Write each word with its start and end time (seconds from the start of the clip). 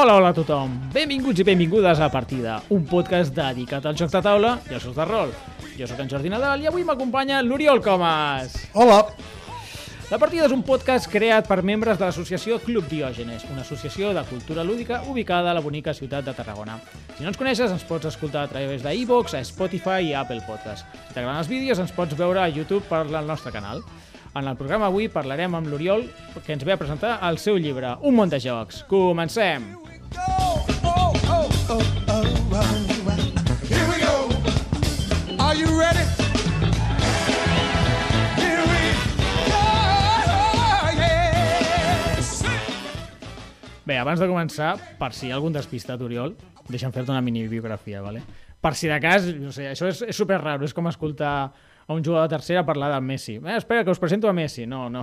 Hola, 0.00 0.14
hola 0.16 0.28
a 0.32 0.32
tothom. 0.32 0.70
Benvinguts 0.94 1.42
i 1.42 1.44
benvingudes 1.44 1.98
a 2.00 2.06
Partida, 2.08 2.54
un 2.72 2.86
podcast 2.88 3.34
dedicat 3.36 3.84
als 3.84 3.98
jocs 4.00 4.14
de 4.14 4.22
taula 4.24 4.54
i 4.70 4.72
als 4.72 4.86
jocs 4.86 4.96
de 4.96 5.04
rol. 5.04 5.34
Jo 5.76 5.88
sóc 5.90 6.00
en 6.00 6.08
Jordi 6.08 6.30
Nadal 6.32 6.62
i 6.64 6.68
avui 6.70 6.86
m'acompanya 6.88 7.42
l'Oriol 7.44 7.82
Comas. 7.84 8.54
Hola! 8.72 9.02
La 10.08 10.16
Partida 10.16 10.46
és 10.46 10.54
un 10.56 10.62
podcast 10.64 11.04
creat 11.12 11.44
per 11.44 11.60
membres 11.60 12.00
de 12.00 12.06
l'associació 12.06 12.56
Club 12.64 12.88
Diògenes, 12.88 13.44
una 13.52 13.60
associació 13.60 14.14
de 14.16 14.24
cultura 14.30 14.64
lúdica 14.64 15.02
ubicada 15.04 15.52
a 15.52 15.58
la 15.58 15.60
bonica 15.60 15.92
ciutat 15.92 16.24
de 16.24 16.32
Tarragona. 16.32 16.78
Si 17.18 17.20
no 17.20 17.34
ens 17.34 17.42
coneixes, 17.42 17.68
ens 17.68 17.84
pots 17.84 18.08
escoltar 18.08 18.46
a 18.48 18.52
través 18.54 18.80
de 18.80 18.96
iVoox, 19.02 19.36
a 19.36 19.44
Spotify 19.44 20.08
i 20.08 20.14
a 20.14 20.24
Apple 20.24 20.40
Podcast. 20.48 20.88
Si 20.96 21.12
t'agraden 21.12 21.42
els 21.42 21.52
vídeos, 21.52 21.84
ens 21.84 21.92
pots 21.92 22.16
veure 22.16 22.40
a 22.40 22.48
YouTube 22.48 22.86
per 22.88 23.04
al 23.04 23.28
nostre 23.28 23.52
canal. 23.52 23.84
En 24.32 24.48
el 24.48 24.56
programa 24.56 24.88
avui 24.88 25.12
parlarem 25.12 25.60
amb 25.60 25.68
l'Oriol, 25.68 26.08
que 26.40 26.56
ens 26.56 26.64
ve 26.64 26.72
a 26.72 26.80
presentar 26.80 27.18
el 27.28 27.36
seu 27.36 27.60
llibre, 27.60 27.98
Un 28.00 28.16
món 28.16 28.32
de 28.32 28.40
jocs. 28.40 28.86
Comencem! 28.88 29.89
Bé, 43.90 43.96
abans 43.98 44.20
de 44.22 44.26
començar, 44.30 44.76
per 45.00 45.08
si 45.10 45.26
hi 45.26 45.32
ha 45.32 45.34
algun 45.34 45.50
despistat, 45.50 45.98
Oriol, 46.06 46.36
deixa'm 46.70 46.92
fer-te 46.94 47.10
una 47.10 47.22
mini 47.26 47.48
biografia, 47.50 47.98
¿vale? 48.04 48.20
Per 48.62 48.70
si 48.78 48.86
de 48.86 49.00
cas, 49.02 49.24
no 49.34 49.50
sé, 49.50 49.66
això 49.72 49.88
és, 49.90 50.04
és 50.12 50.20
super 50.20 50.38
raro, 50.38 50.62
és 50.62 50.74
com 50.76 50.86
escoltar 50.86 51.32
a 51.90 51.96
un 51.96 52.04
jugador 52.06 52.28
de 52.28 52.36
tercera 52.36 52.62
parlar 52.68 52.92
de 52.92 53.00
Messi. 53.02 53.40
Eh, 53.40 53.56
espera, 53.56 53.82
que 53.82 53.90
us 53.90 53.98
presento 53.98 54.28
a 54.28 54.32
Messi. 54.32 54.62
No, 54.70 54.84
no. 54.94 55.02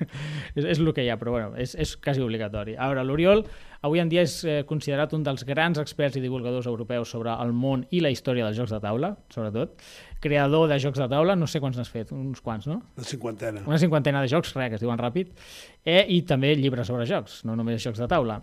és, 0.58 0.60
és 0.74 0.76
el 0.76 0.92
que 0.92 1.06
hi 1.06 1.08
ha, 1.08 1.16
però 1.16 1.38
bueno, 1.38 1.54
és, 1.56 1.72
és 1.80 1.94
quasi 1.96 2.20
obligatori. 2.20 2.76
A 2.76 2.90
veure, 2.90 3.06
l'Oriol 3.08 3.46
avui 3.82 4.00
en 4.02 4.08
dia 4.10 4.24
és 4.26 4.32
eh, 4.44 4.62
considerat 4.66 5.12
un 5.14 5.22
dels 5.26 5.44
grans 5.46 5.78
experts 5.78 6.18
i 6.18 6.22
divulgadors 6.22 6.66
europeus 6.66 7.12
sobre 7.14 7.30
el 7.30 7.52
món 7.54 7.84
i 7.94 8.00
la 8.02 8.10
història 8.10 8.44
dels 8.48 8.58
jocs 8.58 8.72
de 8.74 8.80
taula, 8.82 9.12
sobretot. 9.30 9.76
Creador 10.20 10.66
de 10.68 10.78
jocs 10.82 10.98
de 10.98 11.06
taula, 11.12 11.36
no 11.38 11.46
sé 11.46 11.60
quants 11.62 11.78
n'has 11.78 11.90
fet, 11.92 12.10
uns 12.12 12.40
quants, 12.42 12.66
no? 12.66 12.80
La 12.98 13.06
cinquantena. 13.06 13.62
una 13.66 13.78
cinquantena 13.78 14.22
de 14.24 14.30
jocs, 14.32 14.54
res, 14.56 14.72
que 14.72 14.80
es 14.80 14.82
diuen 14.82 14.98
ràpid, 14.98 15.30
eh, 15.84 16.04
i 16.10 16.22
també 16.26 16.54
llibres 16.58 16.90
sobre 16.90 17.06
jocs, 17.06 17.44
no 17.46 17.54
només 17.54 17.82
jocs 17.84 18.02
de 18.02 18.08
taula. 18.10 18.40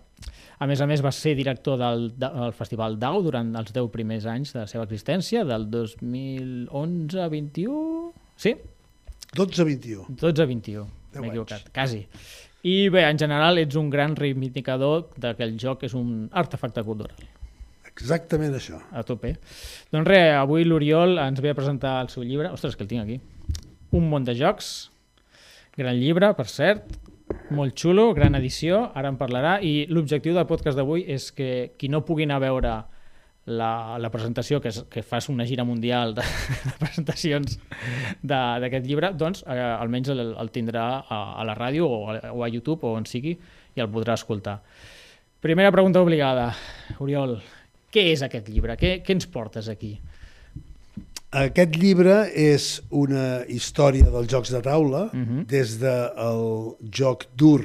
A 0.59 0.67
més 0.71 0.79
a 0.79 0.87
més, 0.87 1.03
va 1.03 1.11
ser 1.11 1.35
director 1.35 1.75
del, 1.77 2.13
del 2.15 2.53
Festival 2.55 2.95
DAO 2.97 3.19
durant 3.25 3.51
els 3.59 3.73
10 3.75 3.91
primers 3.91 4.25
anys 4.31 4.53
de 4.55 4.61
la 4.63 4.67
seva 4.71 4.87
existència, 4.87 5.43
del 5.43 5.67
2011 5.69 7.19
a 7.19 7.27
21... 7.27 8.13
Sí? 8.37 8.55
12 9.35 9.61
a 9.61 9.65
21. 9.67 10.05
12 10.15 10.43
a 10.43 10.45
21, 10.47 10.85
Deu 11.11 11.21
m'he 11.21 11.27
anys. 11.27 11.33
equivocat, 11.33 11.69
quasi. 11.75 12.05
I 12.65 12.89
bé, 12.89 13.03
en 13.05 13.19
general, 13.21 13.59
ets 13.61 13.77
un 13.77 13.91
gran 13.93 14.15
reivindicador 14.17 15.11
de 15.21 15.35
que 15.37 15.45
el 15.45 15.53
joc 15.61 15.83
és 15.85 15.93
un 15.93 16.25
artefacte 16.33 16.81
cultural. 16.87 17.27
Exactament 17.85 18.55
això. 18.57 18.79
A 18.89 19.03
tope. 19.05 19.35
Doncs 19.93 20.07
res, 20.09 20.31
avui 20.33 20.65
l'Oriol 20.65 21.19
ens 21.21 21.43
ve 21.45 21.53
a 21.53 21.57
presentar 21.57 21.99
el 22.01 22.09
seu 22.09 22.25
llibre. 22.25 22.49
Ostres, 22.49 22.73
que 22.75 22.81
el 22.83 22.89
tinc 22.89 23.03
aquí. 23.03 23.19
Un 23.93 24.09
món 24.09 24.25
de 24.25 24.33
jocs. 24.35 24.71
Gran 25.77 25.99
llibre, 26.01 26.31
per 26.33 26.47
cert. 26.49 26.89
Molt 27.53 27.77
xulo, 27.77 28.09
gran 28.17 28.33
edició. 28.41 28.81
Ara 28.97 29.13
en 29.13 29.21
parlarà. 29.21 29.59
I 29.61 29.85
l'objectiu 29.93 30.33
del 30.33 30.49
podcast 30.49 30.81
d'avui 30.81 31.05
és 31.05 31.29
que 31.37 31.75
qui 31.77 31.91
no 31.93 32.01
pugui 32.07 32.25
anar 32.25 32.41
a 32.41 32.45
veure 32.47 32.75
la, 33.45 33.97
la 34.01 34.09
presentació, 34.09 34.59
que, 34.61 34.69
és, 34.73 34.79
que 34.89 35.03
fas 35.05 35.27
una 35.29 35.45
gira 35.45 35.63
mundial 35.63 36.15
de, 36.17 36.21
de 36.65 36.71
presentacions 36.79 37.59
de- 38.21 38.59
d'aquest 38.63 38.85
llibre, 38.89 39.11
doncs 39.13 39.43
eh, 39.45 39.59
almenys 39.59 40.09
el, 40.15 40.23
el 40.41 40.49
tindrà 40.51 40.85
a, 41.05 41.19
a 41.41 41.45
la 41.45 41.53
ràdio 41.55 41.85
o 41.85 41.99
a, 42.09 42.31
o 42.33 42.43
a 42.43 42.49
YouTube 42.49 42.87
o 42.89 42.95
on 42.97 43.05
sigui 43.05 43.35
i 43.75 43.81
el 43.83 43.89
podrà 43.93 44.15
escoltar. 44.17 44.61
Primera 45.45 45.69
pregunta 45.71 46.01
obligada. 46.01 46.47
Oriol, 47.03 47.35
què 47.93 48.07
és 48.15 48.23
aquest 48.25 48.49
llibre? 48.49 48.73
Què, 48.81 48.97
què 49.05 49.13
ens 49.13 49.27
portes 49.29 49.69
aquí? 49.69 49.93
Aquest 51.35 51.75
llibre 51.75 52.15
és 52.31 52.79
una 52.95 53.43
història 53.51 54.07
dels 54.09 54.29
jocs 54.31 54.53
de 54.55 54.61
taula, 54.63 55.09
Mhm. 55.13 55.45
des 55.51 55.77
del 55.81 56.43
joc 56.89 57.25
dur, 57.35 57.61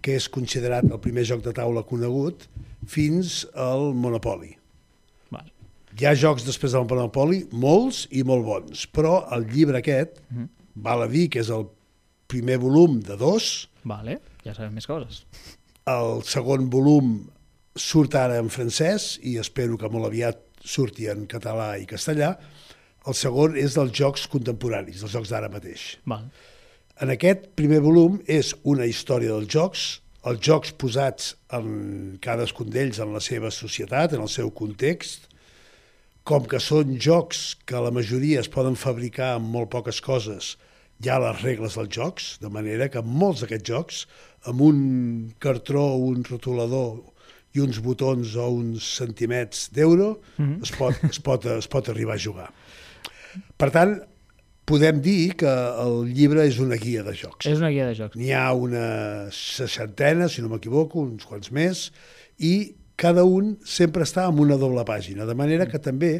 que 0.00 0.16
és 0.16 0.28
considerat 0.28 0.84
el 0.84 1.00
primer 1.00 1.24
joc 1.24 1.42
de 1.42 1.52
taula 1.52 1.82
conegut, 1.82 2.46
fins 2.86 3.46
al 3.54 3.92
Monopoli. 3.94 4.56
Hi 5.98 6.06
ha 6.08 6.14
jocs 6.16 6.44
després 6.46 6.72
del 6.72 6.86
Monopoli, 6.88 7.42
molts 7.52 8.06
i 8.16 8.22
molt 8.24 8.44
bons, 8.46 8.86
però 8.88 9.26
el 9.36 9.44
llibre 9.50 9.78
aquest, 9.82 10.20
Mhm. 10.30 10.48
val 10.76 11.02
a 11.02 11.08
dir 11.08 11.28
que 11.28 11.40
és 11.40 11.50
el 11.50 11.66
primer 12.28 12.58
volum 12.58 13.00
de 13.00 13.16
dos, 13.16 13.68
Vale, 13.84 14.20
ja 14.44 14.54
sabem 14.54 14.72
més 14.74 14.86
coses. 14.86 15.24
El 15.86 16.22
segon 16.22 16.70
volum 16.70 17.28
surt 17.74 18.14
ara 18.14 18.38
en 18.38 18.48
francès 18.48 19.18
i 19.22 19.36
espero 19.38 19.76
que 19.76 19.88
molt 19.88 20.06
aviat 20.06 20.38
surti 20.62 21.08
en 21.08 21.26
català 21.26 21.76
i 21.80 21.86
castellà. 21.86 22.38
El 23.04 23.14
segon 23.14 23.56
és 23.56 23.74
dels 23.74 23.90
jocs 23.92 24.28
contemporanis, 24.28 25.00
dels 25.00 25.10
jocs 25.12 25.28
d'ara 25.28 25.48
mateix. 25.48 25.96
Val. 26.06 26.30
En 27.00 27.10
aquest 27.10 27.48
primer 27.56 27.80
volum 27.80 28.20
és 28.28 28.54
una 28.62 28.86
història 28.86 29.30
dels 29.30 29.48
jocs, 29.48 30.00
els 30.24 30.38
jocs 30.38 30.70
posats 30.78 31.34
en 31.50 32.18
cadascun 32.22 32.70
d'ells 32.70 33.00
en 33.00 33.12
la 33.12 33.18
seva 33.20 33.50
societat, 33.50 34.12
en 34.12 34.20
el 34.22 34.28
seu 34.28 34.50
context, 34.50 35.26
com 36.28 36.44
que 36.46 36.60
són 36.62 36.96
jocs 37.02 37.56
que 37.66 37.80
la 37.82 37.92
majoria 37.94 38.42
es 38.42 38.50
poden 38.52 38.76
fabricar 38.78 39.34
amb 39.36 39.50
molt 39.54 39.72
poques 39.72 40.00
coses, 40.04 40.56
hi 41.02 41.10
ha 41.10 41.18
les 41.22 41.40
regles 41.42 41.74
dels 41.78 41.90
jocs, 41.96 42.28
de 42.42 42.50
manera 42.52 42.88
que 42.92 43.02
molts 43.02 43.42
d'aquests 43.42 43.68
jocs, 43.68 44.04
amb 44.46 44.62
un 44.62 44.78
cartró, 45.42 45.88
un 45.98 46.22
rotulador 46.28 47.00
i 47.52 47.60
uns 47.62 47.80
botons 47.84 48.36
o 48.38 48.46
uns 48.54 48.86
centimets 49.00 49.66
d'euro, 49.74 50.14
es, 50.62 50.72
pot, 50.78 51.02
es, 51.10 51.18
pot, 51.20 51.46
es 51.58 51.68
pot 51.68 51.90
arribar 51.90 52.16
a 52.16 52.22
jugar. 52.22 52.48
Per 53.58 53.68
tant, 53.74 53.96
podem 54.68 55.00
dir 55.02 55.34
que 55.42 55.50
el 55.82 56.06
llibre 56.14 56.46
és 56.48 56.60
una 56.62 56.78
guia 56.80 57.02
de 57.04 57.16
jocs. 57.18 57.48
És 57.50 57.58
una 57.58 57.72
guia 57.74 57.90
de 57.90 57.98
jocs. 57.98 58.16
N'hi 58.18 58.30
ha 58.36 58.46
una 58.54 58.86
seixantena, 59.34 60.30
si 60.30 60.44
no 60.44 60.52
m'equivoco, 60.52 61.02
uns 61.02 61.26
quants 61.28 61.50
més, 61.52 61.88
i 62.38 62.54
cada 63.02 63.24
un 63.26 63.56
sempre 63.66 64.06
està 64.06 64.28
en 64.30 64.40
una 64.42 64.58
doble 64.60 64.84
pàgina, 64.86 65.26
de 65.26 65.34
manera 65.38 65.66
que 65.70 65.80
també 65.82 66.12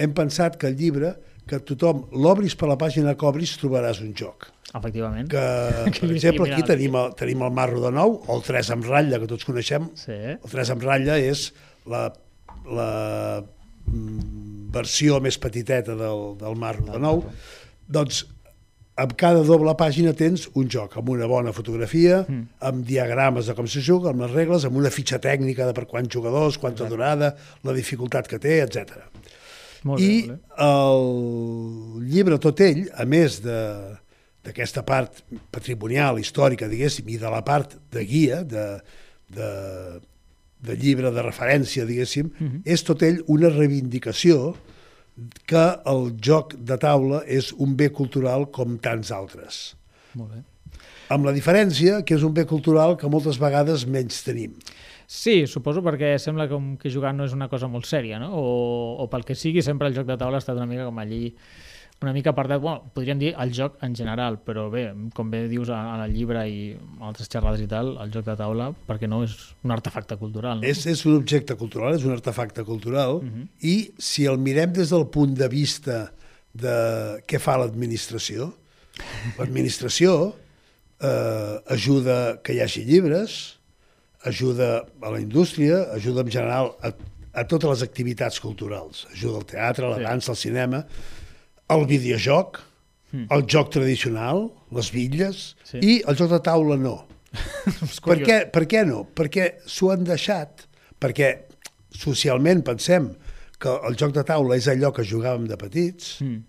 hem 0.00 0.14
pensat 0.16 0.56
que 0.60 0.70
el 0.70 0.76
llibre, 0.80 1.12
que 1.46 1.60
tothom 1.62 2.06
l'obris 2.16 2.56
per 2.58 2.70
la 2.70 2.78
pàgina 2.80 3.14
que 3.18 3.26
obris, 3.28 3.54
trobaràs 3.60 4.00
un 4.02 4.14
joc. 4.18 4.48
Efectivament. 4.74 5.28
Que, 5.30 5.42
per 6.00 6.10
exemple, 6.10 6.48
aquí 6.48 6.64
tenim 6.66 6.96
el, 6.98 7.12
tenim 7.18 7.44
el 7.46 7.52
Marro 7.54 7.82
de 7.84 7.92
Nou, 7.94 8.16
o 8.24 8.38
el 8.38 8.46
3 8.46 8.72
amb 8.76 8.88
ratlla, 8.88 9.20
que 9.22 9.28
tots 9.30 9.46
coneixem. 9.48 9.90
Sí. 10.00 10.16
El 10.36 10.54
3 10.54 10.72
amb 10.74 10.86
ratlla 10.88 11.18
és 11.22 11.50
la, 11.90 12.08
la 12.66 12.88
mm, 13.42 14.72
versió 14.74 15.20
més 15.24 15.38
petiteta 15.42 15.94
del, 15.98 16.24
del 16.40 16.58
Marro 16.60 16.88
de 16.90 17.02
Nou. 17.02 17.22
Doncs 17.86 18.24
amb 18.96 19.12
cada 19.20 19.42
doble 19.44 19.74
pàgina 19.76 20.14
tens 20.16 20.46
un 20.56 20.70
joc, 20.72 20.96
amb 20.96 21.10
una 21.12 21.26
bona 21.28 21.52
fotografia, 21.52 22.22
mm. 22.24 22.44
amb 22.68 22.84
diagrames 22.88 23.50
de 23.50 23.54
com 23.58 23.68
se 23.68 23.82
juga, 23.84 24.10
amb 24.12 24.24
les 24.24 24.32
regles, 24.32 24.64
amb 24.64 24.78
una 24.80 24.92
fitxa 24.92 25.18
tècnica 25.22 25.66
de 25.68 25.74
per 25.76 25.84
quants 25.90 26.08
jugadors, 26.12 26.56
quanta 26.62 26.88
durada, 26.88 27.34
la 27.64 27.74
dificultat 27.76 28.28
que 28.30 28.40
té, 28.40 28.62
etc. 28.64 28.96
Molt 29.84 30.00
I 30.00 30.22
bé. 30.30 30.38
el 30.64 32.08
llibre 32.08 32.40
tot 32.42 32.60
ell, 32.64 32.86
a 32.96 33.04
més 33.08 33.40
de 33.44 33.60
d'aquesta 34.46 34.84
part 34.86 35.24
patrimonial, 35.50 36.20
històrica, 36.22 36.68
diguéssim, 36.70 37.08
i 37.10 37.16
de 37.18 37.30
la 37.32 37.40
part 37.42 37.72
de 37.90 38.04
guia, 38.06 38.44
de, 38.46 38.66
de, 39.34 39.48
de 40.62 40.76
llibre 40.78 41.10
de 41.10 41.24
referència, 41.26 41.82
diguéssim, 41.84 42.30
Mhm. 42.38 42.60
és 42.64 42.84
tot 42.86 43.02
ell 43.02 43.24
una 43.26 43.50
reivindicació 43.50 44.54
que 45.48 45.64
el 45.88 46.10
joc 46.22 46.54
de 46.68 46.76
taula 46.80 47.22
és 47.26 47.52
un 47.56 47.76
bé 47.76 47.88
cultural 47.94 48.48
com 48.52 48.76
tants 48.82 49.12
altres. 49.14 49.60
Molt 50.18 50.34
bé. 50.34 50.42
Amb 51.14 51.28
la 51.28 51.32
diferència 51.32 52.02
que 52.04 52.16
és 52.18 52.24
un 52.26 52.34
bé 52.34 52.44
cultural 52.50 52.96
que 53.00 53.08
moltes 53.08 53.38
vegades 53.38 53.86
menys 53.86 54.24
tenim. 54.26 54.56
Sí, 55.06 55.44
suposo 55.46 55.84
perquè 55.86 56.16
sembla 56.18 56.48
com 56.50 56.74
que 56.80 56.90
jugar 56.90 57.12
no 57.14 57.28
és 57.28 57.34
una 57.36 57.46
cosa 57.48 57.68
molt 57.70 57.86
sèria, 57.86 58.18
no? 58.18 58.32
O, 58.34 58.46
o 59.04 59.06
pel 59.10 59.22
que 59.24 59.36
sigui, 59.38 59.62
sempre 59.62 59.86
el 59.88 59.94
joc 59.94 60.08
de 60.08 60.18
taula 60.18 60.40
ha 60.40 60.42
estat 60.42 60.58
una 60.58 60.66
mica 60.66 60.88
com 60.88 60.98
allí 60.98 61.30
una 62.02 62.12
mica 62.12 62.30
apartat, 62.30 62.60
bueno, 62.60 62.90
podríem 62.94 63.18
dir 63.18 63.30
el 63.40 63.52
joc 63.56 63.78
en 63.82 63.94
general, 63.96 64.36
però 64.44 64.66
bé, 64.70 64.90
com 65.16 65.30
bé 65.32 65.46
dius 65.48 65.70
en 65.72 66.02
el 66.04 66.12
llibre 66.12 66.42
i 66.48 66.76
altres 67.00 67.28
xerrades 67.32 67.62
i 67.64 67.66
tal, 67.70 67.94
el 68.04 68.10
joc 68.12 68.26
de 68.26 68.34
taula, 68.36 68.68
perquè 68.86 69.08
no 69.08 69.22
és 69.24 69.32
un 69.64 69.72
artefacte 69.72 70.18
cultural, 70.20 70.60
no? 70.60 70.66
És, 70.68 70.84
és 70.86 71.06
un 71.08 71.16
objecte 71.16 71.56
cultural, 71.56 71.94
és 71.96 72.04
un 72.04 72.12
artefacte 72.12 72.64
cultural, 72.68 73.22
Mhm. 73.22 73.48
i 73.62 73.92
si 73.98 74.26
el 74.26 74.36
mirem 74.38 74.72
des 74.76 74.90
del 74.90 75.06
punt 75.08 75.34
de 75.38 75.48
vista 75.48 76.12
de 76.52 77.22
què 77.26 77.38
fa 77.40 77.56
l'administració, 77.58 78.52
l'administració 79.38 80.34
eh, 81.00 81.60
ajuda 81.68 82.40
que 82.42 82.54
hi 82.56 82.60
hagi 82.64 82.84
llibres, 82.88 83.58
ajuda 84.24 84.84
a 85.02 85.10
la 85.12 85.20
indústria, 85.20 85.82
ajuda 85.94 86.22
en 86.24 86.30
general 86.32 86.72
a, 86.82 86.92
a 87.36 87.44
totes 87.46 87.68
les 87.70 87.82
activitats 87.84 88.40
culturals, 88.40 89.06
ajuda 89.12 89.38
al 89.42 89.46
teatre, 89.46 89.86
a 89.86 89.90
la 89.90 89.96
Sí. 90.00 90.02
dansa, 90.08 90.32
al 90.32 90.36
cinema, 90.40 90.86
al 91.68 91.86
videojoc, 91.86 92.62
Mm. 93.12 93.26
el 93.30 93.44
joc 93.46 93.70
tradicional, 93.70 94.50
les 94.72 94.90
bitlles, 94.92 95.54
Sí. 95.64 95.78
i 95.80 96.02
el 96.08 96.16
joc 96.18 96.28
de 96.30 96.40
taula 96.40 96.76
no. 96.76 97.06
Per 98.04 98.16
què, 98.18 98.50
per 98.50 98.64
què 98.66 98.84
no? 98.86 99.04
Perquè 99.14 99.60
s'ho 99.66 99.90
han 99.92 100.02
deixat, 100.04 100.66
perquè 101.00 101.30
socialment 101.94 102.62
pensem 102.66 103.12
que 103.58 103.72
el 103.88 103.96
joc 103.96 104.12
de 104.12 104.24
taula 104.26 104.56
és 104.58 104.66
allò 104.68 104.90
que 104.92 105.04
jugàvem 105.06 105.46
de 105.48 105.56
petits 105.56 106.20
Mm. 106.20 106.42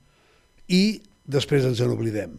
i 0.69 1.01
després 1.27 1.63
ens 1.63 1.79
en 1.79 1.91
oblidem. 1.93 2.37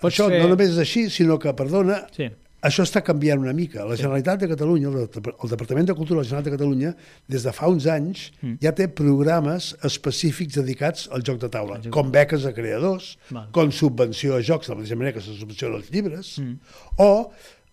Pot 0.00 0.10
això 0.12 0.28
ser- 0.28 0.42
no 0.42 0.48
només 0.48 0.70
és 0.74 0.78
així, 0.82 1.08
sinó 1.08 1.38
que, 1.38 1.52
perdona, 1.54 2.06
Sí. 2.14 2.28
Això 2.62 2.84
està 2.86 3.02
canviant 3.02 3.40
una 3.42 3.52
mica. 3.52 3.84
La 3.84 3.96
Generalitat 3.98 4.40
de 4.40 4.48
Catalunya, 4.52 4.88
el, 4.88 5.08
Dep- 5.10 5.32
el 5.42 5.50
Departament 5.50 5.88
de 5.88 5.94
Cultura 5.98 6.20
de 6.20 6.24
la 6.24 6.28
Generalitat 6.28 6.52
de 6.52 6.56
Catalunya, 6.56 6.94
des 7.28 7.42
de 7.42 7.52
fa 7.52 7.66
uns 7.68 7.86
anys, 7.86 8.30
Mm. 8.42 8.54
ja 8.62 8.72
té 8.72 8.86
programes 8.88 9.72
específics 9.82 10.54
dedicats 10.54 11.08
al 11.10 11.22
joc 11.22 11.40
de 11.40 11.48
taula, 11.48 11.80
joc. 11.82 11.90
com 11.92 12.10
beques 12.10 12.46
a 12.46 12.52
creadors, 12.52 13.16
Val. 13.30 13.48
com 13.52 13.70
subvenció 13.72 14.36
a 14.36 14.40
jocs, 14.42 14.66
de 14.68 14.72
la 14.74 14.78
mateixa 14.80 14.96
manera 14.96 15.12
que 15.14 15.20
se 15.20 15.34
subvenciona 15.34 15.76
els 15.76 15.90
llibres, 15.90 16.38
Mm. 16.38 16.58
o 16.98 17.30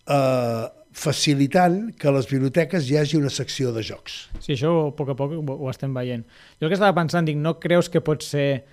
eh, 0.08 0.66
facilitant 0.92 1.92
que 1.96 2.08
a 2.08 2.12
les 2.12 2.26
biblioteques 2.30 2.88
hi 2.90 2.96
hagi 2.98 3.16
una 3.16 3.30
secció 3.30 3.72
de 3.72 3.82
jocs. 3.86 4.28
Sí, 4.40 4.54
això 4.56 4.88
a 4.88 4.90
poc 4.96 5.10
a 5.10 5.14
poc 5.14 5.32
ho, 5.36 5.56
ho 5.56 5.70
estem 5.70 5.94
veient. 5.94 6.24
Jo 6.58 6.66
el 6.66 6.70
que 6.72 6.74
estava 6.78 6.94
pensant, 6.96 7.26
dic, 7.28 7.36
no 7.36 7.58
creus 7.62 7.88
que 7.88 8.00
pot 8.00 8.22
ser 8.26 8.64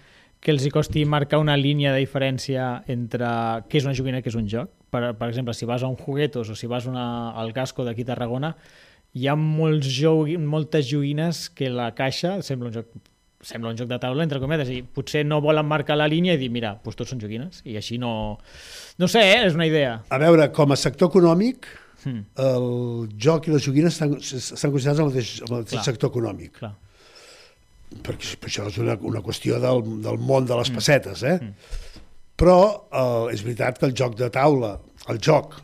que 0.42 0.52
els 0.54 0.66
hi 0.66 0.70
costi 0.74 1.04
marcar 1.06 1.40
una 1.42 1.56
línia 1.58 1.94
de 1.94 2.00
diferència 2.04 2.84
entre 2.88 3.25
què 3.70 3.80
és 3.81 3.86
una 3.86 3.94
joguina 3.98 4.20
i 4.20 4.22
què 4.25 4.28
és 4.34 4.36
un 4.40 4.48
joc? 4.50 4.70
Per, 4.98 5.14
per 5.20 5.30
exemple, 5.30 5.54
si 5.54 5.70
vas 5.70 5.86
a 5.86 5.90
un 5.92 5.96
Juguetos 6.00 6.50
o 6.50 6.58
si 6.58 6.68
vas 6.68 6.90
una, 6.90 7.32
al 7.38 7.54
Casco 7.54 7.86
d'aquí 7.86 8.04
a 8.08 8.12
Tarragona, 8.12 8.56
hi 9.14 9.30
ha 9.30 9.38
molts 9.38 9.88
joc, 9.94 10.34
moltes 10.42 10.90
joguines 10.90 11.48
que 11.54 11.70
la 11.70 11.92
caixa 11.98 12.40
sembla 12.46 12.74
un 12.74 12.80
joc 12.82 12.90
sembla 13.48 13.70
un 13.70 13.78
joc 13.78 13.88
de 13.88 14.00
taula, 14.02 14.26
entre 14.26 14.42
cometes, 14.42 14.68
i 14.74 14.82
potser 14.82 15.22
no 15.24 15.38
volen 15.46 15.68
marcar 15.70 15.96
la 15.96 16.08
línia 16.10 16.34
i 16.34 16.40
dir, 16.42 16.50
mira, 16.52 16.74
doncs 16.84 16.98
tots 16.98 17.14
són 17.14 17.22
joguines, 17.22 17.62
i 17.70 17.78
així 17.78 18.00
no... 18.02 18.12
No 18.98 19.08
sé, 19.08 19.22
eh? 19.22 19.44
és 19.46 19.56
una 19.56 19.68
idea. 19.70 20.00
A 20.10 20.18
veure, 20.20 20.50
com 20.52 20.74
a 20.74 20.78
sector 20.82 21.12
econòmic, 21.14 21.70
Hmm, 22.08 22.24
el 22.40 23.08
joc 23.20 23.48
i 23.50 23.54
les 23.54 23.64
joguines 23.66 23.96
estan, 23.96 24.14
estan 24.22 24.72
considerats 24.74 25.02
el 25.02 25.10
mateix, 25.10 25.32
el 25.42 25.50
mateix 25.52 25.74
Clar. 25.74 25.86
sector 25.90 26.12
econòmic. 26.14 26.54
clar. 26.60 26.76
perquè 28.04 28.36
això 28.44 28.66
és 28.68 28.78
una, 28.84 28.98
una 29.10 29.22
qüestió 29.24 29.58
del, 29.64 29.82
del 30.04 30.18
món 30.20 30.46
de 30.46 30.56
les 30.60 30.70
pessetes, 30.76 31.24
eh? 31.24 31.38
Però 32.38 32.57
eh, 32.92 33.34
és 33.34 33.42
veritat 33.45 33.80
que 33.81 33.88
el 33.89 33.95
joc 33.98 34.18
de 34.19 34.30
taula, 34.34 34.75
el 35.10 35.19
joc, 35.24 35.56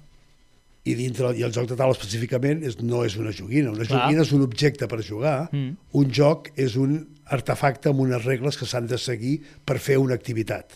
i 0.84 0.96
dintre 1.00 1.30
i 1.38 1.44
el 1.46 1.54
joc 1.56 1.70
de 1.70 1.78
taula 1.80 1.96
específicament 1.96 2.64
és, 2.68 2.80
no 2.84 3.04
és 3.08 3.14
una 3.16 3.32
joguina. 3.32 3.72
Una 3.72 3.86
Clar. 3.86 4.02
joguina 4.02 4.24
és 4.26 4.32
un 4.36 4.42
objecte 4.44 4.88
per 4.92 5.00
jugar, 5.06 5.50
Mm. 5.54 5.78
un 5.94 6.10
joc 6.12 6.50
és 6.60 6.76
un 6.76 6.98
artefacte 7.32 7.90
amb 7.90 8.02
unes 8.04 8.26
regles 8.26 8.58
que 8.58 8.66
s'han 8.66 8.88
de 8.88 8.98
seguir 8.98 9.38
per 9.66 9.78
fer 9.80 9.98
una 9.98 10.14
activitat. 10.18 10.76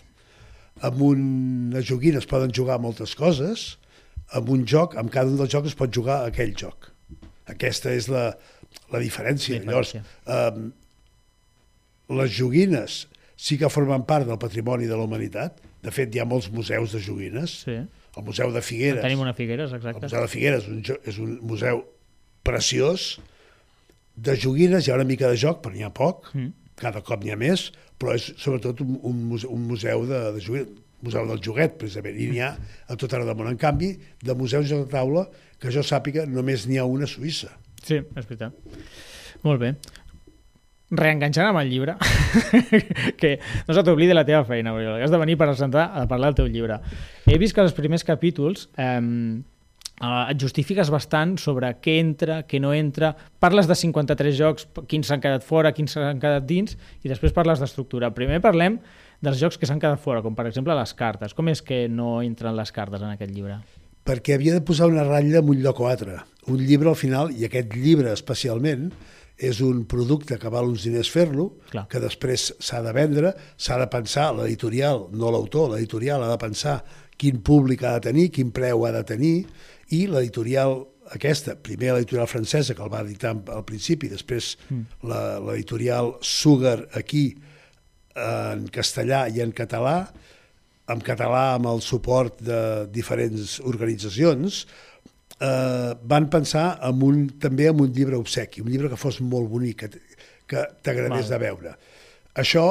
Amb 0.81 1.01
una 1.01 1.81
joguina 1.81 2.19
es 2.21 2.25
poden 2.29 2.53
jugar 2.53 2.79
moltes 2.79 3.15
coses, 3.15 3.77
amb 4.31 4.49
un 4.49 4.65
joc, 4.65 4.95
amb 4.95 5.09
cada 5.11 5.29
un 5.29 5.38
dels 5.38 5.49
jocs 5.51 5.73
es 5.73 5.75
pot 5.75 5.91
jugar 5.91 6.21
aquell 6.27 6.53
joc. 6.55 6.91
Aquesta 7.47 7.91
és 7.91 8.07
la, 8.07 8.29
la 8.94 8.99
diferència. 8.99 9.57
La 9.59 9.81
diferència. 9.81 10.03
Llavors, 10.23 10.55
um, 10.55 10.71
les 12.17 12.31
joguines 12.38 13.07
sí 13.35 13.57
que 13.57 13.69
formen 13.69 14.05
part 14.07 14.27
del 14.27 14.39
patrimoni 14.39 14.85
de 14.88 14.95
la 14.95 15.03
humanitat. 15.03 15.59
De 15.87 15.93
fet, 15.95 16.11
hi 16.15 16.19
ha 16.19 16.25
molts 16.27 16.49
museus 16.51 16.91
de 16.95 16.99
joguines. 17.03 17.61
Sí. 17.63 17.77
El 18.17 18.25
Museu 18.25 18.49
de 18.51 18.61
Figueres, 18.65 19.03
Tenim 19.05 19.19
una 19.23 19.33
Figueres, 19.37 19.71
el 19.71 19.77
exacte. 19.77 20.07
Museu 20.07 20.23
de 20.25 20.29
Figueres 20.31 20.65
és 20.65 20.71
un, 20.73 21.01
és 21.13 21.19
un 21.21 21.33
museu 21.47 21.83
preciós. 22.47 23.17
De 24.17 24.33
joguines 24.41 24.87
hi 24.87 24.91
ha 24.91 24.95
una 24.97 25.05
mica 25.05 25.29
de 25.29 25.37
joc, 25.37 25.59
però 25.63 25.75
n'hi 25.75 25.85
ha 25.85 25.91
poc. 25.93 26.31
Mm. 26.33 26.49
Cada 26.81 27.03
cop 27.05 27.23
n'hi 27.23 27.31
ha 27.33 27.37
més, 27.37 27.67
però 28.01 28.15
és 28.17 28.31
sobretot 28.41 28.81
un, 28.85 28.95
un, 29.05 29.19
muse- 29.29 29.49
un 29.49 29.63
museu 29.69 30.03
de, 30.09 30.19
de 30.35 30.41
joguines, 30.41 30.73
museu 31.05 31.27
del 31.29 31.41
joguet, 31.45 31.75
precisament, 31.77 32.17
i 32.17 32.27
n'hi 32.31 32.41
ha 32.41 32.51
a 32.89 32.97
tot 32.97 33.13
arreu 33.13 33.29
del 33.29 33.37
món. 33.37 33.51
En 33.53 33.57
canvi, 33.61 33.91
de 34.25 34.35
museus 34.37 34.69
de 34.73 34.81
taula, 34.89 35.27
que 35.61 35.69
jo 35.73 35.83
sàpiga, 35.85 36.25
només 36.29 36.65
n'hi 36.69 36.77
ha 36.81 36.85
una 36.89 37.05
a 37.05 37.11
Suïssa. 37.11 37.51
Sí, 37.85 38.01
és 38.01 38.25
veritat. 38.25 38.57
Molt 39.45 39.61
bé. 39.61 39.75
Reenganxant 40.87 41.49
amb 41.49 41.59
el 41.59 41.67
llibre, 41.67 41.97
que 43.19 43.33
no 43.67 43.75
se 43.75 43.83
t'oblidi 43.83 44.15
la 44.15 44.23
teva 44.27 44.45
feina, 44.47 44.71
Oriol. 44.71 45.01
Has 45.03 45.11
de 45.11 45.19
venir 45.19 45.35
per 45.35 45.49
presentar, 45.49 45.89
a 45.91 46.05
parlar 46.07 46.31
del 46.31 46.37
teu 46.39 46.47
llibre. 46.53 46.79
He 47.27 47.35
vist 47.41 47.55
que 47.55 47.65
els 47.65 47.75
primers 47.75 48.05
capítols 48.07 48.69
eh, 48.79 49.01
et 49.99 50.39
justifiques 50.39 50.91
bastant 50.93 51.35
sobre 51.43 51.73
què 51.83 51.97
entra, 51.99 52.39
què 52.47 52.61
no 52.63 52.71
entra, 52.71 53.11
parles 53.43 53.67
de 53.67 53.75
53 53.75 54.37
jocs, 54.37 54.69
quins 54.87 55.11
s'han 55.11 55.23
quedat 55.23 55.43
fora, 55.43 55.73
quins 55.75 55.97
s'han 55.97 56.21
quedat 56.23 56.47
dins, 56.47 56.77
i 57.03 57.11
després 57.11 57.35
parles 57.35 57.59
d'estructura. 57.59 58.13
Primer 58.15 58.39
parlem 58.45 58.79
dels 59.19 59.41
jocs 59.41 59.59
que 59.59 59.67
s'han 59.67 59.83
quedat 59.83 59.99
fora, 59.99 60.23
com 60.23 60.39
per 60.39 60.47
exemple 60.47 60.77
les 60.77 60.95
cartes. 60.95 61.35
Com 61.35 61.51
és 61.51 61.59
que 61.65 61.87
no 61.91 62.21
entren 62.21 62.55
les 62.55 62.71
cartes 62.71 63.03
en 63.03 63.11
aquest 63.11 63.35
llibre? 63.35 63.59
perquè 64.07 64.37
havia 64.37 64.53
de 64.55 64.63
posar 64.63 64.87
una 64.87 65.03
ratlla 65.03 65.41
en 65.41 65.49
un 65.51 65.59
lloc 65.59 65.81
o 65.83 65.87
altre. 65.89 66.21
Un 66.47 66.61
llibre 66.63 66.87
al 66.87 66.95
final, 66.95 67.33
i 67.35 67.43
aquest 67.43 67.73
llibre 67.75 68.13
especialment, 68.15 68.85
és 69.37 69.59
un 69.61 69.83
producte 69.85 70.37
que 70.41 70.49
val 70.49 70.65
uns 70.71 70.83
diners 70.87 71.09
fer-lo, 71.13 71.51
que 71.91 71.99
després 72.01 72.51
s'ha 72.59 72.81
de 72.81 72.91
vendre, 72.93 73.33
s'ha 73.57 73.77
de 73.77 73.87
pensar, 73.93 74.31
l'editorial, 74.35 75.07
no 75.13 75.29
l'autor, 75.31 75.69
l'editorial 75.75 76.23
ha 76.25 76.31
de 76.31 76.37
pensar 76.41 76.79
quin 77.17 77.39
públic 77.41 77.83
ha 77.83 77.93
de 77.99 78.07
tenir, 78.09 78.31
quin 78.33 78.49
preu 78.51 78.85
ha 78.85 78.91
de 78.91 79.03
tenir, 79.03 79.45
i 79.93 80.07
l'editorial 80.07 80.79
aquesta, 81.13 81.53
primer 81.55 81.93
l'editorial 81.93 82.27
francesa, 82.27 82.73
que 82.75 82.83
el 82.83 82.89
va 82.91 82.99
editar 83.05 83.35
al 83.53 83.63
principi, 83.63 84.09
després 84.09 84.57
la- 85.03 85.39
l'editorial 85.39 86.15
Sugar 86.21 86.87
aquí, 86.93 87.35
en 88.17 88.67
castellà 88.73 89.27
i 89.29 89.41
en 89.45 89.51
català, 89.53 90.11
en 90.89 91.01
català 91.03 91.53
amb 91.57 91.67
el 91.67 91.81
suport 91.85 92.41
de 92.41 92.87
diferents 92.91 93.59
organitzacions, 93.61 94.65
eh, 95.39 95.93
van 96.03 96.29
pensar 96.29 96.79
en 96.87 97.01
un, 97.03 97.25
també 97.41 97.69
en 97.71 97.81
un 97.81 97.91
llibre 97.93 98.19
obsequi, 98.19 98.63
un 98.63 98.71
llibre 98.71 98.91
que 98.91 98.99
fos 98.99 99.19
molt 99.21 99.49
bonic, 99.51 99.85
que, 99.85 100.21
que 100.47 100.63
t'agradés 100.83 101.31
de 101.31 101.41
veure. 101.41 101.75
Això 102.37 102.67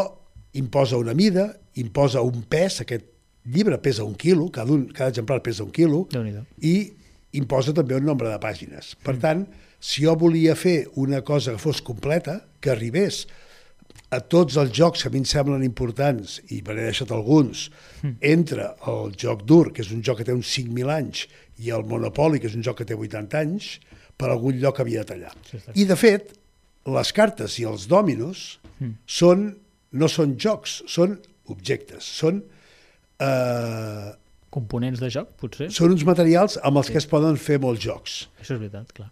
imposa 0.56 0.98
una 1.00 1.14
mida, 1.14 1.50
imposa 1.76 2.22
un 2.24 2.44
pes, 2.48 2.80
aquest 2.84 3.06
llibre 3.52 3.78
pesa 3.82 4.04
un 4.04 4.14
quilo, 4.18 4.48
cada, 4.50 4.72
un, 4.72 4.86
cada 4.90 5.12
exemplar 5.12 5.42
pesa 5.44 5.64
un 5.64 5.72
quilo, 5.74 6.06
i 6.62 6.76
imposa 7.36 7.74
també 7.76 7.98
un 7.98 8.06
nombre 8.06 8.30
de 8.32 8.38
pàgines. 8.42 8.94
Per 9.04 9.16
tant, 9.22 9.44
si 9.78 10.06
jo 10.06 10.16
volia 10.18 10.56
fer 10.58 10.86
una 10.96 11.20
cosa 11.22 11.54
que 11.54 11.62
fos 11.62 11.82
completa, 11.84 12.40
que 12.60 12.72
arribés 12.72 13.26
a 14.16 14.20
tots 14.32 14.56
els 14.60 14.72
jocs 14.76 15.02
que 15.04 15.10
a 15.10 15.12
mi 15.12 15.20
em 15.22 15.26
semblen 15.28 15.64
importants, 15.66 16.38
i 16.54 16.62
me 16.64 16.76
n'he 16.76 16.86
deixat 16.88 17.12
alguns, 17.14 17.66
entre 18.24 18.70
el 18.92 19.12
joc 19.20 19.44
dur, 19.48 19.70
que 19.74 19.84
és 19.84 19.92
un 19.94 20.02
joc 20.06 20.22
que 20.22 20.26
té 20.28 20.34
uns 20.36 20.50
5.000 20.56 20.92
anys, 20.94 21.26
i 21.62 21.72
el 21.76 21.84
Monopoly, 21.88 22.40
que 22.40 22.50
és 22.50 22.56
un 22.58 22.64
joc 22.66 22.80
que 22.80 22.88
té 22.88 22.96
80 22.96 23.38
anys, 23.40 23.70
per 24.16 24.30
algun 24.32 24.58
lloc 24.60 24.80
havia 24.80 25.04
de 25.04 25.12
tallar. 25.12 25.32
Sí, 25.48 25.58
està. 25.60 25.74
I, 25.76 25.86
de 25.88 25.96
fet, 26.00 26.34
les 26.96 27.12
cartes 27.16 27.58
i 27.60 27.66
els 27.68 27.88
dòminos 27.90 28.44
són, 29.06 29.48
no 29.92 30.08
són 30.12 30.36
jocs, 30.40 30.80
són 30.88 31.18
objectes, 31.52 32.06
són, 32.22 32.42
eh, 33.20 34.14
Components 34.56 35.02
de 35.02 35.10
joc, 35.12 35.34
potser? 35.36 35.66
són 35.74 35.92
uns 35.92 36.04
materials 36.08 36.56
amb 36.64 36.80
els 36.80 36.88
que 36.88 36.96
es 37.02 37.08
poden 37.10 37.36
fer 37.36 37.58
molts 37.60 37.82
jocs. 37.84 38.14
Això 38.40 38.54
és 38.54 38.60
veritat, 38.62 38.92
clar. 38.96 39.10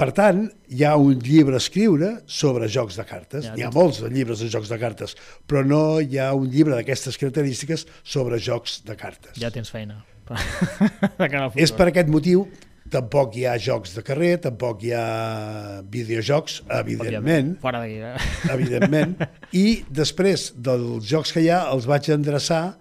Per 0.00 0.08
tant, 0.16 0.46
hi 0.72 0.82
ha 0.88 0.94
un 0.98 1.18
llibre 1.22 1.54
a 1.58 1.60
escriure 1.62 2.14
sobre 2.26 2.66
jocs 2.72 2.96
de 2.98 3.04
cartes. 3.06 3.44
Ja, 3.44 3.52
N'hi 3.54 3.62
ha 3.62 3.68
tens- 3.70 3.76
molts 3.76 4.00
de 4.02 4.08
llibres 4.10 4.40
de 4.40 4.48
jocs 4.50 4.70
de 4.72 4.78
cartes, 4.80 5.14
però 5.46 5.62
no 5.66 6.00
hi 6.00 6.18
ha 6.18 6.32
un 6.34 6.48
llibre 6.50 6.74
d'aquestes 6.74 7.18
característiques 7.20 7.86
sobre 8.02 8.38
jocs 8.42 8.80
de 8.88 8.96
cartes. 8.96 9.36
Ja 9.38 9.50
tens 9.52 9.70
feina. 9.70 10.00
És 11.60 11.72
per 11.76 11.90
aquest 11.90 12.08
motiu 12.08 12.46
tampoc 12.92 13.36
hi 13.36 13.44
ha 13.48 13.54
jocs 13.60 13.94
de 13.96 14.02
carrer, 14.04 14.34
tampoc 14.44 14.82
hi 14.84 14.92
ha 14.96 15.80
videojocs, 15.92 16.60
evidentment, 16.80 17.54
Fora 17.62 17.80
d'aquí. 17.80 18.00
Eh? 18.04 18.50
evidentment, 18.52 19.14
i 19.64 19.82
després 19.88 20.50
dels 20.56 21.04
jocs 21.08 21.32
que 21.32 21.40
hi 21.44 21.48
ha 21.52 21.62
els 21.72 21.86
vaig 21.88 22.10
endreçar, 22.12 22.74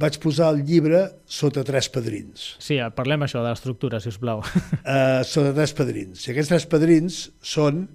vaig 0.00 0.18
posar 0.20 0.50
el 0.54 0.62
llibre 0.68 1.02
sota 1.24 1.62
tres 1.64 1.88
padrins. 1.92 2.54
Sí, 2.62 2.76
parlem 2.96 3.24
això 3.24 3.40
de 3.42 3.48
l'estructura, 3.52 4.00
si 4.00 4.10
us 4.12 4.18
plau. 4.20 4.42
eh, 4.84 5.22
sota 5.24 5.54
tres 5.56 5.72
padrins. 5.76 6.26
I 6.26 6.34
aquests 6.34 6.52
tres 6.52 6.66
padrins 6.70 7.20
són 7.40 7.86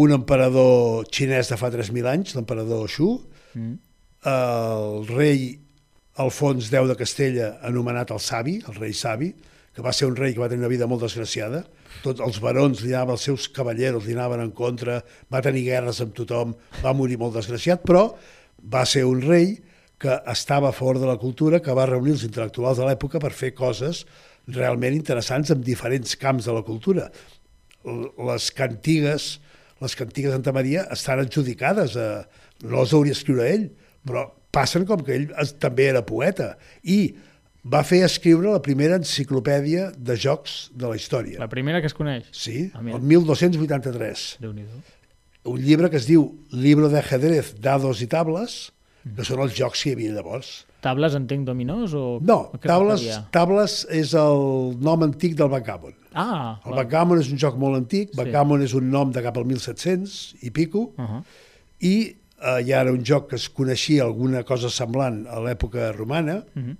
un 0.00 0.14
emperador 0.14 1.04
xinès 1.12 1.50
de 1.50 1.58
fa 1.60 1.68
3.000 1.72 2.06
anys, 2.08 2.36
l'emperador 2.38 2.88
Xu, 2.88 3.10
Mm. 3.50 3.72
el 4.30 5.06
rei 5.08 5.58
Alfons 6.22 6.68
X 6.70 6.88
de 6.88 6.94
Castella, 6.96 7.48
anomenat 7.66 8.12
el 8.14 8.20
Savi, 8.22 8.60
el 8.68 8.76
rei 8.76 8.92
Savi, 8.94 9.32
que 9.74 9.82
va 9.82 9.92
ser 9.92 10.06
un 10.06 10.14
rei 10.14 10.34
que 10.34 10.38
va 10.42 10.48
tenir 10.48 10.62
una 10.62 10.70
vida 10.70 10.86
molt 10.86 11.02
desgraciada. 11.02 11.64
Tots 12.04 12.22
els 12.22 12.38
barons 12.42 12.82
li 12.84 12.92
anaven, 12.94 13.16
els 13.16 13.24
seus 13.26 13.48
cavalleros 13.48 14.06
li 14.06 14.14
anaven 14.14 14.44
en 14.44 14.52
contra, 14.54 15.00
va 15.32 15.42
tenir 15.42 15.64
guerres 15.66 15.98
amb 16.04 16.14
tothom, 16.14 16.54
va 16.84 16.94
morir 16.94 17.18
molt 17.18 17.34
desgraciat, 17.40 17.82
però 17.82 18.04
va 18.70 18.84
ser 18.86 19.02
un 19.08 19.20
rei 19.24 19.56
que 20.00 20.14
estava 20.32 20.70
a 20.70 20.72
favor 20.72 20.98
de 20.98 21.06
la 21.06 21.18
cultura, 21.20 21.60
que 21.60 21.74
va 21.76 21.84
reunir 21.90 22.14
els 22.16 22.24
intel·lectuals 22.24 22.78
de 22.80 22.86
l'època 22.88 23.20
per 23.20 23.30
fer 23.36 23.50
coses 23.54 24.06
realment 24.48 24.94
interessants 24.96 25.50
en 25.52 25.60
diferents 25.62 26.16
camps 26.16 26.46
de 26.48 26.54
la 26.56 26.62
cultura. 26.64 27.10
Les 27.84 28.50
cantigues, 28.56 29.40
les 29.80 29.94
cantigues 29.96 30.30
de 30.32 30.36
Santa 30.38 30.52
Maria 30.56 30.86
estan 30.92 31.20
adjudicades 31.22 31.96
a... 31.96 32.26
No 32.60 32.82
les 32.82 32.90
hauria 32.92 33.14
escriure 33.16 33.46
ell, 33.48 33.62
però 34.04 34.26
passen 34.52 34.84
com 34.88 35.00
que 35.04 35.14
ell 35.16 35.30
es, 35.40 35.54
també 35.56 35.86
era 35.88 36.02
poeta. 36.04 36.50
I 36.84 37.14
va 37.64 37.80
fer 37.88 38.02
escriure 38.04 38.52
la 38.52 38.60
primera 38.64 38.98
enciclopèdia 39.00 39.90
de 39.96 40.16
jocs 40.20 40.66
de 40.76 40.90
la 40.90 40.96
història. 41.00 41.38
La 41.40 41.48
primera 41.48 41.80
que 41.80 41.88
es 41.88 41.96
coneix. 41.96 42.26
Sí, 42.32 42.70
Ah, 42.74 42.82
mira. 42.84 42.98
el 42.98 43.02
1283. 43.04 44.26
Déu-n'hi-do. 44.44 44.82
Un 45.48 45.60
llibre 45.64 45.88
que 45.88 45.96
es 45.96 46.04
diu 46.08 46.26
Libro 46.52 46.90
de 46.92 46.98
ajedrez, 47.00 47.54
dados 47.64 48.02
i 48.04 48.06
tables, 48.12 48.72
que 49.16 49.24
són 49.24 49.40
els 49.40 49.54
jocs 49.56 49.82
que 49.82 49.90
hi 49.90 49.92
havia 49.96 50.12
llavors. 50.12 50.66
Tables, 50.80 51.14
entenc, 51.14 51.44
dominós 51.46 51.92
o... 51.94 52.18
No, 52.24 52.50
tables, 52.60 53.02
tables 53.32 53.86
és 53.92 54.14
el 54.16 54.76
nom 54.80 55.02
antic 55.04 55.34
del 55.36 55.48
backgammon. 55.52 55.92
Ah, 56.14 56.58
El 56.64 56.72
val. 56.72 56.78
backgammon 56.84 57.20
és 57.20 57.28
un 57.30 57.38
joc 57.38 57.56
molt 57.60 57.76
antic, 57.76 58.10
Sí. 58.10 58.16
backgammon 58.16 58.62
és 58.64 58.72
un 58.74 58.88
nom 58.90 59.10
de 59.12 59.22
cap 59.22 59.36
al 59.36 59.44
1700 59.44 60.34
i 60.42 60.50
pico, 60.50 60.92
Uh 60.96 61.04
-huh. 61.04 61.22
i 61.80 62.16
eh, 62.42 62.62
hi 62.64 62.72
era 62.72 62.90
un 62.92 63.04
joc 63.04 63.28
que 63.28 63.36
es 63.36 63.48
coneixia 63.50 64.04
alguna 64.04 64.42
cosa 64.42 64.70
semblant 64.70 65.26
a 65.28 65.38
l'època 65.40 65.92
romana, 65.92 66.44
Uh 66.56 66.62
-huh. 66.62 66.76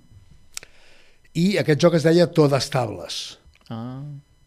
i 1.33 1.57
aquest 1.57 1.79
joc 1.81 1.93
es 1.95 2.03
deia 2.03 2.27
Todes 2.27 2.69
Tables, 2.69 3.37
Ah, 3.69 4.01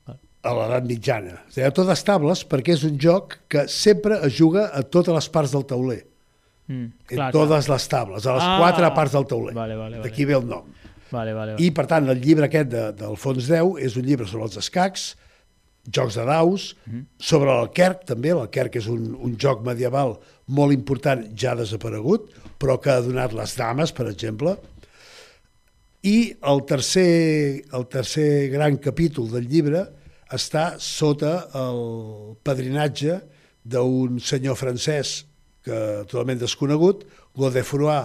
val. 0.06 0.18
a 0.42 0.52
l'edat 0.52 0.84
mitjana. 0.84 1.38
Es 1.48 1.54
deia 1.54 1.70
Todes 1.70 2.02
Tables 2.04 2.44
perquè 2.48 2.74
és 2.74 2.82
un 2.84 2.98
joc 3.00 3.38
que 3.48 3.66
sempre 3.68 4.18
es 4.26 4.36
juga 4.38 4.70
a 4.74 4.82
totes 4.82 5.14
les 5.14 5.28
parts 5.28 5.52
del 5.52 5.64
tauler. 5.64 6.06
Mm, 6.66 6.84
En 7.10 7.16
clar, 7.16 7.32
totes 7.32 7.68
les 7.68 7.88
tables, 7.88 8.26
a 8.26 8.34
les 8.34 8.42
Ah, 8.46 8.56
quatre 8.58 8.94
parts 8.94 9.12
del 9.12 9.26
tauler. 9.26 9.54
vale, 9.54 9.76
vale, 9.76 9.98
vale. 9.98 10.02
D'aquí 10.08 10.24
ve 10.24 10.34
el 10.34 10.46
nom. 10.46 10.62
clar. 10.64 10.92
Vale, 11.10 11.32
vale, 11.34 11.52
vale. 11.52 11.62
I, 11.64 11.70
per 11.70 11.86
tant, 11.86 12.08
el 12.08 12.20
llibre 12.20 12.46
aquest 12.46 12.68
de, 12.70 12.92
d'Alfons 12.92 13.44
X 13.50 13.76
és 13.84 13.96
un 13.96 14.02
llibre 14.02 14.26
sobre 14.26 14.44
els 14.44 14.56
escacs, 14.56 15.16
jocs 15.92 16.14
de 16.16 16.24
daus, 16.24 16.74
Mhm. 16.86 17.04
sobre 17.18 17.50
l'Alquerc, 17.50 18.04
també. 18.06 18.32
L'Alquerc 18.32 18.76
és 18.76 18.86
un, 18.88 19.14
un 19.20 19.36
joc 19.38 19.62
medieval 19.62 20.18
molt 20.48 20.72
important, 20.72 21.26
ja 21.36 21.54
desaparegut, 21.54 22.30
però 22.58 22.80
que 22.80 22.90
ha 22.90 23.00
donat 23.02 23.32
les 23.34 23.54
dames, 23.56 23.92
per 23.92 24.06
exemple. 24.08 24.56
I 26.02 26.34
el 26.42 26.64
tercer, 26.66 27.64
el 27.72 27.86
tercer 27.88 28.48
gran 28.50 28.76
capítol 28.76 29.30
del 29.30 29.46
llibre 29.48 29.86
està 30.32 30.74
sota 30.78 31.48
el 31.54 32.36
padrinatge 32.42 33.20
d'un 33.64 34.18
senyor 34.20 34.56
francès 34.56 35.24
que 35.64 35.78
totalment 36.10 36.40
desconegut, 36.42 37.06
Godefroy 37.36 38.02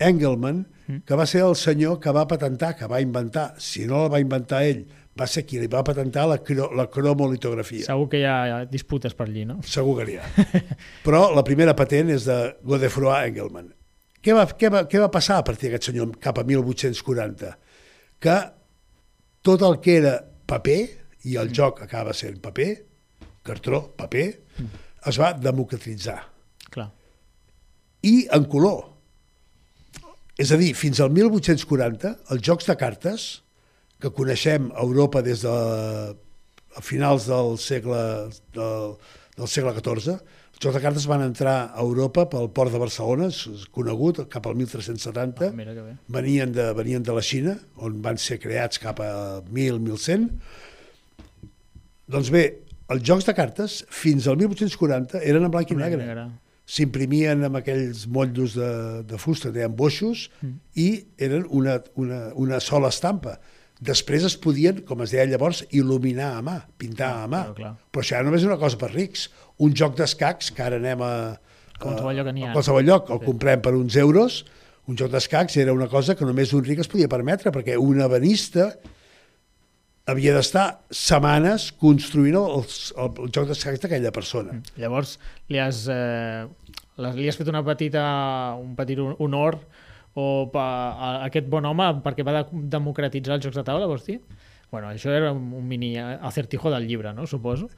Engelmann, 0.00 0.64
que 1.06 1.18
va 1.18 1.26
ser 1.28 1.44
el 1.44 1.54
senyor 1.60 1.98
que 2.00 2.12
va 2.16 2.26
patentar, 2.28 2.72
que 2.76 2.88
va 2.90 3.02
inventar, 3.04 3.52
si 3.60 3.84
no 3.86 4.06
la 4.06 4.14
va 4.14 4.20
inventar 4.22 4.62
ell, 4.66 4.86
va 5.20 5.26
ser 5.28 5.44
qui 5.44 5.58
li 5.60 5.68
va 5.70 5.82
patentar 5.84 6.24
la, 6.30 6.38
cro 6.44 6.70
la 6.76 6.86
cromolitografia. 6.90 7.84
Segur 7.84 8.08
que 8.12 8.22
hi 8.22 8.26
ha 8.26 8.62
disputes 8.70 9.14
per 9.18 9.26
allí, 9.28 9.44
no? 9.44 9.58
Segur 9.66 9.98
que 9.98 10.06
n'hi 10.08 10.16
ha. 10.16 10.46
Però 11.06 11.26
la 11.36 11.44
primera 11.46 11.76
patent 11.76 12.14
és 12.14 12.24
de 12.28 12.38
Godefroy 12.64 13.28
Engelmann. 13.28 13.68
Què 14.20 14.36
va, 14.36 14.46
què, 14.56 14.72
va, 14.72 14.84
què 14.88 15.00
va 15.00 15.10
passar 15.12 15.38
a 15.40 15.44
partir 15.44 15.68
d'aquest 15.68 15.90
senyor 15.90 16.16
cap 16.20 16.40
a 16.40 16.44
1840? 16.48 17.52
Que 18.20 18.38
tot 19.44 19.62
el 19.64 19.78
que 19.84 19.96
era 20.00 20.16
paper, 20.48 20.80
i 21.28 21.36
el 21.40 21.52
joc 21.56 21.82
acaba 21.84 22.16
sent 22.16 22.40
paper, 22.40 22.70
cartró, 23.44 23.82
paper, 23.96 24.26
es 25.08 25.20
va 25.20 25.32
democratitzar. 25.36 26.18
Clar. 26.74 26.88
I 28.06 28.26
en 28.32 28.46
color. 28.50 28.86
És 30.40 30.52
a 30.54 30.58
dir, 30.60 30.72
fins 30.78 31.02
al 31.04 31.12
1840, 31.12 32.14
els 32.32 32.44
jocs 32.46 32.68
de 32.70 32.76
cartes, 32.80 33.30
que 34.00 34.12
coneixem 34.16 34.70
a 34.72 34.84
Europa 34.86 35.20
des 35.22 35.42
de 35.44 35.54
a 36.76 36.82
finals 36.82 37.26
del 37.28 37.58
segle, 37.58 38.02
del, 38.54 38.94
del 39.36 39.50
segle 39.50 39.74
XIV, 39.76 40.14
els 40.60 40.62
jocs 40.62 40.76
de 40.76 40.82
cartes 40.84 41.06
van 41.08 41.24
entrar 41.24 41.56
a 41.74 41.82
Europa 41.82 42.26
pel 42.30 42.50
port 42.56 42.72
de 42.72 42.80
Barcelona, 42.80 43.30
és 43.32 43.66
conegut, 43.74 44.22
cap 44.32 44.46
al 44.46 44.56
1370, 44.58 45.50
Ah, 45.50 45.94
venien 46.08 46.52
de, 46.52 46.70
venien 46.76 47.02
de 47.02 47.16
la 47.16 47.24
Xina, 47.24 47.56
on 47.76 48.00
van 48.04 48.20
ser 48.20 48.38
creats 48.38 48.78
cap 48.78 49.00
a 49.00 49.40
1000-1100. 49.48 50.28
Doncs 52.10 52.30
bé, 52.30 52.44
els 52.90 53.02
jocs 53.06 53.24
de 53.24 53.34
cartes, 53.34 53.80
fins 53.88 54.28
al 54.28 54.36
1840, 54.36 55.22
eren 55.22 55.44
en 55.44 55.50
Blanc 55.50 55.70
i 55.70 55.78
negre. 55.78 56.04
negre. 56.04 56.28
S'imprimien 56.70 57.40
amb 57.48 57.58
aquells 57.58 58.04
motllos 58.06 58.54
de, 58.54 58.68
de 59.10 59.18
fusta, 59.18 59.50
deien 59.50 59.72
boixos, 59.74 60.28
i 60.78 60.88
eren 61.18 61.48
una, 61.50 61.80
una, 61.98 62.20
una 62.38 62.60
sola 62.62 62.92
estampa. 62.94 63.40
Després 63.80 64.26
es 64.28 64.36
podien, 64.36 64.82
com 64.86 65.00
es 65.02 65.10
deia 65.14 65.24
llavors, 65.26 65.64
il·luminar 65.72 66.34
a 66.36 66.42
mà, 66.44 66.58
pintar 66.78 67.10
a 67.24 67.28
mà. 67.32 67.46
clar, 67.48 67.56
clar. 67.56 67.72
Però 67.90 68.04
això 68.04 68.18
ja 68.18 68.26
només 68.26 68.44
és 68.44 68.48
una 68.50 68.60
cosa 68.60 68.78
per 68.78 68.92
rics. 68.92 69.26
Un 69.64 69.74
joc 69.74 69.96
d'escacs, 69.98 70.52
que 70.54 70.62
ara 70.62 70.78
anem 70.78 71.02
a... 71.02 71.12
A 71.74 71.80
qualsevol 71.80 72.18
lloc 72.18 72.28
que 72.28 72.34
n'hi 72.36 72.44
ha. 72.44 72.52
A 72.52 72.58
qualsevol 72.58 72.86
lloc, 72.86 73.10
el 73.16 73.22
comprem 73.24 73.62
per 73.64 73.72
uns 73.78 73.96
euros, 73.96 74.42
un 74.90 75.00
joc 75.00 75.10
d'escacs 75.12 75.56
era 75.62 75.72
una 75.72 75.88
cosa 75.88 76.16
que 76.16 76.28
només 76.28 76.52
un 76.56 76.64
ric 76.66 76.84
es 76.84 76.90
podia 76.92 77.08
permetre, 77.08 77.52
perquè 77.54 77.76
un 77.80 78.02
ebenista 78.04 78.70
havia 80.10 80.32
d'estar 80.34 80.64
setmanes 80.90 81.70
construint 81.78 82.36
el, 82.36 82.64
el, 82.66 83.10
el 83.24 83.32
joc 83.32 83.48
d'escacs 83.50 83.84
d'aquella 83.84 84.10
persona. 84.12 84.56
Llavors, 84.80 85.16
li 85.52 85.60
has, 85.62 85.84
eh, 85.92 86.44
li 86.98 87.28
has 87.28 87.36
fet 87.36 87.48
una 87.48 87.62
petita, 87.64 88.54
un 88.60 88.74
petit 88.76 88.98
honor 88.98 89.58
o 90.14 90.50
pa, 90.52 90.64
a 90.92 91.10
aquest 91.28 91.46
bon 91.48 91.64
home 91.64 91.86
perquè 92.04 92.24
va 92.26 92.32
de, 92.42 92.44
democratitzar 92.72 93.36
els 93.38 93.44
jocs 93.46 93.56
de 93.56 93.64
taula, 93.64 93.86
vols 93.86 94.04
dir? 94.06 94.18
Bueno, 94.70 94.88
això 94.92 95.10
era 95.10 95.32
un, 95.32 95.66
mini 95.66 95.96
acertijo 95.98 96.70
del 96.70 96.86
llibre, 96.86 97.12
no? 97.14 97.26
Suposo. 97.26 97.68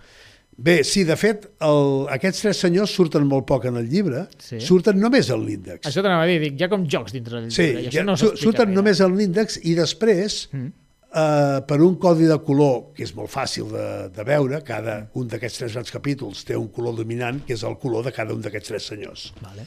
Bé, 0.57 0.83
sí, 0.85 1.05
de 1.09 1.15
fet, 1.17 1.47
el, 1.65 2.07
aquests 2.13 2.43
tres 2.45 2.59
senyors 2.61 2.93
surten 2.93 3.25
molt 3.25 3.47
poc 3.49 3.65
en 3.71 3.79
el 3.81 3.87
llibre, 3.89 4.27
Sí. 4.39 4.59
surten 4.61 4.99
només 5.01 5.31
en 5.33 5.47
l'índex. 5.47 5.87
Això 5.89 6.03
t'anava 6.05 6.25
a 6.25 6.29
dir, 6.29 6.39
dic, 6.43 6.59
hi 6.61 6.65
ha 6.65 6.69
com 6.69 6.85
jocs 6.87 7.13
dintre 7.17 7.41
del 7.41 7.51
Sí, 7.51 7.63
llibre. 7.71 7.81
i 7.81 7.85
ja, 7.91 8.03
això 8.03 8.05
no 8.05 8.17
su- 8.17 8.27
s'explica 8.27 8.43
surten 8.45 8.67
gaire. 8.67 8.77
només 8.77 9.01
en 9.01 9.17
l'índex 9.17 9.57
i 9.65 9.75
després, 9.75 10.49
Mm. 10.53 10.73
Eh, 11.15 11.61
per 11.69 11.81
un 11.85 11.97
codi 12.01 12.25
de 12.31 12.39
color, 12.45 12.93
que 12.97 13.05
és 13.07 13.15
molt 13.17 13.31
fàcil 13.33 13.69
de, 13.73 13.87
de 14.15 14.25
veure, 14.29 14.63
cada 14.67 14.99
un 15.15 15.29
d'aquests 15.29 15.59
tres 15.65 15.75
grans 15.79 15.91
capítols 15.95 16.45
té 16.49 16.57
un 16.57 16.69
color 16.73 16.97
dominant, 16.99 17.43
que 17.47 17.55
és 17.57 17.65
el 17.69 17.79
color 17.83 18.05
de 18.09 18.13
cada 18.17 18.35
un 18.35 18.41
d'aquests 18.45 18.69
tres 18.75 18.87
senyors. 18.95 19.33
Vale. 19.43 19.67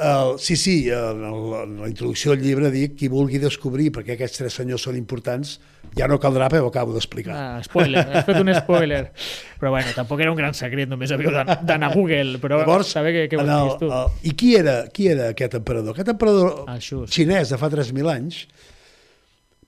Uh, 0.00 0.38
sí, 0.40 0.54
sí, 0.56 0.88
en, 0.88 1.18
el, 1.28 1.42
en 1.60 1.72
la 1.82 1.88
introducció 1.90 2.32
del 2.32 2.40
llibre 2.46 2.70
dic 2.72 2.94
qui 2.96 3.08
vulgui 3.12 3.36
descobrir 3.42 3.90
perquè 3.92 4.14
aquests 4.14 4.38
tres 4.40 4.54
senyors 4.56 4.86
són 4.86 4.96
importants 4.96 5.58
ja 5.98 6.06
no 6.08 6.16
caldrà 6.22 6.46
perquè 6.48 6.62
ho 6.64 6.70
acabo 6.70 6.94
d'explicar. 6.94 7.34
Ah, 7.36 7.58
spoiler, 7.66 8.06
has 8.08 8.24
fet 8.24 8.38
un 8.40 8.48
spoiler. 8.62 9.02
Però 9.60 9.74
bueno, 9.74 9.92
tampoc 9.92 10.22
era 10.24 10.32
un 10.32 10.38
gran 10.40 10.56
secret, 10.56 10.88
només 10.88 11.12
havíeu 11.12 11.34
d'an- 11.34 11.66
d'anar 11.68 11.90
a 11.90 11.92
Google, 11.98 12.38
però 12.40 12.62
Llavors, 12.62 12.94
saber 12.96 13.12
què, 13.12 13.26
què 13.28 13.42
vols 13.42 13.52
dir 13.52 13.76
tu. 13.82 13.90
el, 13.92 14.14
I 14.30 14.32
qui 14.40 14.54
era, 14.56 14.78
qui 14.88 15.10
era 15.12 15.26
aquest 15.34 15.58
emperador? 15.60 15.92
Aquest 15.92 16.14
emperador 16.14 16.54
Xus. 16.80 17.10
xinès 17.12 17.52
de 17.52 17.60
fa 17.60 17.68
3.000 17.68 18.08
anys 18.14 18.46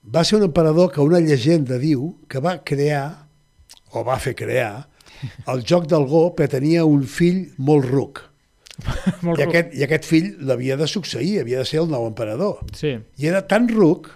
va 0.03 0.23
ser 0.23 0.37
un 0.39 0.43
emperador 0.49 0.91
que 0.91 1.01
una 1.01 1.19
llegenda 1.23 1.77
diu 1.79 2.15
que 2.29 2.39
va 2.43 2.57
crear, 2.63 3.27
o 3.93 4.03
va 4.03 4.17
fer 4.19 4.33
crear, 4.35 4.87
el 5.47 5.61
joc 5.63 5.85
del 5.87 6.05
Go 6.09 6.33
perquè 6.35 6.57
tenia 6.59 6.83
un 6.85 7.03
fill 7.07 7.45
molt 7.57 7.85
ruc. 7.87 8.21
Molt 9.21 9.37
I 9.39 9.43
ruc. 9.45 9.53
aquest, 9.53 9.73
I 9.77 9.83
aquest 9.85 10.05
fill 10.09 10.31
l'havia 10.49 10.75
de 10.75 10.87
succeir, 10.89 11.37
havia 11.43 11.59
de 11.61 11.65
ser 11.69 11.79
el 11.83 11.89
nou 11.91 12.07
emperador. 12.09 12.63
Sí. 12.73 12.95
I 13.21 13.27
era 13.29 13.43
tan 13.47 13.67
ruc 13.69 14.09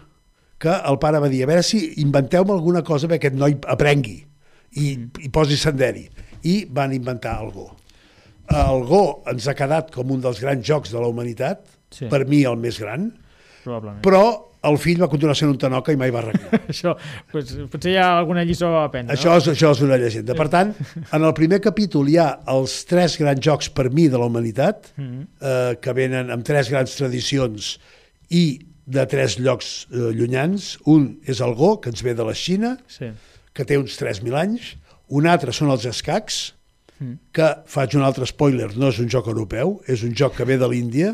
que 0.60 0.74
el 0.74 0.98
pare 1.00 1.20
va 1.22 1.30
dir, 1.30 1.44
a 1.46 1.48
veure 1.52 1.62
si 1.64 1.80
inventeu-me 2.02 2.52
alguna 2.56 2.82
cosa 2.84 3.08
perquè 3.08 3.30
aquest 3.30 3.38
noi 3.38 3.54
aprengui 3.70 4.18
i, 4.82 4.88
i 5.22 5.30
posi 5.30 5.56
senderi. 5.62 6.08
I 6.50 6.64
van 6.74 6.92
inventar 6.98 7.38
el 7.46 7.52
Go. 7.54 7.68
El 8.50 8.82
Go 8.90 9.04
ens 9.30 9.46
ha 9.48 9.54
quedat 9.60 9.92
com 9.94 10.10
un 10.16 10.22
dels 10.26 10.42
grans 10.42 10.66
jocs 10.66 10.92
de 10.92 11.00
la 11.00 11.08
humanitat, 11.14 11.62
Sí. 11.94 12.10
per 12.12 12.26
mi 12.28 12.42
el 12.44 12.58
més 12.60 12.82
gran, 12.82 13.06
Probablement. 13.64 14.02
però 14.04 14.47
el 14.64 14.78
fill 14.82 15.00
va 15.02 15.08
continuar 15.08 15.36
sent 15.38 15.52
un 15.52 15.58
tanoca 15.62 15.94
i 15.94 15.98
mai 16.00 16.10
va 16.12 16.20
arreglar. 16.24 16.62
Això, 16.74 16.96
pues, 17.32 17.54
potser 17.72 17.92
hi 17.94 17.98
ha 18.02 18.08
alguna 18.18 18.44
lliçó 18.44 18.72
a 18.76 18.86
aprendre. 18.88 19.16
Això, 19.16 19.36
és, 19.38 19.48
això 19.54 19.72
és 19.76 19.82
una 19.86 19.98
llegenda. 20.02 20.34
Per 20.36 20.48
tant, 20.50 20.74
en 21.16 21.24
el 21.28 21.34
primer 21.38 21.60
capítol 21.62 22.10
hi 22.10 22.18
ha 22.18 22.30
els 22.54 22.80
tres 22.90 23.18
grans 23.22 23.40
jocs 23.46 23.70
per 23.70 23.90
mi 23.92 24.08
de 24.10 24.18
la 24.18 24.26
humanitat, 24.26 24.92
Mhm. 24.98 25.22
eh, 25.42 25.76
que 25.82 25.94
venen 25.94 26.32
amb 26.32 26.44
tres 26.44 26.70
grans 26.74 26.96
tradicions 26.98 27.78
i 28.30 28.60
de 28.88 29.06
tres 29.06 29.38
llocs 29.40 29.88
eh, 29.92 30.12
llunyans. 30.16 30.78
Un 30.86 31.20
és 31.28 31.40
el 31.44 31.54
Go, 31.60 31.78
que 31.82 31.90
ens 31.92 32.02
ve 32.04 32.14
de 32.16 32.24
la 32.24 32.34
Xina, 32.34 32.76
no? 32.78 32.86
Sí. 32.88 33.12
que 33.54 33.66
té 33.66 33.78
uns 33.78 33.96
3.000 33.98 34.36
anys. 34.38 34.76
Un 35.10 35.26
altre 35.28 35.52
són 35.54 35.72
els 35.72 35.86
escacs, 35.86 36.54
Mm. 37.00 37.14
que 37.32 37.48
faig 37.70 37.94
un 37.94 38.02
altre 38.02 38.26
spoiler, 38.26 38.72
no 38.76 38.88
és 38.90 38.98
un 38.98 39.06
joc 39.08 39.28
europeu, 39.30 39.76
és 39.88 40.02
un 40.02 40.16
joc 40.18 40.34
que 40.36 40.44
ve 40.50 40.56
de 40.58 40.66
l'Índia. 40.68 41.12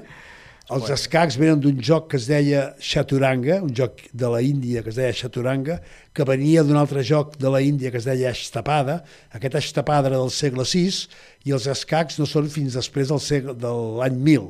Els 0.72 0.88
escacs 0.94 1.36
venen 1.36 1.60
d'un 1.60 1.80
joc 1.84 2.06
que 2.14 2.18
es 2.18 2.26
deia 2.30 2.62
Chaturanga, 2.80 3.58
un 3.66 3.74
joc 3.76 4.00
de 4.16 4.30
la 4.32 4.40
Índia 4.42 4.84
que 4.84 4.94
es 4.94 4.96
deia 4.96 5.12
Chaturanga, 5.12 5.82
que 6.16 6.24
venia 6.24 6.64
d'un 6.64 6.80
altre 6.80 7.04
joc 7.04 7.36
de 7.42 7.52
la 7.52 7.60
Índia 7.62 7.92
que 7.92 8.00
es 8.00 8.08
deia 8.08 8.32
Ashtapada. 8.32 9.02
Aquest 9.36 9.58
Ashtapada 9.60 10.08
era 10.08 10.22
del 10.22 10.32
segle 10.32 10.64
VI 10.64 10.86
i 11.50 11.56
els 11.58 11.68
escacs 11.68 12.20
no 12.22 12.28
són 12.30 12.48
fins 12.54 12.78
després 12.80 13.12
del 13.12 13.20
segle, 13.20 13.58
de 13.60 13.74
l'any 14.00 14.16
1000. 14.16 14.48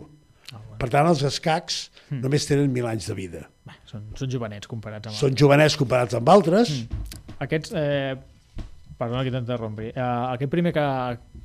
Ah, 0.53 0.59
bueno. 0.59 0.77
Per 0.83 0.91
tant, 0.93 1.09
els 1.09 1.25
escacs 1.25 1.87
només 2.13 2.45
tenen 2.45 2.69
1.000 2.69 2.91
anys 2.93 3.09
de 3.09 3.17
vida. 3.17 3.45
Bé, 3.65 3.73
són, 3.89 4.05
són 4.19 4.29
jovenets 4.29 4.69
comparats 4.69 5.09
amb 5.09 5.17
Són 5.17 5.35
jovenets 5.39 5.79
comparats 5.79 6.19
amb 6.19 6.29
altres, 6.29 6.77
Mm. 6.83 7.09
Aquests... 7.43 7.73
Eh, 7.75 8.15
perdona 8.95 9.23
que 9.25 9.31
t'interrompi. 9.33 9.89
Eh, 9.89 10.03
aquest 10.35 10.51
primer 10.51 10.71
que, 10.75 10.83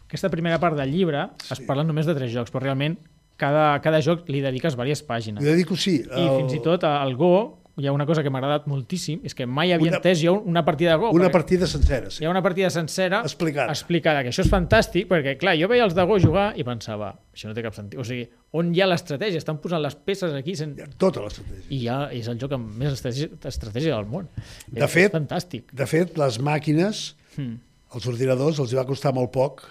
aquesta 0.04 0.28
primera 0.30 0.60
part 0.62 0.76
del 0.78 0.92
llibre 0.92 1.24
es 1.50 1.62
parla 1.66 1.82
només 1.88 2.06
de 2.06 2.14
tres 2.14 2.30
jocs, 2.30 2.52
però 2.54 2.62
realment 2.68 2.94
cada, 3.38 3.78
cada 3.84 4.02
joc 4.04 4.26
li 4.28 4.42
dediques 4.44 4.74
diverses 4.76 5.04
pàgines. 5.06 5.40
li 5.42 5.48
dedico 5.54 5.76
sí. 5.78 6.00
I 6.04 6.26
fins 6.40 6.58
i 6.58 6.60
tot 6.64 6.84
el 6.84 7.14
Go, 7.16 7.32
hi 7.78 7.86
ha 7.86 7.92
una 7.94 8.04
cosa 8.08 8.24
que 8.24 8.30
m'ha 8.34 8.40
agradat 8.40 8.64
moltíssim, 8.66 9.20
és 9.22 9.36
que 9.38 9.46
mai 9.46 9.70
havia 9.70 9.86
Una- 9.92 9.98
entès 10.00 10.18
jo 10.18 10.32
una 10.42 10.64
partida 10.66 10.96
de 10.96 10.98
Go. 10.98 11.12
Una 11.14 11.28
partida 11.30 11.68
sencera, 11.70 12.10
sí. 12.10 12.24
Hi 12.24 12.26
ha 12.26 12.30
una 12.32 12.42
partida 12.42 12.70
sencera 12.74 13.20
Explicada. 13.22 13.70
explicada, 13.70 14.24
que 14.26 14.32
això 14.32 14.42
és 14.42 14.50
fantàstic, 14.50 15.06
perquè, 15.06 15.36
clar, 15.38 15.54
jo 15.60 15.68
veia 15.70 15.84
els 15.86 15.94
de 15.94 16.02
Go 16.04 16.18
jugar 16.18 16.48
i 16.58 16.64
pensava, 16.66 17.12
això 17.32 17.46
no 17.46 17.54
té 17.54 17.62
cap 17.62 17.76
sentit. 17.78 18.00
O 18.00 18.02
sigui, 18.04 18.26
on 18.58 18.74
hi 18.74 18.80
ha 18.82 18.88
l'estratègia? 18.90 19.38
Estan 19.38 19.60
posant 19.62 19.80
les 19.80 19.94
peces 19.94 20.34
aquí 20.34 20.56
sen... 20.58 20.74
Hi 20.76 20.82
ha 20.82 20.90
Tota 20.98 21.22
l'estratègia. 21.22 21.68
i 21.70 21.78
ja 21.84 22.00
és 22.10 22.26
el 22.26 22.40
joc 22.42 22.52
amb 22.58 22.74
més 22.82 22.92
estratègia, 22.98 23.30
estratègia 23.46 23.94
del 23.94 24.06
món. 24.10 24.26
De 24.66 24.82
és, 24.82 24.90
fet- 24.90 25.14
fantàstic. 25.14 25.70
De 25.72 25.86
fet, 25.86 26.18
les 26.18 26.40
màquines, 26.42 27.14
Hmm. 27.38 27.60
els 27.94 28.06
ordinadors, 28.10 28.58
els 28.58 28.72
hi 28.72 28.76
va 28.76 28.84
costar 28.84 29.14
molt 29.14 29.30
poc 29.30 29.62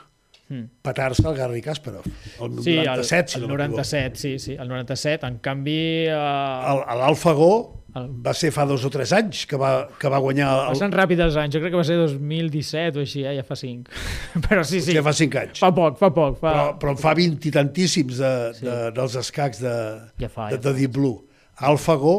Hmm. 0.50 0.64
petar-se 0.82 1.28
el 1.28 1.36
Garry 1.36 1.62
Kasparov. 1.62 2.06
El 2.06 2.54
Sí, 2.64 2.76
97, 2.78 3.20
el, 3.20 3.28
si 3.28 3.36
el 3.38 3.42
no 3.42 3.48
m'equivoco. 3.50 3.72
97, 3.84 4.16
sí, 4.16 4.40
sí, 4.40 4.54
el 4.56 4.68
97. 4.70 5.26
En 5.28 5.40
canvi, 5.40 6.06
eh, 6.08 6.14
El- 6.14 7.00
L'AlphaGo 7.02 7.50
El- 7.98 8.08
va 8.26 8.34
ser 8.34 8.52
fa 8.56 8.64
dos 8.66 8.86
o 8.86 8.90
tres 8.90 9.12
anys 9.12 9.46
que 9.46 9.58
va, 9.60 9.90
que 10.00 10.08
va 10.08 10.20
guanyar... 10.24 10.48
El, 10.70 10.74
passen 10.78 10.92
ràpid 10.96 11.20
els 11.26 11.36
anys. 11.36 11.54
Jo 11.56 11.60
crec 11.60 11.74
que 11.74 11.82
va 11.82 11.84
ser 11.84 11.98
2017 11.98 13.00
o 13.00 13.02
així, 13.04 13.26
eh? 13.26 13.36
ja 13.36 13.44
fa 13.44 13.56
5. 13.60 13.92
Però 14.48 14.64
sí, 14.64 14.80
sí, 14.86 14.94
ja 14.96 15.04
fa 15.04 15.12
cinc 15.18 15.36
anys. 15.36 15.60
fa 15.60 15.74
poc, 15.76 15.98
fa 16.00 16.12
poc. 16.16 16.40
Fa... 16.40 16.52
Però, 16.54 16.66
però 16.80 16.96
en 16.96 17.02
fa 17.04 17.14
20 17.18 17.50
i 17.50 17.52
tantíssims 17.52 18.18
de, 18.24 18.34
de, 18.62 18.78
dels 18.96 19.16
escacs 19.20 19.60
de, 19.66 19.76
Ja 20.24 20.30
fa, 20.32 20.48
de, 20.52 20.56
ja 20.62 20.64
de 20.70 20.76
Deep 20.80 20.94
Blue. 20.96 21.26
AlphaGo, 21.58 22.16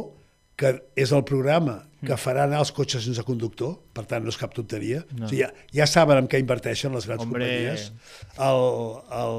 que 0.58 0.74
és 0.98 1.12
el 1.16 1.24
programa 1.24 1.78
que 2.04 2.14
farà 2.14 2.44
anar 2.46 2.60
els 2.62 2.70
cotxes 2.72 3.02
sense 3.04 3.22
conductor, 3.26 3.72
per 3.92 4.04
tant 4.06 4.22
no 4.22 4.30
és 4.30 4.36
cap 4.38 4.52
tonteria. 4.54 5.04
No. 5.18 5.24
O 5.26 5.28
sigui, 5.28 5.42
ja, 5.42 5.50
ja 5.74 5.86
saben 5.86 6.18
en 6.18 6.28
què 6.30 6.38
inverteixen 6.38 6.92
les 6.94 7.06
grans 7.06 7.22
Hombre. 7.24 7.42
companyies. 7.44 7.92
El, 8.38 8.62
el, 9.18 9.36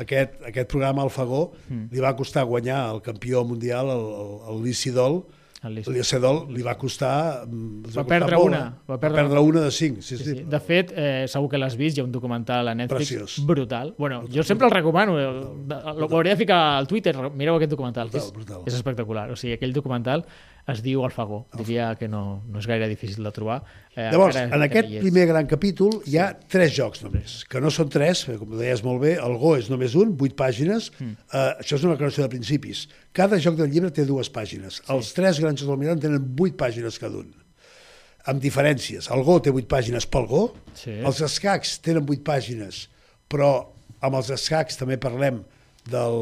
aquest, 0.00 0.40
aquest 0.52 0.68
programa 0.70 1.02
AlphaGo 1.04 1.42
Hmm. 1.68 1.88
li 1.92 2.00
va 2.00 2.14
costar 2.16 2.44
guanyar 2.44 2.90
el 2.94 3.00
campió 3.02 3.44
mundial, 3.44 3.86
el, 3.88 4.04
el, 4.24 4.58
el 4.58 5.24
El 5.64 5.78
el 5.78 5.94
Lee 5.94 6.04
Sedol 6.04 6.42
li 6.52 6.60
va 6.60 6.74
costar... 6.76 7.46
mm, 7.48 7.86
els 7.86 7.94
Va 7.96 8.02
costar 8.02 8.20
perdre 8.20 8.36
molt, 8.36 8.46
una, 8.50 8.58
eh? 8.58 8.82
va 8.84 8.94
Va 8.96 8.98
perdre- 9.00 9.22
perdre, 9.22 9.40
una 9.40 9.60
de 9.62 9.70
cinc. 9.72 10.02
Sí, 10.02 10.18
Sí, 10.18 10.24
sí. 10.24 10.42
De 10.44 10.60
fet, 10.60 10.92
eh, 10.94 11.24
segur 11.26 11.48
que 11.48 11.56
l'has 11.56 11.74
vist, 11.80 11.96
hi 11.96 12.02
ha 12.02 12.04
un 12.04 12.12
documental 12.12 12.68
a 12.68 12.74
Netflix 12.74 13.08
Preciós. 13.08 13.38
brutal. 13.46 13.94
Bueno, 13.96 14.24
jo 14.30 14.42
sempre 14.42 14.66
el 14.66 14.72
recomano, 14.74 15.18
eh, 15.18 16.04
hauré 16.10 16.30
de 16.30 16.36
ficar 16.36 16.76
al 16.76 16.86
Twitter, 16.86 17.16
mireu 17.32 17.56
aquest 17.56 17.70
documental, 17.70 18.10
que 18.10 18.18
és, 18.18 18.30
Brutal, 18.30 18.56
brutal. 18.58 18.62
és 18.68 18.74
espectacular. 18.74 19.30
O 19.30 19.36
sigui, 19.36 19.54
aquell 19.54 19.72
documental 19.72 20.26
es 20.66 20.80
diu 20.80 21.02
Alfagó, 21.04 21.42
diria 21.58 21.90
que 22.00 22.06
no, 22.08 22.42
no 22.48 22.58
és 22.58 22.66
gaire 22.66 22.86
difícil 22.88 23.22
de 23.26 23.30
trobar. 23.36 23.58
Eh, 23.94 24.08
Llavors, 24.10 24.36
en 24.40 24.48
que 24.54 24.62
aquest 24.64 24.88
primer 25.02 25.26
gran 25.28 25.46
capítol 25.46 25.98
hi 26.08 26.16
ha 26.16 26.30
tres 26.48 26.72
jocs 26.72 27.02
només, 27.04 27.42
que 27.50 27.60
no 27.60 27.68
són 27.70 27.90
tres, 27.92 28.22
com 28.40 28.54
deies 28.56 28.80
molt 28.82 29.02
bé, 29.02 29.12
el 29.20 29.36
Go 29.42 29.56
és 29.60 29.68
només 29.68 29.92
un, 29.94 30.16
vuit 30.16 30.32
pàgines, 30.34 30.90
Mm. 30.98 31.12
eh, 31.32 31.60
això 31.60 31.76
és 31.76 31.84
una 31.84 31.92
declaració 31.98 32.24
de 32.24 32.32
principis. 32.32 32.86
Cada 33.12 33.36
joc 33.38 33.56
del 33.60 33.68
llibre 33.70 33.90
té 33.92 34.06
dues 34.08 34.30
pàgines. 34.32 34.80
Els 34.88 35.12
tres 35.12 35.38
grans 35.40 35.60
jocs 35.60 35.68
del 35.68 35.78
Miran 35.78 36.00
tenen 36.00 36.24
vuit 36.36 36.56
pàgines 36.56 36.98
cada 36.98 37.18
un, 37.20 37.34
amb 38.26 38.40
diferències. 38.40 39.10
El 39.12 39.22
Go 39.22 39.38
té 39.44 39.50
vuit 39.52 39.68
pàgines 39.68 40.06
pel 40.08 40.26
Go, 40.26 40.54
Sí. 40.74 40.90
els 41.04 41.20
escacs 41.20 41.78
tenen 41.84 42.06
vuit 42.06 42.24
pàgines, 42.24 42.88
però 43.28 43.66
amb 44.00 44.16
els 44.16 44.30
escacs 44.30 44.76
també 44.80 44.96
parlem 44.96 45.44
del, 45.90 46.18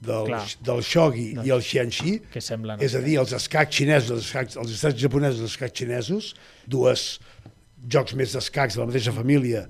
del, 0.00 0.26
Clar. 0.30 0.42
del 0.64 0.82
shogi 0.84 1.26
i 1.44 1.52
el 1.52 1.62
xianxi, 1.64 2.18
Que 2.32 2.40
semblen... 2.44 2.80
és 2.84 2.96
a 2.96 3.02
dir, 3.04 3.18
els 3.20 3.34
escacs 3.36 3.76
xinesos, 3.76 4.12
els 4.16 4.28
escacs, 4.28 4.58
els 4.60 4.72
escacs 4.78 5.00
japonesos 5.00 5.42
els 5.44 5.52
escacs 5.52 5.76
xinesos, 5.82 6.32
dues 6.70 7.08
jocs 7.90 8.16
més 8.16 8.32
d'escacs 8.32 8.78
de 8.78 8.82
la 8.82 8.88
mateixa 8.88 9.12
família, 9.12 9.66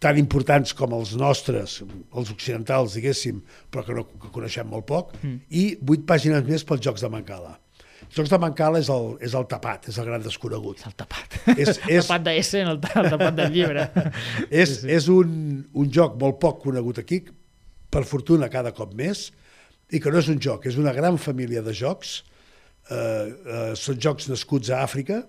tan 0.00 0.18
importants 0.20 0.72
com 0.78 0.94
els 0.96 1.14
nostres, 1.18 1.80
els 1.82 2.32
occidentals, 2.32 2.94
diguéssim, 2.96 3.40
però 3.70 3.84
que, 3.84 3.96
no, 3.96 4.04
que 4.08 4.30
coneixem 4.34 4.68
molt 4.70 4.86
poc, 4.88 5.16
mm. 5.20 5.40
i 5.50 5.64
vuit 5.82 6.04
pàgines 6.08 6.46
més 6.46 6.64
pels 6.64 6.84
jocs 6.86 7.04
de 7.04 7.10
Mancala. 7.12 7.56
Els 8.06 8.14
jocs 8.14 8.30
de 8.30 8.38
Mancala 8.40 8.80
és 8.80 8.88
el, 8.94 9.08
és 9.26 9.34
el 9.36 9.44
tapat, 9.50 9.90
és 9.90 9.98
el 10.00 10.06
gran 10.08 10.22
desconegut. 10.24 10.84
El 10.86 10.94
tapat. 10.96 11.34
És, 11.56 11.74
El 11.90 11.98
és, 11.98 12.06
tapat 12.06 12.28
de 12.28 12.36
S 12.40 12.62
en 12.62 12.70
el, 12.70 12.78
el 12.78 13.10
tapat 13.12 13.36
del 13.36 13.52
llibre. 13.52 13.88
és, 14.62 14.70
sí, 14.70 14.80
sí. 14.84 14.92
és 14.96 15.10
un, 15.12 15.34
un 15.74 15.90
joc 15.92 16.16
molt 16.22 16.38
poc 16.40 16.62
conegut 16.62 17.02
aquí, 17.02 17.24
per 17.90 18.04
fortuna 18.04 18.48
cada 18.52 18.72
cop 18.76 18.92
més, 18.94 19.28
i 19.90 20.00
que 20.00 20.10
no 20.12 20.18
és 20.20 20.28
un 20.28 20.38
joc, 20.40 20.66
és 20.68 20.76
una 20.76 20.92
gran 20.92 21.16
família 21.18 21.62
de 21.64 21.72
jocs, 21.72 22.22
eh, 22.90 22.96
eh, 22.96 23.74
són 23.76 23.98
jocs 24.00 24.28
nascuts 24.28 24.68
a 24.70 24.82
Àfrica, 24.84 25.22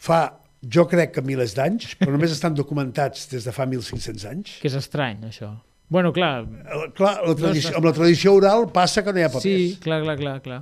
fa, 0.00 0.20
jo 0.66 0.84
crec 0.90 1.14
que 1.14 1.22
milers 1.24 1.54
d'anys, 1.56 1.94
però 2.00 2.12
només 2.14 2.32
estan 2.34 2.54
documentats 2.56 3.28
des 3.30 3.46
de 3.46 3.52
fa 3.54 3.66
1.500 3.68 4.26
anys. 4.30 4.56
que 4.60 4.68
és 4.68 4.74
estrany, 4.78 5.22
això. 5.28 5.52
Bueno, 5.90 6.12
clar, 6.14 6.44
Eh, 6.46 6.90
Clar, 6.94 7.16
la 7.26 7.34
tradició, 7.34 7.76
amb 7.76 7.84
la 7.88 7.92
tradició 7.92 8.34
oral 8.38 8.68
passa 8.70 9.02
que 9.02 9.12
no 9.12 9.18
hi 9.18 9.24
ha 9.24 9.28
papers. 9.32 9.42
sí, 9.42 9.78
clar, 9.82 10.02
clar, 10.04 10.16
clar, 10.20 10.36
clar. 10.42 10.60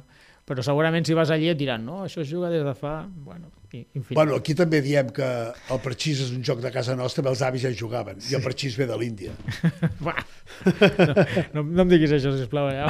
Però 0.49 0.65
segurament 0.65 1.05
si 1.05 1.13
vas 1.17 1.29
allí 1.35 1.51
et 1.53 1.59
diran, 1.61 1.83
no, 1.85 2.03
això 2.07 2.23
es 2.25 2.31
juga 2.31 2.49
des 2.49 2.65
de 2.65 2.73
fa... 2.77 3.03
Bueno, 3.05 3.51
infinit. 3.77 4.15
Bueno, 4.17 4.39
aquí 4.41 4.55
també 4.57 4.81
diem 4.81 5.11
que 5.13 5.27
el 5.75 5.81
parxís 5.85 6.23
és 6.25 6.31
un 6.33 6.41
joc 6.47 6.63
de 6.65 6.71
casa 6.73 6.97
nostra, 6.97 7.27
els 7.29 7.43
avis 7.45 7.67
ja 7.67 7.73
jugaven, 7.77 8.23
i 8.31 8.37
el 8.39 8.45
parxís 8.45 8.79
ve 8.79 8.89
de 8.89 8.97
l'Índia. 9.01 9.37
No, 10.59 11.13
no, 11.55 11.63
no 11.63 11.85
em 11.85 11.91
diguis 11.93 12.11
això, 12.17 12.33
sisplau. 12.35 12.71
Ja. 12.73 12.89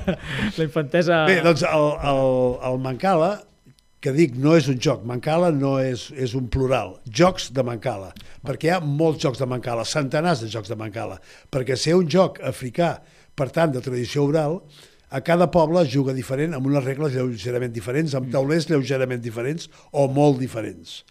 La 0.56 0.64
infantesa... 0.64 1.20
Bé, 1.28 1.36
doncs 1.44 1.62
el, 1.68 1.84
el, 2.10 2.30
el 2.70 2.78
Mancala, 2.82 3.28
que 4.02 4.12
dic, 4.16 4.34
no 4.40 4.56
és 4.58 4.66
un 4.72 4.80
joc, 4.82 5.04
Mancala 5.06 5.52
no 5.54 5.76
és, 5.78 6.08
és 6.16 6.34
un 6.34 6.48
plural, 6.52 6.96
jocs 7.20 7.50
de 7.54 7.62
Mancala, 7.68 8.10
perquè 8.44 8.70
hi 8.70 8.72
ha 8.74 8.80
molts 8.82 9.22
jocs 9.22 9.44
de 9.44 9.48
Mancala, 9.52 9.84
centenars 9.88 10.42
de 10.42 10.50
jocs 10.52 10.72
de 10.72 10.80
Mancala, 10.80 11.20
perquè 11.54 11.76
ser 11.78 11.94
un 12.00 12.08
joc 12.10 12.40
africà, 12.44 12.96
per 13.36 13.50
tant, 13.54 13.76
de 13.76 13.84
tradició 13.84 14.26
oral, 14.32 14.58
a 15.14 15.20
cada 15.22 15.46
poble 15.54 15.84
es 15.84 15.92
juga 15.92 16.12
diferent, 16.16 16.56
amb 16.56 16.66
unes 16.66 16.82
regles 16.82 17.14
lleugerament 17.14 17.72
diferents, 17.74 18.16
amb 18.18 18.32
taulers 18.34 18.66
lleugerament 18.66 19.22
diferents 19.22 19.68
o 19.92 20.08
molt 20.10 20.40
diferents. 20.42 21.04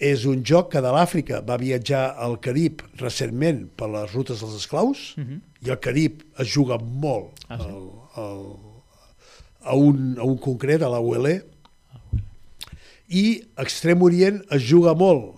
És 0.00 0.24
un 0.24 0.40
joc 0.46 0.70
que 0.72 0.80
de 0.80 0.88
l'Àfrica 0.94 1.42
va 1.44 1.58
viatjar 1.60 2.14
al 2.16 2.38
Carib 2.40 2.80
recentment 3.02 3.66
per 3.76 3.90
les 3.92 4.14
rutes 4.14 4.40
dels 4.40 4.56
esclaus, 4.56 5.02
uh 5.18 5.24
-huh. 5.24 5.40
i 5.66 5.70
al 5.70 5.80
Carib 5.84 6.22
es 6.38 6.48
juga 6.48 6.78
molt 6.80 7.36
Ah, 7.48 7.58
sí? 7.58 7.68
el, 7.68 7.84
el, 8.16 8.40
a, 9.64 9.74
un, 9.74 10.16
a 10.18 10.24
un 10.24 10.38
concret, 10.38 10.82
a 10.82 10.88
la 10.88 11.00
ULE, 11.00 11.42
i 13.08 13.42
Extrem 13.58 14.02
Orient 14.02 14.40
es 14.50 14.62
juga 14.62 14.94
molt 14.94 15.36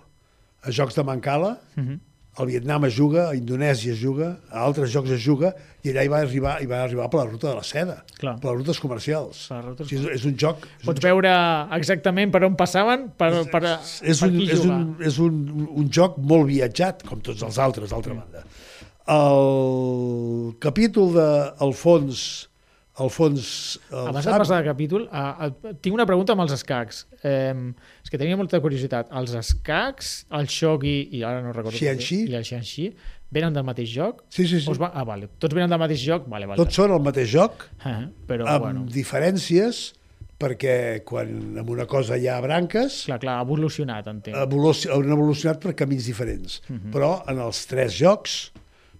a 0.63 0.71
jocs 0.71 0.95
de 0.95 1.03
Mancala, 1.03 1.59
Uh 1.77 1.83
-huh. 1.85 1.99
Al 2.41 2.47
Vietnam 2.49 2.87
es 2.89 2.95
juga, 2.97 3.27
a 3.29 3.35
Indonèsia 3.37 3.93
es 3.93 4.01
juga, 4.01 4.39
a 4.51 4.63
altres 4.65 4.91
jocs 4.93 5.11
es 5.13 5.21
juga, 5.21 5.51
i 5.85 5.91
allà 5.91 6.05
hi 6.07 6.09
va 6.09 6.21
arribar, 6.25 6.55
hi 6.63 6.69
va 6.71 6.79
arribar 6.87 7.09
per 7.13 7.21
la 7.21 7.27
ruta 7.29 7.51
de 7.51 7.55
la 7.59 7.65
seda, 7.67 7.99
Clar. 8.17 8.39
per 8.41 8.51
les 8.51 8.61
rutes 8.63 8.81
comercials. 8.81 9.43
Per 9.51 9.59
les 9.59 9.67
rutes 9.67 9.87
O 9.87 9.91
sigui, 9.91 10.07
és, 10.07 10.21
és 10.21 10.25
un 10.31 10.39
joc... 10.41 10.65
És 10.65 10.87
un 10.87 10.89
Pots 10.89 11.05
veure 11.05 11.33
exactament 11.77 12.33
per 12.33 12.45
on 12.49 12.57
passaven 12.57 13.11
per, 13.21 13.31
per, 13.53 13.63
és 14.01 14.23
per 14.23 14.31
un, 14.31 14.39
qui 14.39 14.49
és 14.49 14.63
jugar. 14.63 14.79
un, 14.79 14.95
és 15.13 15.19
un, 15.21 15.43
un 15.83 15.91
joc 15.93 16.17
molt 16.33 16.49
viatjat, 16.49 17.05
com 17.09 17.21
tots 17.21 17.45
els 17.45 17.61
altres, 17.61 17.93
d'altra 17.93 18.17
banda. 18.17 18.47
El 19.13 20.55
capítol 20.63 21.13
de 21.19 21.29
Alfons, 21.67 22.49
Alfons 23.01 23.79
el 23.89 24.11
Abans 24.11 24.27
de 24.27 24.33
passar 24.37 24.59
de 24.61 24.67
capítol, 24.69 25.07
uh, 25.09 25.47
uh, 25.49 25.73
tinc 25.81 25.95
una 25.97 26.05
pregunta 26.09 26.35
amb 26.35 26.45
els 26.45 26.53
escacs. 26.59 27.07
Um, 27.25 27.71
és 28.05 28.13
que 28.13 28.21
tenia 28.21 28.37
molta 28.37 28.61
curiositat. 28.61 29.09
Els 29.17 29.33
escacs, 29.39 30.13
el 30.37 30.51
shogi 30.53 30.99
i 31.17 31.23
ara 31.25 31.41
no 31.45 31.55
recordo... 31.57 31.79
Xianxi. 31.79 32.27
I 32.29 32.37
el 32.37 32.45
xianxi 32.45 32.91
venen 33.33 33.57
del 33.57 33.65
mateix 33.65 33.89
joc? 33.95 34.21
Sí, 34.29 34.45
sí, 34.45 34.61
sí. 34.61 34.77
Va... 34.77 34.93
Ah, 34.93 35.07
vale. 35.09 35.31
Tots 35.41 35.57
venen 35.57 35.73
del 35.73 35.81
mateix 35.81 36.05
joc? 36.05 36.29
Vale, 36.29 36.51
vale. 36.51 36.61
Tots 36.61 36.77
són 36.83 36.93
el 36.93 37.03
mateix 37.05 37.33
joc, 37.33 37.69
Uh 37.81 38.05
però, 38.29 38.47
amb 38.49 38.65
bueno, 38.67 38.85
diferències, 38.93 39.81
perquè 40.43 41.03
quan 41.07 41.31
en 41.61 41.69
una 41.71 41.87
cosa 41.89 42.17
hi 42.19 42.29
ha 42.29 42.39
branques, 42.45 43.03
clar, 43.09 43.19
clar, 43.23 43.39
ha 43.39 43.47
evolucionat, 43.47 44.09
entenc. 44.11 44.37
evoluci 44.37 44.91
han 44.93 45.13
evolucionat 45.17 45.63
per 45.63 45.75
camins 45.79 46.09
diferents. 46.09 46.61
Però 46.93 47.15
en 47.31 47.41
els 47.45 47.65
tres 47.71 47.97
jocs 47.97 48.37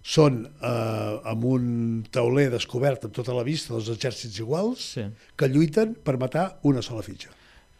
són 0.03 0.41
eh, 0.59 1.29
amb 1.31 1.45
un 1.47 1.67
tauler 2.11 2.49
descobert 2.51 3.05
amb 3.07 3.13
tota 3.15 3.33
la 3.37 3.45
vista 3.47 3.73
dels 3.73 3.87
exèrcits 3.93 4.41
iguals 4.43 4.81
Sí. 4.97 5.05
que 5.39 5.47
lluiten 5.47 5.95
per 5.95 6.17
matar 6.19 6.57
una 6.67 6.81
sola 6.83 7.01
fitxa. 7.05 7.29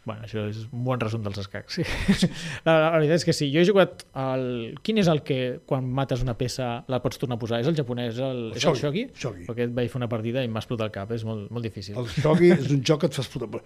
Bueno, 0.05 0.25
això 0.27 0.41
és 0.49 0.57
un 0.65 0.81
bon 0.83 0.99
resum 0.99 1.21
dels 1.23 1.37
escacs, 1.39 1.77
sí. 1.77 1.83
La, 2.67 2.73
la 2.75 2.89
veritat 2.97 3.21
és 3.21 3.23
que 3.27 3.31
sí. 3.35 3.47
Jo 3.53 3.61
he 3.61 3.67
jugat 3.67 4.01
al... 4.19 4.41
Quin 4.83 4.97
és 4.99 5.07
el 5.07 5.21
que, 5.23 5.37
quan 5.67 5.85
mates 5.87 6.23
una 6.25 6.33
peça, 6.35 6.81
la 6.91 6.99
pots 7.03 7.19
tornar 7.21 7.37
a 7.37 7.39
posar? 7.39 7.61
És 7.63 7.69
el 7.71 7.77
japonès? 7.77 8.19
El, 8.19 8.41
El 8.51 8.57
és 8.59 8.65
el 8.67 8.75
shogi, 8.75 8.81
shogi? 8.83 9.05
shogi. 9.15 9.45
Perquè 9.47 9.69
et 9.69 9.75
vaig 9.77 9.87
fer 9.93 10.01
una 10.01 10.09
partida 10.11 10.43
i 10.43 10.51
m'ha 10.51 10.59
explotat 10.59 10.89
el 10.89 10.95
cap. 10.97 11.11
És 11.15 11.23
molt, 11.23 11.47
molt 11.55 11.63
difícil. 11.63 11.95
El 11.95 12.09
shogi 12.11 12.51
és 12.51 12.67
un 12.75 12.83
joc 12.83 13.05
que 13.05 13.11
et 13.11 13.15
fa 13.15 13.23
explotar... 13.23 13.63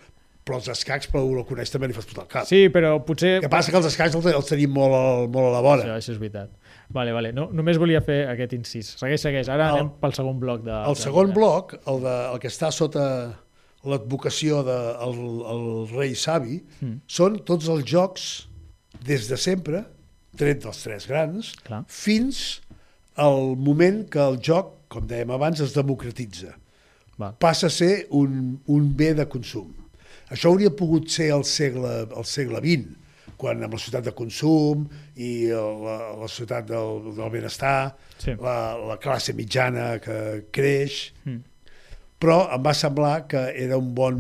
Però 0.48 0.62
els 0.62 0.70
escacs, 0.72 1.10
però 1.12 1.26
el 1.26 1.42
coneix 1.50 1.74
també, 1.74 1.90
li 1.90 1.98
fa 1.98 2.00
explotar 2.06 2.28
el 2.28 2.32
cap. 2.38 2.46
Sí, 2.48 2.62
però 2.72 2.94
potser... 3.04 3.34
El 3.40 3.48
que 3.48 3.50
passa 3.52 3.74
que 3.74 3.82
els 3.82 3.90
escacs 3.90 4.14
els, 4.16 4.30
els 4.38 4.48
tenim 4.54 4.78
molt, 4.78 5.26
molt 5.34 5.50
a 5.50 5.56
la 5.58 5.64
vora. 5.66 5.84
Això, 5.90 5.98
això 5.98 6.14
és 6.14 6.22
veritat. 6.22 6.54
Vale, 6.90 7.12
vale. 7.12 7.34
No, 7.36 7.50
només 7.52 7.78
volia 7.78 8.00
fer 8.02 8.22
aquest 8.32 8.54
incís. 8.56 8.94
Segueix, 9.00 9.20
segueix. 9.22 9.50
Ara 9.52 9.70
El- 9.74 9.80
anem 9.82 9.90
pel 10.02 10.14
segon 10.16 10.40
bloc. 10.40 10.64
De, 10.64 10.72
El 10.72 10.96
de 10.96 11.02
segon 11.02 11.34
bloc, 11.36 11.74
el, 11.86 12.00
de, 12.06 12.14
el 12.34 12.40
que 12.40 12.48
està 12.48 12.70
sota 12.72 13.04
l'advocació 13.88 14.64
del 14.64 14.72
de, 14.72 14.78
el, 15.08 15.20
el 15.54 15.66
rei 15.98 16.16
savi, 16.16 16.62
Mm. 16.82 17.00
són 17.08 17.38
tots 17.46 17.68
els 17.70 17.84
jocs 17.86 18.48
des 19.06 19.28
de 19.30 19.38
sempre, 19.38 19.84
tret 20.38 20.62
dels 20.64 20.80
tres 20.84 21.08
grans, 21.08 21.54
Clar. 21.64 21.84
fins 21.88 22.62
al 23.16 23.56
moment 23.58 24.04
que 24.10 24.20
el 24.20 24.38
joc, 24.44 24.74
com 24.88 25.06
dèiem 25.08 25.32
abans, 25.34 25.60
es 25.62 25.74
democratitza. 25.74 26.56
Va. 27.20 27.32
Passa 27.34 27.68
a 27.68 27.74
ser 27.74 28.08
un, 28.12 28.60
un 28.68 28.96
bé 28.96 29.14
de 29.18 29.26
consum. 29.26 29.72
Això 30.30 30.52
hauria 30.52 30.70
pogut 30.70 31.08
ser 31.10 31.32
al 31.34 31.44
segle, 31.48 32.08
al 32.16 32.26
segle 32.26 32.60
XX, 32.62 32.94
quan 33.38 33.62
amb 33.64 33.74
la 33.76 33.80
societat 33.80 34.08
de 34.10 34.14
consum 34.18 34.88
i 35.16 35.48
la, 35.52 35.98
la 36.18 36.28
societat 36.28 36.66
del, 36.72 37.12
del 37.18 37.30
benestar, 37.34 37.96
Sí. 38.18 38.34
la, 38.42 38.74
la 38.82 38.96
classe 38.98 39.34
mitjana 39.38 40.00
que 40.02 40.48
creix, 40.52 41.12
però 42.18 42.40
em 42.56 42.64
va 42.66 42.74
semblar 42.74 43.28
que 43.30 43.44
era 43.54 43.78
un 43.78 43.92
bon, 43.94 44.16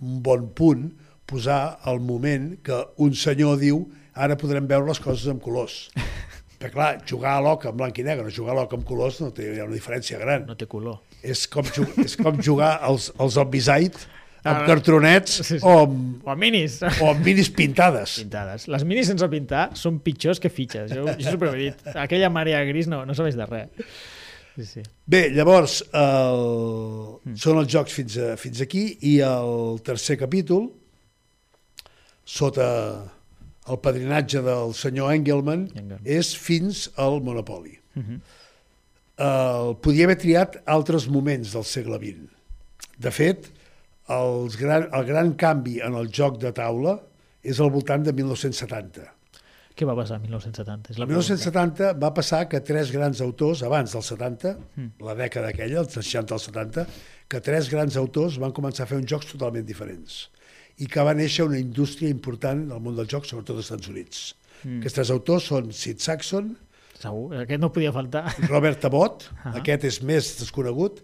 un 0.00 0.22
bon 0.24 0.46
punt 0.56 0.86
posar 1.28 1.78
el 1.86 2.00
moment 2.00 2.54
que 2.64 2.78
un 3.04 3.12
senyor 3.14 3.58
diu 3.60 3.82
ara 4.16 4.38
podrem 4.40 4.64
veure 4.66 4.88
les 4.88 5.00
coses 5.04 5.28
amb 5.30 5.42
colors. 5.44 5.90
Perquè, 6.60 6.72
clar, 6.74 6.88
jugar 7.08 7.36
a 7.38 7.42
l'oca 7.44 7.70
en 7.70 7.76
blanc 7.76 7.96
i 8.00 8.02
negre, 8.04 8.32
jugar 8.32 8.52
a 8.52 8.58
l'oca 8.62 8.76
amb 8.76 8.84
colors 8.88 9.20
no 9.22 9.30
té 9.36 9.46
hi 9.54 9.60
ha 9.60 9.68
una 9.68 9.76
diferència 9.76 10.18
gran. 10.20 10.42
No 10.48 10.56
té 10.60 10.66
color. 10.68 10.98
És 11.22 11.44
com, 11.48 11.64
és 12.00 12.16
com 12.20 12.40
jugar 12.44 12.78
als, 12.84 13.10
als 13.20 13.36
Zombicide 13.36 14.00
amb 14.44 14.62
cartronets 14.66 15.34
sí, 15.40 15.44
sí. 15.58 15.58
o 15.62 15.74
amb, 15.84 16.22
O 16.26 16.36
minis. 16.36 16.78
o 17.02 17.10
amb 17.10 17.24
minis 17.26 17.50
pintades. 17.52 18.18
Pintades. 18.22 18.66
Les 18.72 18.84
minis 18.88 19.10
sense 19.12 19.28
pintar 19.32 19.66
són 19.76 19.98
pitjors 20.04 20.40
que 20.40 20.48
fitxes. 20.52 20.92
Jo, 20.96 21.04
jo 21.12 21.26
sempre 21.28 21.50
ho 21.50 21.54
he 21.58 21.68
dit. 21.70 21.86
Aquella 21.94 22.30
marea 22.32 22.62
gris 22.68 22.88
no, 22.88 23.02
no 23.04 23.14
serveix 23.18 23.36
de 23.36 23.46
res. 23.50 23.68
Sí, 24.56 24.64
sí. 24.66 24.82
Bé, 25.06 25.26
llavors, 25.32 25.78
el... 25.96 26.40
són 27.38 27.60
els 27.62 27.68
jocs 27.72 27.94
fins, 27.96 28.16
a, 28.20 28.32
fins 28.40 28.60
aquí 28.64 28.86
i 29.08 29.18
el 29.24 29.78
tercer 29.86 30.16
capítol, 30.20 30.66
sota 32.24 32.66
el 33.70 33.78
padrinatge 33.82 34.42
del 34.42 34.72
senyor 34.74 35.12
Engelman, 35.14 35.68
Engelman. 35.74 36.02
és 36.04 36.32
fins 36.36 36.88
al 36.98 37.20
Monopoli. 37.22 37.76
el, 39.20 39.74
podia 39.84 40.06
haver 40.08 40.18
triat 40.18 40.58
altres 40.66 41.06
moments 41.12 41.52
del 41.54 41.64
segle 41.68 41.98
XX. 42.00 42.28
De 43.00 43.10
fet, 43.14 43.48
els 44.10 44.56
gran, 44.58 44.88
el 44.96 45.04
gran 45.08 45.32
canvi 45.38 45.78
en 45.86 45.94
el 45.98 46.08
joc 46.10 46.38
de 46.42 46.50
taula 46.56 46.96
és 47.46 47.60
al 47.62 47.70
voltant 47.72 48.02
de 48.04 48.12
1970. 48.12 49.06
Què 49.78 49.86
va 49.88 49.94
passar 49.96 50.18
en 50.18 50.24
1970? 50.26 50.90
És 50.92 50.98
la 50.98 51.06
El 51.06 51.12
1970 51.14 51.92
va 52.02 52.10
passar 52.12 52.42
que 52.50 52.60
tres 52.60 52.90
grans 52.92 53.20
autors, 53.24 53.62
abans 53.64 53.92
del 53.94 54.02
70, 54.04 54.56
Mm. 54.76 54.88
la 55.06 55.14
dècada 55.14 55.48
aquella, 55.54 55.80
els 55.80 55.94
60 55.94 56.34
als 56.34 56.48
70, 56.50 56.86
que 57.30 57.40
tres 57.40 57.70
grans 57.70 57.96
autors 57.96 58.36
van 58.42 58.52
començar 58.52 58.82
a 58.84 58.86
fer 58.90 58.98
uns 58.98 59.06
jocs 59.08 59.30
totalment 59.32 59.64
diferents 59.64 60.28
i 60.80 60.86
que 60.86 61.02
va 61.04 61.14
néixer 61.14 61.44
una 61.46 61.58
indústria 61.58 62.08
important 62.10 62.70
al 62.72 62.80
món 62.80 62.96
del 62.96 63.06
joc, 63.06 63.24
sobretot 63.24 63.56
als 63.56 63.70
Estats 63.70 63.88
Units. 63.88 64.34
Mm. 64.64 64.80
Aquests 64.80 64.94
tres 64.98 65.10
autors 65.14 65.44
són 65.48 65.72
Sid 65.72 66.00
Saxon, 66.00 66.56
Segur, 67.00 67.32
aquest 67.40 67.60
no 67.62 67.70
podia 67.72 67.92
faltar. 67.94 68.26
Robert 68.50 68.84
Abbott, 68.84 69.30
Ah. 69.44 69.54
aquest 69.56 69.84
és 69.88 70.02
més 70.02 70.34
desconegut, 70.40 71.00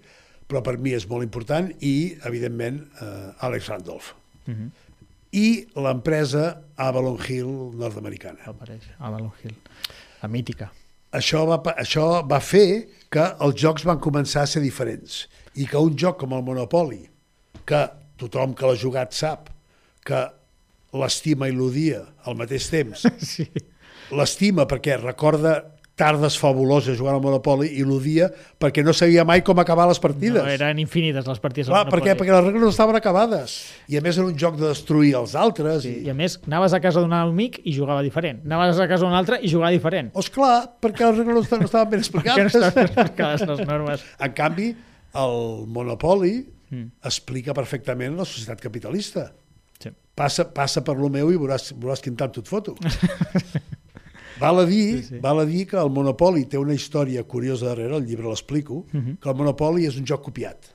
però 0.48 0.62
per 0.62 0.76
mi 0.78 0.92
és 0.94 1.06
molt 1.10 1.24
important, 1.26 1.70
i, 1.82 2.16
evidentment, 2.24 2.80
eh, 3.00 3.32
Alex 3.46 3.68
Randolph. 3.72 4.12
Mhm. 4.46 4.70
I 5.32 5.66
l'empresa 5.76 6.62
Avalon 6.76 7.18
Hill 7.28 7.48
nord-americana. 7.76 8.38
Apareix 8.46 8.82
Avalon 9.00 9.32
Hill. 9.42 9.54
La 10.22 10.28
mítica. 10.28 10.70
això 11.12 11.46
va, 11.48 11.58
això 11.76 12.26
va 12.28 12.38
fer 12.40 12.88
que 13.10 13.22
els 13.40 13.54
jocs 13.60 13.84
van 13.84 13.98
començar 14.00 14.42
a 14.42 14.46
ser 14.46 14.60
diferents 14.62 15.26
i 15.56 15.64
que 15.66 15.78
un 15.78 15.96
joc 15.96 16.18
com 16.20 16.32
el 16.32 16.42
Monopoly, 16.42 17.08
que 17.64 17.88
tothom 18.18 18.54
que 18.54 18.66
l'ha 18.66 18.76
jugat 18.76 19.12
sap 19.14 19.48
que 20.04 20.18
l'estima 20.92 21.48
i 21.48 21.52
l'odia 21.52 22.02
al 22.24 22.34
mateix 22.36 22.68
temps, 22.70 23.02
Sí. 23.18 23.46
l'estima 24.12 24.66
perquè 24.66 24.98
recorda 25.00 25.56
tardes 25.96 26.34
fabuloses 26.36 26.98
jugant 26.98 27.14
al 27.16 27.22
Monopoly 27.24 27.70
i 27.80 27.82
l'odia 27.88 28.26
perquè 28.60 28.82
no 28.84 28.92
sabia 28.92 29.24
mai 29.24 29.40
com 29.42 29.56
acabar 29.62 29.86
les 29.88 29.98
partides. 29.98 30.42
No, 30.44 30.50
eren 30.52 30.78
infinites 30.82 31.24
les 31.26 31.40
partides. 31.40 31.70
Clar, 31.70 31.86
al 31.86 31.88
perquè, 31.88 32.12
Monopoly. 32.12 32.18
perquè 32.20 32.34
les 32.36 32.44
regles 32.50 32.62
no 32.66 32.72
estaven 32.74 32.98
acabades. 32.98 33.54
I 33.88 33.96
a 33.96 34.02
més 34.04 34.18
era 34.20 34.26
un 34.28 34.36
joc 34.36 34.58
de 34.60 34.66
destruir 34.68 35.14
els 35.16 35.32
altres. 35.40 35.82
Sí, 35.86 35.94
I... 36.02 36.06
I 36.06 36.12
a 36.12 36.16
més, 36.18 36.36
anaves 36.46 36.76
a 36.76 36.80
casa 36.84 37.00
d'un 37.00 37.14
amic 37.16 37.62
i 37.64 37.72
jugava 37.72 38.02
diferent. 38.04 38.42
Anaves 38.44 38.78
a 38.84 38.88
casa 38.90 39.06
d'un 39.06 39.16
altre 39.16 39.38
i 39.40 39.48
jugava 39.48 39.72
diferent. 39.72 40.12
Oh, 40.12 40.20
esclar, 40.20 40.58
perquè 40.84 41.08
les 41.08 41.16
regles 41.22 41.34
no 41.40 41.46
estaven, 41.46 41.64
no 41.64 41.70
estaven 41.72 41.90
ben 41.94 42.02
Que 42.04 42.04
no 42.04 42.04
explicades. 42.04 42.54
estaven 42.60 42.90
explicades 42.92 43.46
les 43.48 43.64
normes. 43.66 44.04
En 44.28 44.36
canvi, 44.36 44.68
el 45.16 45.40
Monopoly 45.66 46.36
Mm. 46.66 46.88
explica 47.06 47.54
perfectament 47.54 48.16
la 48.18 48.24
societat 48.26 48.58
capitalista. 48.60 49.28
Sí. 49.78 49.92
Passa, 50.18 50.48
passa 50.52 50.82
per 50.82 50.96
lo 50.98 51.06
meu 51.08 51.28
i 51.30 51.36
veuràs, 51.38 51.68
veuràs 51.78 52.02
quin 52.02 52.16
tant 52.18 52.34
et 52.40 52.48
foto. 52.50 52.74
Val 54.40 54.58
a, 54.60 54.64
dir, 54.66 54.98
Sí, 54.98 55.02
sí. 55.14 55.18
val 55.20 55.40
a 55.40 55.44
dir 55.46 55.66
que 55.66 55.76
el 55.76 55.90
Monopoly 55.90 56.44
té 56.46 56.58
una 56.58 56.74
història 56.74 57.22
curiosa 57.24 57.66
darrere, 57.72 57.96
el 57.96 58.06
llibre 58.06 58.28
l'explico, 58.28 58.84
Mhm. 58.92 59.16
que 59.20 59.28
el 59.30 59.34
Monopoly 59.36 59.86
és 59.86 59.96
un 59.96 60.04
joc 60.06 60.22
copiat. 60.22 60.72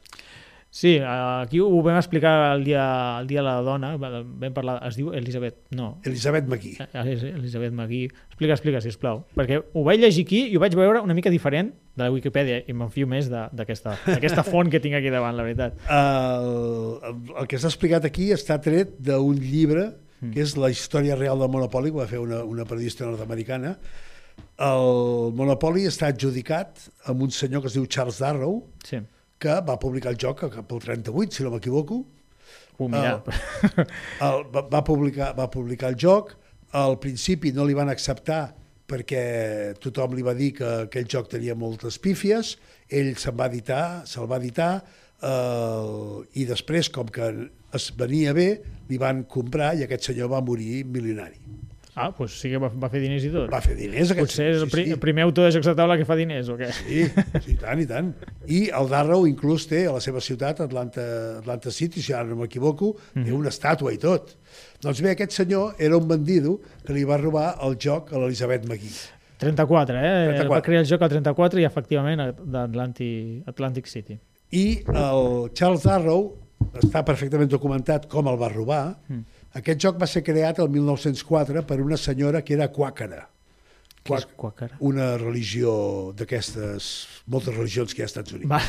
Sí, 0.74 1.00
aquí 1.04 1.60
ho 1.60 1.68
vam 1.84 1.98
explicar 1.98 2.56
el 2.56 2.64
dia, 2.64 3.20
el 3.20 3.28
dia 3.28 3.42
de 3.42 3.44
la 3.44 3.58
dona, 3.62 3.98
vam 3.98 4.54
parlar, 4.56 4.78
es 4.88 4.96
diu 4.96 5.12
Elisabet, 5.12 5.58
no, 5.76 5.98
Elisabet 6.06 6.48
McGee. 6.48 6.78
Elis- 6.94 7.24
Elisabet 7.28 7.74
Magui. 7.74 8.06
Explica, 8.30 8.54
explica, 8.54 8.80
sisplau. 8.80 9.26
Perquè 9.36 9.60
ho 9.74 9.84
vaig 9.84 10.00
llegir 10.00 10.24
aquí 10.24 10.46
i 10.48 10.56
ho 10.56 10.62
vaig 10.62 10.74
veure 10.80 11.02
una 11.04 11.14
mica 11.14 11.30
diferent 11.30 11.74
de 11.98 12.04
la 12.06 12.10
Wikipedia 12.10 12.64
i 12.66 12.72
m'enfio 12.72 13.06
més 13.06 13.28
d'aquesta 13.30 14.44
font 14.48 14.70
que 14.72 14.80
tinc 14.80 14.96
aquí 14.96 15.10
davant, 15.12 15.36
la 15.36 15.44
veritat. 15.44 15.76
El, 15.90 17.36
el 17.42 17.48
que 17.52 17.60
s'ha 17.60 17.68
explicat 17.68 18.06
aquí 18.08 18.32
està 18.32 18.56
tret 18.64 18.96
d'un 18.98 19.36
llibre 19.36 19.90
Mm. 20.22 20.32
que 20.36 20.42
és 20.44 20.56
la 20.56 20.70
història 20.70 21.16
real 21.18 21.40
del 21.42 21.50
Monopoli, 21.50 21.90
que 21.90 21.98
va 21.98 22.08
fer 22.08 22.20
una, 22.22 22.44
una 22.46 22.66
periodista 22.70 23.08
nord-americana. 23.08 23.76
El 24.62 25.32
Monopoli 25.34 25.88
està 25.90 26.12
adjudicat 26.12 26.84
amb 27.10 27.26
un 27.26 27.34
senyor 27.34 27.64
que 27.64 27.72
es 27.72 27.78
diu 27.78 27.88
Charles 27.90 28.20
Darrow, 28.22 28.62
Sí. 28.86 29.02
que 29.42 29.56
va 29.66 29.80
publicar 29.82 30.12
el 30.14 30.20
joc 30.22 30.44
cap 30.54 30.72
al 30.72 30.80
38, 30.80 31.34
si 31.34 31.44
no 31.44 31.50
m'equivoco. 31.52 32.04
Uh, 32.78 32.88
mira. 32.88 33.24
El, 34.22 34.46
va, 34.54 34.62
va, 34.70 34.84
publicar, 34.84 35.34
va 35.38 35.50
publicar 35.50 35.90
el 35.90 35.98
joc, 35.98 36.36
al 36.78 37.00
principi 37.02 37.52
no 37.52 37.66
li 37.66 37.74
van 37.74 37.90
acceptar 37.90 38.54
perquè 38.92 39.74
tothom 39.80 40.14
li 40.18 40.22
va 40.22 40.34
dir 40.36 40.52
que 40.58 40.70
aquell 40.86 41.08
joc 41.08 41.30
tenia 41.32 41.56
moltes 41.56 41.98
pífies, 42.04 42.58
ell 42.92 43.14
se'n 43.18 43.38
va 43.40 43.48
editar, 43.48 44.04
se'l 44.06 44.28
va 44.30 44.38
editar, 44.42 44.84
i 45.22 45.28
després, 46.52 46.92
com 46.94 47.10
que 47.12 47.32
es 47.78 47.90
venia 47.98 48.36
bé, 48.38 48.52
li 48.92 49.00
van 49.02 49.24
comprar 49.32 49.74
i 49.80 49.88
aquest 49.88 50.12
senyor 50.12 50.34
va 50.36 50.44
morir 50.46 50.84
milionari. 50.86 51.40
Ah, 51.92 52.08
doncs 52.16 52.38
sí 52.40 52.48
que 52.54 52.60
va, 52.62 52.70
va 52.82 52.88
fer 52.92 53.02
diners 53.04 53.26
i 53.28 53.30
tot. 53.34 53.50
Va 53.52 53.60
fer 53.64 53.74
diners 53.76 54.14
aquest 54.14 54.30
Potser 54.30 54.46
és 54.54 54.62
el, 54.64 54.70
pri 54.72 54.86
sí, 54.88 54.94
el 54.96 55.00
primer 55.04 55.26
autor 55.26 55.50
de 55.50 55.52
jocs 55.58 55.68
de 55.68 55.74
taula 55.76 55.98
que 56.00 56.06
fa 56.08 56.16
diners, 56.16 56.48
o 56.48 56.56
què? 56.60 56.70
Sí, 56.78 57.02
sí, 57.44 57.52
i 57.52 57.56
tant, 57.60 57.82
i 57.84 57.88
tant. 57.90 58.14
I 58.48 58.62
el 58.80 58.88
Darrow 58.92 59.28
inclús 59.28 59.66
té 59.68 59.84
a 59.90 59.96
la 59.98 60.04
seva 60.04 60.24
ciutat, 60.24 60.62
Atlanta, 60.64 61.04
Atlanta 61.42 61.74
City, 61.76 62.04
si 62.04 62.16
ara 62.16 62.30
no 62.30 62.40
m'equivoco, 62.40 62.94
té 63.18 63.36
una 63.36 63.52
estàtua 63.52 63.92
i 63.92 64.00
tot. 64.00 64.38
Doncs 64.82 65.04
bé, 65.04 65.18
aquest 65.18 65.36
senyor 65.36 65.82
era 65.84 66.00
un 66.00 66.08
bandido 66.08 66.62
que 66.86 66.96
li 66.96 67.04
va 67.08 67.20
robar 67.20 67.50
el 67.68 67.76
joc 67.76 68.16
a 68.16 68.22
l'Elisabet 68.22 68.70
McGee. 68.70 69.12
34, 69.44 69.98
eh? 69.98 70.16
34. 70.32 70.54
Va 70.54 70.62
crear 70.64 70.86
el 70.86 70.88
joc 70.88 71.04
al 71.04 71.12
34 71.12 71.60
i 71.60 71.68
efectivament 71.68 72.24
d'Atlantic 72.40 73.50
Atlantic 73.52 73.92
City. 73.92 74.16
I 74.56 74.66
el 74.94 75.52
Charles 75.58 75.84
Darrow 75.88 76.30
està 76.80 77.04
perfectament 77.06 77.50
documentat 77.52 78.08
com 78.12 78.28
el 78.32 78.38
va 78.40 78.50
robar. 78.54 78.84
Mm. 79.10 79.26
Aquest 79.60 79.82
joc 79.84 79.98
va 80.00 80.08
ser 80.08 80.24
creat 80.24 80.60
el 80.64 80.70
1904 80.72 81.66
per 81.68 81.82
una 81.84 81.98
senyora 82.00 82.42
que 82.42 82.54
era 82.56 82.70
quàquera. 82.72 83.26
Què 84.02 84.16
és 84.18 84.24
Quac- 84.26 84.36
Quacara? 84.40 84.78
una 84.80 85.12
religió 85.18 86.14
d'aquestes, 86.18 86.86
moltes 87.28 87.54
religions 87.54 87.94
que 87.94 88.02
hi 88.02 88.06
ha 88.06 88.08
als 88.08 88.16
Estats 88.16 88.34
Units. 88.34 88.50
Va. 88.50 88.62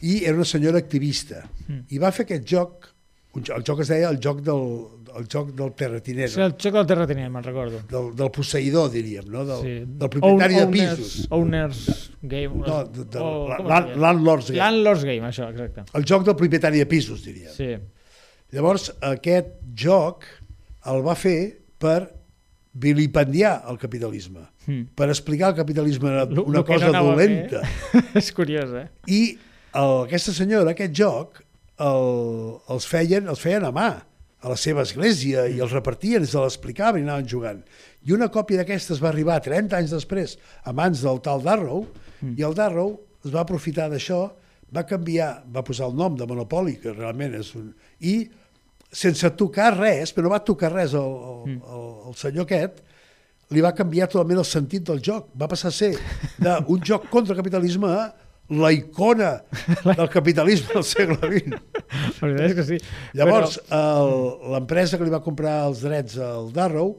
I 0.00 0.22
era 0.24 0.36
una 0.38 0.44
senyora 0.48 0.78
activista. 0.78 1.42
Mm. 1.68 1.82
I 1.90 1.98
va 2.00 2.12
fer 2.12 2.24
aquest 2.24 2.46
joc, 2.48 2.88
un 3.34 3.42
joc 3.44 3.56
el 3.58 3.64
joc 3.66 3.80
es 3.84 3.90
deia 3.92 4.08
el 4.08 4.20
joc 4.22 4.40
del, 4.46 4.64
el 5.18 5.26
joc 5.30 5.50
del 5.54 5.68
És 5.70 5.76
terratinero, 5.76 6.44
el 6.44 6.54
joc 6.58 6.72
del 6.74 6.86
terratinent, 6.86 7.30
me'n 7.32 7.44
recordo. 7.44 7.80
del, 7.90 8.08
del 8.16 8.30
posseïdor, 8.34 8.90
diríem, 8.90 9.28
no? 9.30 9.44
del, 9.44 9.60
Sí. 9.62 9.74
del 9.86 10.10
propietari 10.10 10.54
Own- 10.54 10.60
de 10.60 10.66
owners- 10.66 10.96
pisos. 10.96 11.26
Owners 11.30 12.10
Game. 12.22 12.54
No, 12.66 12.84
de, 12.84 13.04
de, 13.04 13.18
o- 13.20 13.48
la- 13.62 13.86
landlord's 13.96 14.50
game. 14.50 14.58
Landlord's 14.58 15.04
Game, 15.04 15.20
això, 15.28 15.50
exacte. 15.50 15.84
El 15.94 16.04
joc 16.04 16.24
del 16.24 16.36
propietari 16.36 16.78
de 16.78 16.86
pisos, 16.86 17.22
diríem. 17.24 17.52
Sí. 17.52 17.76
Llavors, 18.54 18.92
aquest 19.02 19.48
joc 19.74 20.24
el 20.86 21.00
va 21.06 21.14
fer 21.16 21.38
per 21.78 22.12
vilipendiar 22.74 23.62
el 23.70 23.78
capitalisme, 23.78 24.40
Mm. 24.66 24.86
per 24.96 25.08
explicar 25.10 25.50
el 25.50 25.54
capitalisme 25.56 26.08
una 26.08 26.24
lo 26.24 26.64
que 26.64 26.72
cosa 26.74 26.90
no 26.90 27.04
dolenta. 27.04 27.60
és 28.14 28.32
curiós, 28.32 28.70
eh? 28.74 28.88
I 29.06 29.38
el, 29.74 30.04
aquesta 30.06 30.32
senyora, 30.32 30.70
aquest 30.72 30.94
joc, 30.96 31.42
el, 31.78 32.58
els, 32.70 32.86
feien, 32.86 33.28
els 33.28 33.40
feien 33.42 33.64
a 33.66 33.70
mà 33.74 33.88
a 34.44 34.52
la 34.52 34.58
seva 34.60 34.84
església 34.84 35.46
i 35.48 35.60
els 35.64 35.72
repartien, 35.72 36.26
se 36.28 36.40
l'explicaven 36.40 37.00
i 37.00 37.08
anaven 37.08 37.28
jugant. 37.30 37.62
I 38.04 38.12
una 38.12 38.28
còpia 38.32 38.60
d'aquestes 38.60 39.00
va 39.00 39.08
arribar 39.10 39.40
30 39.42 39.78
anys 39.80 39.94
després 39.96 40.36
a 40.62 40.74
mans 40.76 41.00
del 41.04 41.22
tal 41.24 41.42
Darrow 41.44 41.86
i 42.36 42.44
el 42.44 42.56
Darrow 42.56 42.94
es 43.24 43.32
va 43.32 43.40
aprofitar 43.44 43.88
d'això, 43.88 44.26
va 44.74 44.84
canviar, 44.88 45.44
va 45.48 45.64
posar 45.64 45.88
el 45.88 45.96
nom 45.96 46.16
de 46.18 46.26
Monopoly, 46.28 46.76
que 46.82 46.92
realment 46.92 47.38
és 47.40 47.54
un... 47.56 47.70
I 48.04 48.16
sense 48.94 49.30
tocar 49.38 49.72
res, 49.78 50.12
però 50.14 50.28
no 50.28 50.34
va 50.34 50.42
tocar 50.44 50.70
res 50.74 50.94
el, 50.98 51.14
el, 51.30 51.56
el, 51.58 51.86
el 52.10 52.18
senyor 52.18 52.46
aquest, 52.46 52.82
li 53.54 53.62
va 53.64 53.74
canviar 53.76 54.08
totalment 54.10 54.40
el 54.42 54.48
sentit 54.48 54.84
del 54.88 55.00
joc. 55.04 55.30
Va 55.40 55.48
passar 55.50 55.70
a 55.72 55.76
ser 55.76 55.92
d'un 56.38 56.84
joc 56.84 57.08
contra 57.12 57.34
el 57.34 57.40
capitalisme 57.40 57.90
a 57.90 58.04
la 58.50 58.70
icona 58.76 59.30
del 59.96 60.08
capitalisme 60.12 60.74
del 60.74 60.84
segle 60.84 61.16
XX. 61.16 61.58
La 62.20 62.28
veritat 62.28 62.46
és 62.50 62.54
que 62.58 62.64
sí. 62.68 62.78
Llavors, 63.16 63.58
el- 63.72 64.52
l'empresa 64.52 64.98
que 65.00 65.04
li 65.08 65.14
va 65.14 65.22
comprar 65.24 65.62
els 65.70 65.80
drets 65.84 66.18
al 66.20 66.50
Darrow 66.52 66.96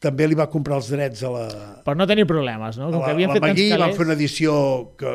també 0.00 0.26
li 0.28 0.36
va 0.38 0.46
comprar 0.52 0.76
els 0.78 0.90
drets 0.92 1.22
a 1.24 1.30
la, 1.32 1.46
Però, 1.48 1.82
per 1.88 1.96
no 1.96 2.06
tenir 2.06 2.26
problemes, 2.28 2.76
no? 2.78 2.90
Com 2.92 3.00
la, 3.00 3.06
que 3.06 3.14
havien 3.16 3.30
la 3.32 3.38
fet 3.38 3.42
Magui, 3.46 3.70
calés... 3.72 3.96
fer 3.96 4.04
una 4.06 4.14
edició 4.14 4.54
que 5.00 5.14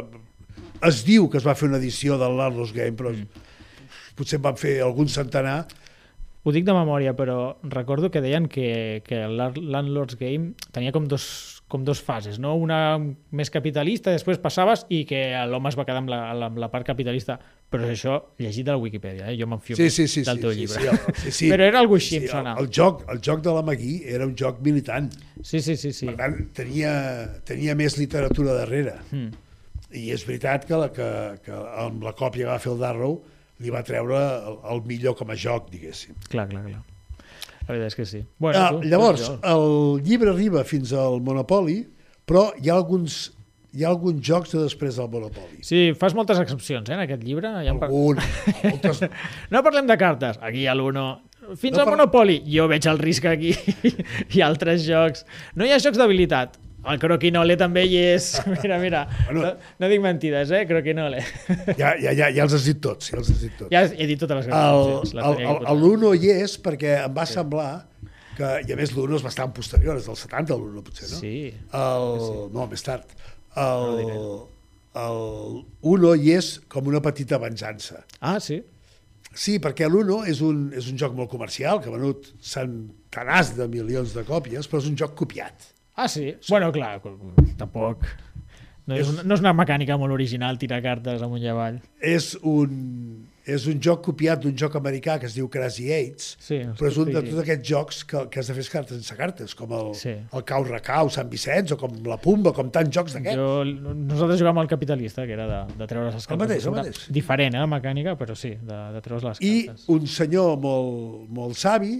es 0.89 1.03
diu 1.05 1.29
que 1.29 1.37
es 1.37 1.45
va 1.45 1.53
fer 1.55 1.69
una 1.69 1.77
edició 1.77 2.17
del 2.17 2.35
Landlord's 2.39 2.73
Game, 2.73 2.97
però 2.97 3.13
Mm. 3.13 3.27
potser 4.17 4.39
en 4.39 4.43
van 4.43 4.57
fer 4.57 4.81
algun 4.83 5.07
centenar. 5.07 5.67
Ho 6.43 6.51
dic 6.51 6.65
de 6.65 6.73
memòria, 6.73 7.13
però 7.15 7.55
recordo 7.63 8.09
que 8.11 8.19
deien 8.21 8.47
que, 8.49 9.03
que 9.05 9.21
el 9.27 9.37
Landlord's 9.37 10.17
Game 10.19 10.55
tenia 10.73 10.91
com 10.91 11.05
dos, 11.07 11.60
com 11.71 11.85
dos 11.87 12.01
fases, 12.03 12.37
no? 12.43 12.51
Una 12.59 12.99
més 13.31 13.51
capitalista, 13.53 14.11
després 14.11 14.41
passaves 14.43 14.83
i 14.91 15.05
que 15.07 15.21
l'home 15.47 15.71
es 15.71 15.77
va 15.79 15.85
quedar 15.87 16.01
amb 16.03 16.11
la, 16.11 16.19
amb 16.49 16.59
la 16.59 16.67
part 16.73 16.87
capitalista. 16.87 17.37
Però 17.71 17.87
és 17.87 17.93
això 17.95 18.17
llegit 18.41 18.67
de 18.67 18.73
la 18.73 18.81
Wikipedia, 18.81 19.29
eh? 19.31 19.37
jo 19.39 19.47
m'enfio 19.47 19.77
Sí, 19.79 19.87
sí, 19.89 20.03
sí. 20.11 20.25
del 20.27 20.41
sí, 20.41 20.43
teu 20.43 20.51
sí, 20.51 20.59
llibre. 20.59 20.81
Sí, 20.83 21.13
sí, 21.21 21.31
sí. 21.37 21.51
Però 21.53 21.63
era 21.63 21.79
algo 21.79 21.95
així, 21.95 22.19
em 22.19 22.27
el, 22.27 22.49
el, 22.65 22.67
joc, 22.75 23.05
el 23.13 23.23
joc 23.23 23.45
de 23.45 23.55
la 23.55 23.63
Magui 23.63 23.93
era 24.03 24.27
un 24.27 24.35
joc 24.37 24.59
militant. 24.65 25.07
Sí, 25.39 25.61
sí, 25.63 25.77
sí. 25.79 25.93
sí. 25.95 26.09
Per 26.11 26.17
tant, 26.19 26.35
tenia, 26.57 26.91
tenia 27.47 27.77
més 27.79 27.95
literatura 28.01 28.57
darrere. 28.59 28.97
Mm. 29.15 29.31
I 30.01 30.09
és 30.11 30.27
veritat 30.27 30.67
que, 30.67 30.75
la, 30.79 30.91
que, 30.91 31.07
que 31.45 31.63
amb 31.85 32.03
la 32.03 32.11
còpia 32.11 32.45
que 32.45 32.51
va 32.51 32.59
fer 32.63 32.73
el 32.75 32.83
Darrow 32.83 33.21
li 33.63 33.71
va 33.71 33.83
treure 33.87 34.19
el, 34.19 34.59
el 34.75 34.83
millor 34.91 35.15
com 35.19 35.31
a 35.31 35.39
joc, 35.39 35.71
diguéssim. 35.71 36.19
Clar, 36.27 36.49
clar, 36.51 36.67
clar. 36.67 36.83
La 37.67 37.73
veritat 37.75 37.91
és 37.91 37.95
que 37.95 38.05
sí. 38.09 38.23
Bueno, 38.41 38.59
Ah, 38.59 38.69
tu, 38.73 38.81
llavors, 38.89 39.21
tu, 39.27 39.37
el 39.47 40.01
llibre 40.07 40.31
arriba 40.33 40.63
fins 40.67 40.91
al 40.97 41.21
Monopoly, 41.21 41.77
però 42.27 42.49
hi 42.59 42.69
ha 42.71 42.75
alguns, 42.75 43.31
hi 43.73 43.83
ha 43.85 43.89
alguns 43.93 44.21
jocs 44.27 44.51
de 44.55 44.63
després 44.65 44.97
del 44.99 45.09
Monopoly. 45.13 45.61
Sí, 45.63 45.91
fas 45.97 46.15
moltes 46.17 46.39
excepcions, 46.41 46.89
eh, 46.89 46.93
en 46.97 47.03
aquest 47.05 47.23
llibre. 47.23 47.47
Ja 47.61 47.71
en 47.71 47.79
par... 47.79 47.89
Algun, 47.89 48.17
moltes, 48.63 49.03
No 49.53 49.61
parlem 49.63 49.87
de 49.87 49.97
cartes. 50.01 50.39
Aquí 50.41 50.63
hi 50.65 50.67
ha 50.67 50.75
l'Uno. 50.75 51.21
Fins 51.55 51.75
No 51.77 51.83
al 51.83 51.85
par- 51.89 51.95
Monopoly. 51.97 52.41
Jo 52.47 52.67
veig 52.71 52.85
el 52.87 52.99
risc 53.01 53.25
aquí. 53.29 53.53
hi 54.33 54.41
ha 54.41 54.47
altres 54.49 54.83
jocs. 54.87 55.25
No 55.55 55.65
hi 55.65 55.71
ha 55.73 55.79
jocs 55.83 55.97
d'habilitat. 56.01 56.57
El 56.81 56.97
croquinole 57.01 57.55
també 57.61 57.83
hi 57.85 57.97
és. 58.15 58.31
Mira, 58.55 58.79
mira. 58.81 59.03
Bueno. 59.27 59.43
No, 59.43 59.51
no 59.83 59.89
dic 59.91 60.01
mentides, 60.01 60.49
eh? 60.55 60.63
Croquinole. 60.69 61.21
ja, 61.77 61.93
ja, 62.01 62.13
ja, 62.17 62.29
ja 62.33 62.45
els 62.47 62.55
has 62.57 62.65
dit 62.65 62.79
tots, 62.81 63.11
ja 63.11 63.19
els 63.19 63.29
has 63.29 63.43
dit 63.43 63.53
tots. 63.57 63.69
ja 63.73 63.83
he 63.85 64.07
dit 64.09 64.19
totes 64.21 64.41
les 64.41 64.49
posar. 64.49 65.75
l'Uno 65.77 66.15
hi 66.17 66.31
és 66.33 66.57
perquè 66.63 66.95
em 67.03 67.13
va 67.13 67.27
semblar 67.29 67.69
que, 68.37 68.49
i 68.65 68.73
a 68.73 68.79
més 68.79 68.95
l'Uno 68.95 69.19
és 69.19 69.25
bastant 69.25 69.53
posterior, 69.53 69.99
és 70.01 70.07
del 70.09 70.17
70 70.17 70.57
l'Uno 70.57 70.81
potser, 70.85 71.11
no? 71.11 71.19
Sí. 71.21 71.35
El, 71.77 72.09
no, 72.55 72.65
més 72.71 72.85
tard. 72.87 73.13
El, 73.61 74.01
el 75.03 75.21
Uno 75.93 76.15
hi 76.17 76.33
és 76.39 76.55
com 76.71 76.89
una 76.89 77.03
petita 77.03 77.37
venjança. 77.41 78.01
Ah, 78.19 78.39
sí. 78.41 78.61
Sí, 79.31 79.59
perquè 79.63 79.87
l'Uno 79.87 80.23
és 80.27 80.41
un, 80.43 80.65
és 80.75 80.89
un 80.91 80.97
joc 80.99 81.13
molt 81.15 81.29
comercial, 81.31 81.79
que 81.79 81.91
ha 81.91 81.93
venut 81.93 82.33
centenars 82.43 83.53
de 83.55 83.69
milions 83.71 84.15
de 84.17 84.25
còpies, 84.27 84.67
però 84.67 84.81
és 84.81 84.89
un 84.89 84.97
joc 84.99 85.13
copiat. 85.21 85.69
Ah, 86.01 86.07
sí. 86.09 86.31
Bueno, 86.49 86.71
clar, 86.75 86.99
tampoc... 87.61 88.05
No 88.89 88.95
és, 88.97 89.07
una, 89.07 89.21
no 89.23 89.35
és 89.37 89.41
una 89.43 89.51
mecànica 89.53 89.93
molt 90.01 90.11
original 90.11 90.57
tirar 90.59 90.79
cartes 90.83 91.21
amunt 91.21 91.43
i 91.45 91.47
avall. 91.51 91.75
És 92.03 92.31
un, 92.49 92.71
és 93.45 93.67
un 93.69 93.77
joc 93.85 94.01
copiat 94.07 94.41
d'un 94.41 94.55
joc 94.57 94.73
americà 94.79 95.19
que 95.21 95.29
es 95.29 95.35
diu 95.37 95.45
Crazy 95.53 95.85
Eights, 95.93 96.31
Sí, 96.41 96.57
però 96.79 96.89
és 96.89 96.97
un 96.99 97.11
de 97.13 97.21
sí. 97.21 97.29
tots 97.29 97.43
aquests 97.43 97.69
jocs 97.69 97.99
que, 98.09 98.23
que 98.33 98.41
has 98.41 98.49
de 98.49 98.55
fer 98.57 98.65
cartes 98.73 98.97
sense 98.97 99.15
cartes, 99.19 99.53
com 99.55 99.71
el, 99.77 99.93
Sí. 99.95 100.15
el 100.33 100.43
Cau 100.49 100.65
Recau, 100.65 101.11
Sant 101.13 101.29
Vicenç, 101.31 101.75
o 101.75 101.79
com 101.79 101.93
la 102.09 102.17
Pumba, 102.19 102.51
com 102.57 102.73
tants 102.73 102.89
jocs 102.97 103.13
d'aquests. 103.15 103.37
Jo, 103.37 103.93
nosaltres 103.93 104.41
jugàvem 104.41 104.63
al 104.65 104.71
capitalista, 104.73 105.27
que 105.29 105.37
era 105.37 105.45
de, 105.53 105.61
de 105.77 105.87
treure's 105.93 106.17
les 106.17 106.27
cartes. 106.27 106.41
mateix, 106.47 106.65
el 106.65 106.75
mateix. 106.79 107.03
Diferent, 107.21 107.55
eh, 107.55 107.61
la 107.63 107.69
mecànica, 107.77 108.17
però 108.19 108.35
sí, 108.35 108.55
de, 108.57 108.81
de 108.97 109.05
treure's 109.05 109.29
les 109.29 109.45
I 109.45 109.53
cartes. 109.69 109.85
un 109.93 110.09
senyor 110.09 110.57
molt, 110.65 111.29
molt 111.29 111.55
savi 111.55 111.99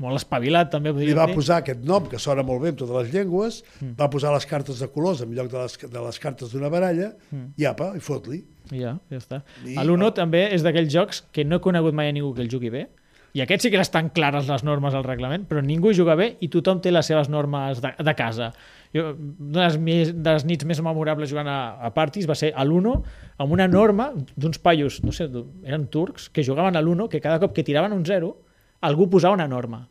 Molt 0.00 0.16
espavilat, 0.16 0.70
també, 0.72 0.88
li 0.90 0.96
podríem 0.96 1.18
va 1.18 1.26
dir. 1.28 1.34
posar 1.36 1.58
aquest 1.60 1.82
nom, 1.84 2.06
que 2.08 2.18
sona 2.18 2.42
molt 2.42 2.62
bé 2.64 2.70
en 2.72 2.76
totes 2.80 2.96
les 3.04 3.10
llengües, 3.14 3.62
Mm. 3.80 3.94
va 4.00 4.08
posar 4.08 4.32
les 4.32 4.46
cartes 4.46 4.78
de 4.80 4.88
colors 4.88 5.20
en 5.22 5.34
lloc 5.36 5.50
de 5.52 5.58
les, 5.58 5.76
de 5.78 6.00
les 6.06 6.18
cartes 6.18 6.52
d'una 6.52 6.70
baralla, 6.72 7.12
Mm. 7.30 7.52
i 7.56 7.64
apa, 7.66 7.92
i 7.96 8.00
fot-li. 8.00 8.44
Ja, 8.70 8.98
ja 9.10 9.18
està. 9.18 9.42
I- 9.66 9.76
L'Uno 9.84 10.12
també 10.14 10.54
és 10.54 10.62
d'aquells 10.62 10.90
jocs 10.92 11.22
que 11.32 11.44
no 11.44 11.56
he 11.56 11.60
conegut 11.60 11.92
mai 11.92 12.08
a 12.08 12.12
ningú 12.12 12.32
que 12.34 12.40
el 12.42 12.48
jugui 12.50 12.70
bé, 12.70 12.88
i 13.34 13.42
aquests 13.42 13.62
sí 13.62 13.70
que 13.70 13.78
estan 13.78 14.08
clares 14.08 14.48
les 14.48 14.64
normes 14.64 14.94
al 14.94 15.04
reglament, 15.04 15.46
però 15.46 15.60
ningú 15.62 15.92
juga 15.94 16.16
bé 16.16 16.36
i 16.40 16.48
tothom 16.48 16.80
té 16.80 16.90
les 16.90 17.06
seves 17.06 17.28
normes 17.28 17.80
de, 17.80 17.92
de 18.02 18.14
casa. 18.14 18.52
Jo, 18.94 19.14
una 19.38 19.52
de 19.52 19.66
les, 19.68 19.78
més, 19.78 20.14
de 20.22 20.32
les 20.32 20.44
nits 20.44 20.64
més 20.64 20.80
memorables 20.82 21.28
jugant 21.30 21.46
a, 21.46 21.76
a 21.78 21.92
parties 21.94 22.26
va 22.28 22.34
ser 22.34 22.52
a 22.56 22.64
l'Uno 22.64 23.04
amb 23.38 23.52
una 23.52 23.68
norma 23.68 24.12
d'uns 24.36 24.58
paios, 24.58 25.04
no 25.04 25.12
sé, 25.12 25.28
eren 25.64 25.86
turcs, 25.88 26.28
que 26.30 26.42
jugaven 26.42 26.74
a 26.74 26.80
l'Uno, 26.82 27.08
que 27.08 27.20
cada 27.20 27.38
cop 27.38 27.52
que 27.54 27.62
tiraven 27.62 27.92
un 27.92 28.04
zero, 28.04 28.38
algú 28.86 29.08
posava 29.10 29.36
una 29.36 29.48
norma. 29.48 29.86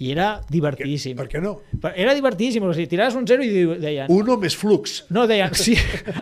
I 0.00 0.12
era 0.14 0.28
divertidíssim. 0.48 1.16
Per 1.18 1.26
què 1.28 1.42
no? 1.44 1.58
Però 1.80 1.92
Era 1.92 2.14
divertidíssim, 2.16 2.64
o 2.64 2.72
sigui, 2.72 2.88
tiraves 2.88 3.16
un 3.18 3.26
zero 3.28 3.44
i 3.44 3.50
deien... 3.82 4.08
Uno 4.12 4.38
més 4.40 4.56
flux. 4.56 5.02
No, 5.12 5.26
deien, 5.28 5.52
sí, 5.58 5.74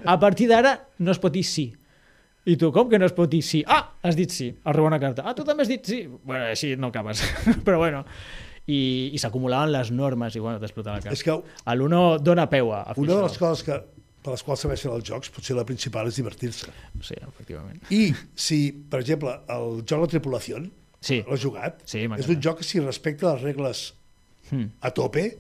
a 0.03 0.17
partir 0.19 0.49
d'ara 0.51 0.75
no 0.99 1.15
es 1.15 1.21
pot 1.23 1.35
dir 1.35 1.45
sí. 1.47 1.69
I 2.49 2.57
tu, 2.57 2.73
com 2.73 2.89
que 2.91 2.99
no 2.99 3.07
es 3.07 3.15
pot 3.15 3.31
dir 3.31 3.43
sí? 3.45 3.61
Ah, 3.69 3.93
has 4.03 4.17
dit 4.19 4.33
sí, 4.35 4.49
has 4.65 4.75
rebut 4.75 4.91
una 4.91 4.99
carta. 5.03 5.23
Ah, 5.29 5.35
tu 5.37 5.45
també 5.47 5.63
has 5.67 5.71
dit 5.71 5.85
sí? 5.87 6.01
Bueno, 6.09 6.49
així 6.49 6.73
no 6.81 6.91
acabes. 6.91 7.23
Però 7.67 7.79
bueno, 7.83 8.03
i, 8.67 8.81
i 9.13 9.21
s'acumulaven 9.21 9.71
les 9.75 9.93
normes 9.95 10.35
i 10.35 10.43
bueno, 10.43 10.59
t'explota 10.63 10.97
la 10.97 11.05
cara. 11.05 11.15
És 11.15 11.23
que 11.25 11.37
A 11.39 11.77
l'uno 11.77 12.19
dona 12.19 12.49
peu 12.51 12.73
a, 12.75 12.83
una 12.97 13.15
de 13.15 13.23
les 13.29 13.39
coses 13.41 13.65
que, 13.69 13.79
per 14.25 14.35
les 14.35 14.45
quals 14.45 14.65
serveixen 14.65 14.93
els 14.93 15.07
jocs, 15.07 15.31
potser 15.33 15.57
la 15.57 15.65
principal 15.69 16.11
és 16.11 16.19
divertir-se. 16.19 16.73
Sí, 17.05 17.17
efectivament. 17.21 17.81
I 17.95 18.11
si, 18.35 18.61
per 18.91 19.05
exemple, 19.05 19.39
el 19.55 19.83
joc 19.85 20.03
La 20.05 20.11
Tripulació, 20.17 20.61
Sí. 21.01 21.25
l'has 21.29 21.41
jugat? 21.41 21.83
Sí, 21.85 22.07
és 22.19 22.29
un 22.29 22.41
joc 22.43 22.59
que 22.59 22.65
si 22.65 22.81
respecta 22.81 23.35
les 23.35 23.43
regles 23.43 23.95
Mm. 24.51 24.65
a 24.81 24.91
tope, 24.97 25.37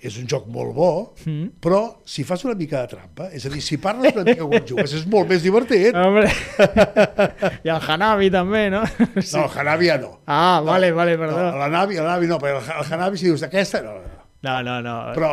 és 0.00 0.16
un 0.16 0.26
joc 0.28 0.46
molt 0.48 0.74
bo, 0.76 1.14
Mm. 1.26 1.46
però 1.60 1.96
si 2.04 2.24
fas 2.24 2.44
una 2.44 2.54
mica 2.54 2.80
de 2.82 2.88
trampa, 2.88 3.30
és 3.32 3.44
a 3.46 3.48
dir, 3.50 3.60
si 3.62 3.76
parles 3.78 4.14
una 4.14 4.24
mica 4.24 4.44
quan 4.46 4.66
jugues, 4.68 4.92
és 4.94 5.06
molt 5.06 5.28
més 5.28 5.42
divertit. 5.42 5.94
Hombre. 5.94 6.28
I 7.64 7.68
el 7.68 7.80
Hanabi 7.86 8.30
també, 8.30 8.70
no? 8.70 8.82
Sí. 9.20 9.36
No, 9.36 9.44
el 9.46 9.58
Hanabi 9.58 9.86
ja 9.88 9.98
no. 9.98 10.20
Ah, 10.26 10.60
vale, 10.64 10.92
vale, 10.92 11.16
perdó. 11.18 11.36
No, 11.50 11.56
la 11.58 11.68
Navi, 11.68 11.96
la 11.96 12.04
Navi 12.14 12.26
no, 12.30 12.38
però 12.38 12.60
el, 12.60 12.70
el 12.84 12.92
Hanabi 12.94 13.18
si 13.18 13.26
dius 13.26 13.42
aquesta, 13.42 13.82
no, 13.82 13.94
no. 13.98 14.19
No, 14.42 14.54
no, 14.64 14.78
no. 14.80 14.94
Però, 15.12 15.30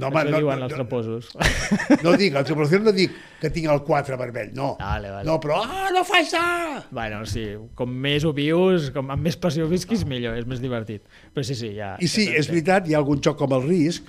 no, 0.00 0.08
home, 0.08 0.22
no, 0.30 0.38
diuen 0.40 0.60
no, 0.62 0.64
els 0.64 0.72
no, 0.72 0.78
traposos. 0.78 1.26
no 2.04 2.14
dic, 2.16 2.32
a 2.32 2.38
la 2.40 2.44
tripulació 2.48 2.78
no 2.80 2.92
dic 2.96 3.12
que 3.42 3.50
tinc 3.52 3.68
el 3.68 3.82
4 3.84 4.16
vermell, 4.16 4.54
no. 4.56 4.70
Vale, 4.80 5.10
vale. 5.12 5.26
No, 5.28 5.34
però, 5.42 5.58
ah, 5.66 5.90
no 5.92 6.02
fa 6.08 6.22
això! 6.22 6.44
Bueno, 6.90 7.20
sí, 7.28 7.44
com 7.76 7.92
més 8.06 8.24
ho 8.24 8.32
vius, 8.36 8.88
com 8.94 9.12
amb 9.12 9.28
més 9.28 9.36
passió 9.36 9.68
visquis, 9.68 10.06
millor, 10.08 10.38
és 10.40 10.48
més 10.48 10.62
divertit. 10.64 11.04
Però 11.34 11.44
sí, 11.44 11.56
sí, 11.58 11.74
ja... 11.76 11.94
I 12.00 12.08
sí, 12.08 12.24
ja 12.30 12.40
és 12.40 12.48
veritat, 12.48 12.88
hi 12.88 12.96
ha 12.96 13.02
algun 13.02 13.20
joc 13.24 13.36
com 13.42 13.52
el 13.58 13.66
Risc, 13.68 14.08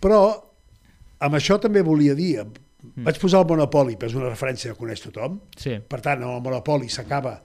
però 0.00 0.22
amb 1.24 1.36
això 1.36 1.58
també 1.60 1.82
volia 1.84 2.16
dir, 2.16 2.38
vaig 3.04 3.18
posar 3.20 3.42
el 3.44 3.50
Monopoly, 3.52 3.98
però 4.00 4.08
és 4.08 4.16
una 4.16 4.30
referència 4.32 4.72
que 4.72 4.80
coneix 4.80 5.04
tothom, 5.04 5.42
Sí, 5.60 5.76
per 5.88 6.00
tant, 6.04 6.24
amb 6.24 6.38
el 6.38 6.42
Monopoly 6.44 6.88
s'acaba 6.92 7.36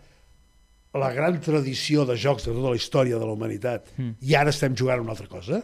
la 0.99 1.11
gran 1.13 1.35
tradició 1.43 2.05
de 2.07 2.15
jocs 2.17 2.47
de 2.47 2.53
tota 2.55 2.71
la 2.73 2.79
història 2.79 3.19
de 3.19 3.27
la 3.27 3.35
humanitat 3.35 3.91
Mm. 3.97 4.15
i 4.25 4.33
ara 4.39 4.49
estem 4.55 4.73
jugant 4.75 4.99
a 4.99 5.03
una 5.03 5.11
altra 5.13 5.27
cosa. 5.27 5.59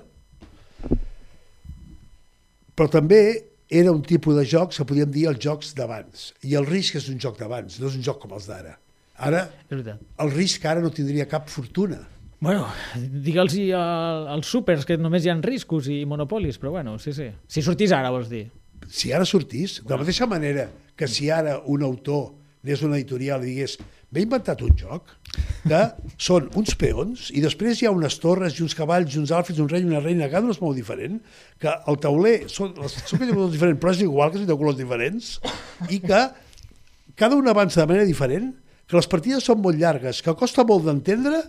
Però 2.75 2.89
també 2.91 3.21
era 3.71 3.91
un 3.91 4.01
tipus 4.05 4.35
de 4.37 4.43
jocs 4.45 4.77
que 4.81 4.85
podíem 4.87 5.11
dir 5.11 5.27
els 5.31 5.39
jocs 5.41 5.73
d'abans. 5.77 6.31
I 6.45 6.55
el 6.59 6.67
risc 6.67 6.97
és 6.99 7.07
un 7.11 7.19
joc 7.21 7.37
d'abans, 7.39 7.79
no 7.81 7.87
és 7.89 7.95
un 7.97 8.03
joc 8.05 8.19
com 8.23 8.35
els 8.37 8.47
d'ara. 8.49 8.75
Ara, 9.25 9.45
el 9.71 10.31
risc 10.33 10.65
ara 10.67 10.81
no 10.83 10.91
tindria 10.91 11.25
cap 11.31 11.47
fortuna. 11.49 12.01
Bueno, 12.43 12.65
digue'ls 12.99 13.55
al- 13.73 14.27
als 14.35 14.49
súpers 14.51 14.83
que 14.85 14.97
només 14.99 15.23
hi 15.25 15.31
ha 15.31 15.37
riscos 15.41 15.87
i 15.87 16.01
monopolis, 16.05 16.59
però 16.59 16.73
bueno, 16.75 16.97
sí, 16.99 17.13
sí. 17.15 17.29
Si 17.47 17.63
sortís 17.63 17.93
ara, 17.95 18.11
vols 18.11 18.27
dir? 18.29 18.49
Si 18.91 19.13
ara 19.15 19.25
sortís, 19.25 19.79
de 19.85 19.89
la 19.95 20.01
mateixa 20.03 20.27
manera 20.27 20.67
que 20.95 21.07
si 21.07 21.29
ara 21.31 21.61
un 21.65 21.81
autor 21.81 22.33
anés 22.65 22.83
a 22.83 22.85
una 22.89 22.97
editorial 22.99 23.41
i 23.45 23.53
digués 23.53 23.77
m'he 24.11 24.25
inventat 24.25 24.61
un 24.65 24.75
joc 24.79 25.13
que 25.65 25.81
són 26.21 26.49
uns 26.59 26.75
peons 26.79 27.29
i 27.35 27.41
després 27.43 27.81
hi 27.81 27.89
ha 27.89 27.93
unes 27.95 28.17
torres 28.21 28.59
i 28.59 28.63
uns 28.65 28.75
cavalls 28.77 29.15
i 29.15 29.21
uns 29.21 29.33
alfis, 29.35 29.59
un 29.59 29.69
rei 29.71 29.83
i 29.83 29.89
una 29.89 30.03
reina, 30.03 30.29
cada 30.31 30.45
un 30.45 30.53
és 30.53 30.61
molt 30.61 30.77
diferent, 30.77 31.19
que 31.61 31.71
el 31.71 31.99
tauler 32.03 32.35
són, 32.51 32.75
són 32.87 33.23
de 33.23 33.31
colors 33.33 33.55
diferents, 33.55 33.81
però 33.81 33.95
és 33.95 34.03
igual 34.05 34.31
que 34.31 34.41
són 34.41 34.51
de 34.51 34.59
colors 34.59 34.77
diferents, 34.79 35.33
i 35.89 35.99
que 36.03 36.21
cada 37.15 37.35
un 37.35 37.49
avança 37.51 37.81
de 37.81 37.89
manera 37.91 38.07
diferent, 38.07 38.53
que 38.85 38.97
les 38.99 39.07
partides 39.09 39.45
són 39.47 39.63
molt 39.63 39.79
llargues, 39.81 40.21
que 40.21 40.35
costa 40.37 40.63
molt 40.67 40.85
d'entendre, 40.85 41.41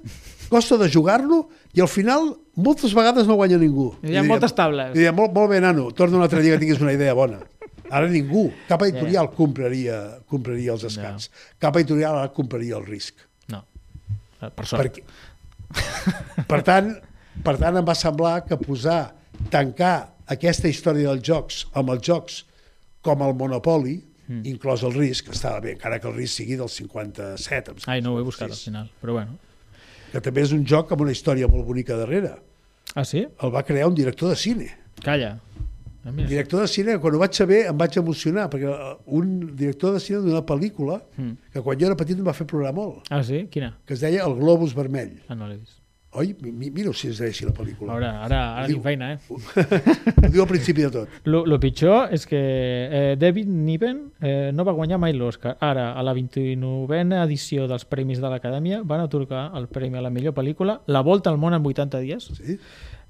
costa 0.48 0.78
de 0.80 0.88
jugar-lo, 0.88 1.42
i 1.76 1.82
al 1.84 1.90
final 1.92 2.30
moltes 2.56 2.94
vegades 2.96 3.28
no 3.28 3.36
guanya 3.36 3.58
ningú. 3.60 3.90
Hi 4.06 4.16
ha 4.16 4.24
moltes 4.24 4.56
tables. 4.56 4.94
I 4.94 5.02
diria, 5.02 5.12
molt, 5.12 5.34
molt 5.36 5.52
bé, 5.52 5.60
nano, 5.60 5.90
torna 5.92 6.16
un 6.16 6.24
altre 6.24 6.40
dia 6.40 6.56
que 6.56 6.64
tinguis 6.64 6.80
una 6.80 6.94
idea 6.96 7.12
bona. 7.18 7.42
Ara 7.90 8.08
ningú, 8.10 8.48
cap 8.68 8.82
editorial 8.86 9.30
compraria, 9.36 10.00
compraria 10.30 10.74
els 10.74 10.86
escats. 10.88 11.30
Cap 11.62 11.78
editorial 11.80 12.18
ara 12.20 12.32
compraria 12.34 12.78
el 12.80 12.86
risc. 12.86 13.22
No. 13.52 13.62
Eh, 14.40 14.50
Per 14.50 14.66
sort. 14.66 14.82
Perquè, 14.82 15.04
per, 16.50 16.60
tant, 16.66 16.92
per 17.44 17.56
tant, 17.60 17.78
em 17.78 17.86
va 17.86 17.96
semblar 17.98 18.40
que 18.48 18.58
posar, 18.60 19.00
tancar 19.52 19.94
aquesta 20.32 20.68
història 20.70 21.12
dels 21.12 21.24
jocs 21.26 21.64
amb 21.76 21.92
els 21.94 22.04
jocs 22.06 22.42
com 23.06 23.22
el 23.22 23.34
Monopoly 23.38 23.96
mm. 24.26 24.42
inclòs 24.50 24.84
el 24.86 24.94
risc, 24.96 25.30
estava 25.34 25.60
bé, 25.64 25.76
encara 25.76 26.00
que 26.02 26.08
el 26.10 26.16
risc 26.16 26.40
sigui 26.42 26.58
del 26.58 26.70
57. 26.72 27.74
em 27.74 27.78
sembla, 27.78 27.94
Ai, 27.94 28.02
no 28.04 28.14
ho 28.14 28.20
he 28.20 28.26
buscat 28.26 28.50
al 28.50 28.56
56, 28.56 28.70
final, 28.70 28.90
però 29.02 29.18
bueno. 29.18 29.38
Que 30.12 30.22
també 30.22 30.44
és 30.46 30.54
un 30.56 30.64
joc 30.68 30.92
amb 30.94 31.04
una 31.06 31.14
història 31.14 31.48
molt 31.50 31.66
bonica 31.68 31.98
darrere. 31.98 32.36
Ah, 32.94 33.04
sí? 33.04 33.26
El 33.26 33.52
va 33.54 33.64
crear 33.66 33.88
un 33.90 33.96
director 33.98 34.30
de 34.32 34.38
cine. 34.40 34.70
Calla. 35.04 35.36
Ah, 36.06 36.12
mira. 36.12 36.28
Director 36.30 36.60
de 36.62 36.68
cine, 36.70 36.98
quan 37.02 37.14
ho 37.16 37.18
vaig 37.18 37.32
saber 37.34 37.64
em 37.66 37.76
vaig 37.76 37.96
emocionar, 37.98 38.48
perquè 38.48 38.70
eh, 38.70 38.92
un 39.06 39.56
director 39.56 39.92
de 39.96 40.00
cine 40.00 40.20
d'una 40.22 40.44
pel·lícula 40.46 41.00
Mm. 41.18 41.32
que 41.52 41.60
quan 41.66 41.78
jo 41.80 41.86
era 41.90 41.96
petit 41.98 42.16
em 42.18 42.24
va 42.26 42.32
fer 42.32 42.46
plorar 42.46 42.72
molt, 42.72 43.02
Ah, 43.10 43.24
sí? 43.24 43.48
Quina? 43.50 43.72
que 43.84 43.94
es 43.94 44.00
deia 44.00 44.22
El 44.24 44.36
Globus 44.38 44.72
Vermell. 44.74 45.18
Ah, 45.28 45.34
no 45.34 45.48
l'he 45.48 45.56
vist. 45.58 45.80
Oi? 46.16 46.34
Mi- 46.40 46.52
mi- 46.52 46.70
Mira 46.70 46.92
si 46.94 47.08
es 47.08 47.18
deia 47.18 47.28
així 47.28 47.44
la 47.44 47.52
pel·lícula. 47.52 47.92
Ara, 47.92 48.22
ara, 48.24 48.38
ara 48.56 48.66
tinc 48.68 48.82
feina, 48.82 49.12
eh? 49.14 49.18
Ho 49.28 50.30
diu 50.32 50.40
al 50.42 50.48
principi 50.48 50.82
de 50.86 50.90
tot. 50.90 51.08
Lo, 51.24 51.42
lo 51.44 51.58
pitjor 51.60 52.08
és 52.14 52.24
que 52.24 52.38
eh, 52.40 53.16
David 53.18 53.48
Niven 53.48 54.12
eh, 54.22 54.50
no 54.54 54.64
va 54.64 54.72
guanyar 54.72 54.98
mai 54.98 55.12
l'Oscar. 55.12 55.56
Ara, 55.60 55.90
a 55.92 56.02
la 56.06 56.14
29a 56.14 57.24
edició 57.24 57.66
dels 57.68 57.84
Premis 57.84 58.20
de 58.22 58.30
l'Acadèmia, 58.32 58.80
van 58.84 59.00
atorgar 59.04 59.50
el 59.58 59.68
premi 59.68 59.98
a 59.98 60.02
la 60.06 60.10
millor 60.10 60.32
pel·lícula 60.32 60.80
La 60.86 61.00
volta 61.02 61.28
al 61.30 61.36
món 61.36 61.52
en 61.52 61.66
80 61.66 61.98
dies, 62.00 62.30
Sí? 62.38 62.58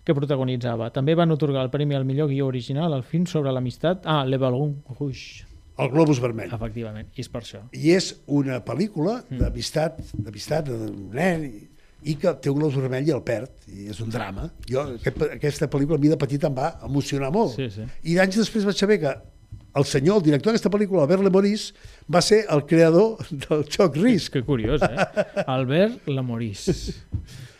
Que 0.07 0.15
protagonitzava. 0.15 0.89
També 0.95 1.17
van 1.19 1.35
otorgar 1.35 1.65
el 1.67 1.71
premi 1.73 1.97
al 1.99 2.07
millor 2.07 2.31
guió 2.31 2.47
original 2.47 2.95
al 2.95 3.03
film 3.05 3.27
sobre 3.27 3.53
l'amistat. 3.53 4.07
Ah, 4.07 4.23
Le 4.25 4.39
Ballon 4.39 4.77
Rouge, 4.99 5.45
El 5.79 5.91
Globus 5.93 6.21
Vermell. 6.23 6.53
efectivament, 6.55 7.11
i 7.17 7.21
és 7.25 7.29
per 7.29 7.43
això. 7.43 7.65
I 7.75 7.91
és 7.97 8.13
una 8.27 8.61
pel·lícula 8.65 9.19
d'amistat, 9.29 9.99
d'amistat 10.15 10.71
d'un 10.71 11.11
nen 11.13 11.45
i, 11.51 11.67
i 12.13 12.15
que 12.23 12.33
té 12.41 12.53
un 12.53 12.61
globus 12.61 12.79
vermell 12.79 13.09
i 13.09 13.13
el 13.13 13.23
perd, 13.27 13.51
i 13.67 13.89
és 13.91 14.01
un 14.01 14.13
drama. 14.15 14.47
Jo, 14.71 14.87
aquest, 15.01 15.23
aquesta 15.41 15.69
pel·lícula 15.73 15.99
a 15.99 16.05
mi 16.05 16.13
de 16.13 16.17
petit 16.21 16.45
em 16.47 16.55
va 16.55 16.77
emocionar 16.87 17.33
molt. 17.35 17.57
Sí, 17.59 17.67
sí. 17.75 17.85
I 18.07 18.15
d'anys 18.15 18.39
després 18.45 18.65
vaig 18.69 18.79
saber 18.79 19.01
que 19.03 19.13
el 19.77 19.85
senyor, 19.85 20.19
el 20.21 20.25
director 20.31 20.53
d'aquesta 20.53 20.71
pel·lícula, 20.73 21.03
Albert 21.05 21.23
Lemoris, 21.27 21.67
va 22.13 22.23
ser 22.25 22.45
el 22.51 22.63
creador 22.67 23.19
del 23.31 23.65
joc 23.71 23.97
Risk. 24.01 24.33
Que 24.39 24.43
curiós, 24.47 24.81
eh? 24.83 25.45
Albert 25.47 26.07
Lamorís. 26.09 26.67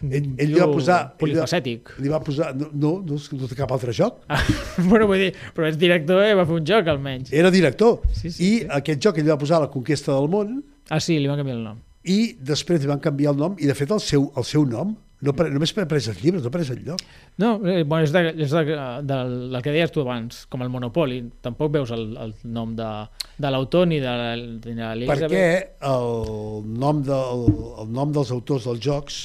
Ell, 0.07 0.27
ell 0.39 0.51
li 0.53 0.59
va 0.61 0.67
posar... 0.69 0.97
ell 0.97 1.07
li 1.07 1.11
va- 1.11 1.19
Polifacètic. 1.23 1.93
Li 2.05 2.11
va 2.13 2.21
posar... 2.25 2.51
No, 2.57 2.69
no, 2.73 2.93
no, 3.09 3.17
no 3.41 3.49
cap 3.57 3.73
altre 3.77 3.95
joc. 3.97 4.19
Ah, 4.29 4.41
bueno, 4.91 5.07
vull 5.11 5.23
dir, 5.27 5.31
però 5.57 5.69
és 5.71 5.79
director 5.81 6.21
i 6.27 6.35
va 6.37 6.45
fer 6.49 6.59
un 6.61 6.67
joc, 6.69 6.89
almenys. 6.93 7.33
Era 7.33 7.51
director. 7.55 8.01
Sí, 8.13 8.31
sí, 8.31 8.37
I 8.37 8.53
sí. 8.61 8.67
aquest 8.81 9.03
joc 9.09 9.19
ell 9.23 9.31
va 9.33 9.39
posar 9.41 9.61
La 9.65 9.71
conquesta 9.73 10.13
del 10.17 10.29
món 10.33 10.59
Ah, 10.93 11.01
sí, 11.03 11.17
li 11.19 11.27
van 11.27 11.41
canviar 11.41 11.57
el 11.59 11.65
nom. 11.65 11.81
i 12.07 12.37
després 12.39 12.79
li 12.85 12.87
van 12.87 13.01
canviar 13.03 13.33
el 13.35 13.41
nom 13.41 13.57
i 13.59 13.67
de 13.67 13.75
fet 13.75 13.91
el 13.91 13.99
seu, 14.05 14.29
el 14.39 14.45
seu 14.47 14.63
nom 14.69 14.93
no, 15.23 15.33
apare- 15.33 15.51
només 15.55 15.73
apareix 15.73 16.09
als 16.13 16.21
llibres, 16.23 16.43
no 16.45 16.49
apareix 16.53 16.71
enlloc. 16.75 17.01
No, 17.41 17.55
eh, 17.67 17.83
bueno, 17.85 18.05
és, 18.05 18.13
de, 18.13 18.23
és 18.45 18.51
de, 18.53 18.65
del, 19.09 19.33
del 19.53 19.63
que 19.65 19.73
deies 19.73 19.91
tu 19.95 20.03
abans, 20.05 20.43
com 20.53 20.63
el 20.63 20.69
Monopoli. 20.69 21.23
Tampoc 21.43 21.73
veus 21.73 21.91
el, 21.97 22.05
el 22.21 22.35
nom 22.45 22.75
de, 22.77 22.91
de 23.39 23.51
l'autor 23.55 23.87
ni 23.89 23.99
de, 24.03 24.15
de. 24.61 25.07
Perquè 25.09 25.47
el 25.89 26.67
nom, 26.79 27.01
de, 27.07 27.17
el, 27.17 27.47
el 27.85 27.93
nom 27.97 28.13
dels 28.13 28.31
autors 28.37 28.69
dels 28.69 28.83
jocs 28.85 29.21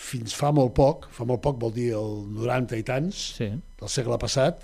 fins 0.00 0.32
fa 0.32 0.48
molt 0.56 0.72
poc, 0.76 1.08
fa 1.12 1.26
molt 1.28 1.42
poc 1.44 1.58
vol 1.60 1.72
dir 1.76 1.90
el 1.92 2.20
90 2.36 2.76
i 2.80 2.84
tants, 2.88 3.18
Sí, 3.36 3.50
del 3.80 3.90
segle 3.92 4.16
passat, 4.20 4.62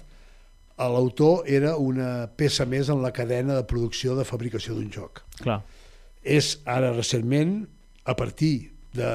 l'autor 0.79 1.45
era 1.49 1.75
una 1.81 2.27
peça 2.37 2.67
més 2.69 2.89
en 2.93 3.01
la 3.05 3.12
cadena 3.17 3.55
de 3.57 3.65
producció 3.69 4.17
de 4.17 4.25
fabricació 4.29 4.75
d'un 4.77 4.91
joc. 4.93 5.23
clar. 5.41 5.62
És 6.27 6.59
ara 6.67 6.93
recentment, 6.93 7.67
a 8.05 8.15
partir 8.17 8.73
de 8.97 9.09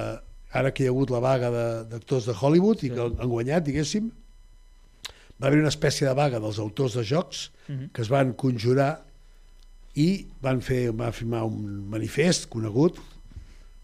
ara 0.54 0.72
que 0.74 0.84
hi 0.84 0.88
ha 0.88 0.92
hagut 0.92 1.10
la 1.14 1.20
vaga 1.24 1.50
de- 1.52 1.84
d'actors 1.92 2.26
de, 2.28 2.34
Hollywood 2.40 2.84
i 2.84 2.90
que 2.92 3.00
han 3.02 3.30
guanyat, 3.30 3.64
diguéssim, 3.64 4.10
va 5.42 5.48
haver 5.48 5.60
una 5.60 5.70
espècie 5.74 6.08
de 6.08 6.14
vaga 6.14 6.40
dels 6.40 6.60
autors 6.60 6.94
de 7.00 7.04
jocs 7.04 7.50
Mhm. 7.68 7.90
que 7.94 8.02
es 8.02 8.10
van 8.10 8.34
conjurar 8.34 9.04
i 9.96 10.26
van 10.42 10.62
fer 10.62 10.92
van 10.92 11.12
firmar 11.14 11.44
un 11.44 11.90
manifest 11.90 12.48
conegut 12.50 12.98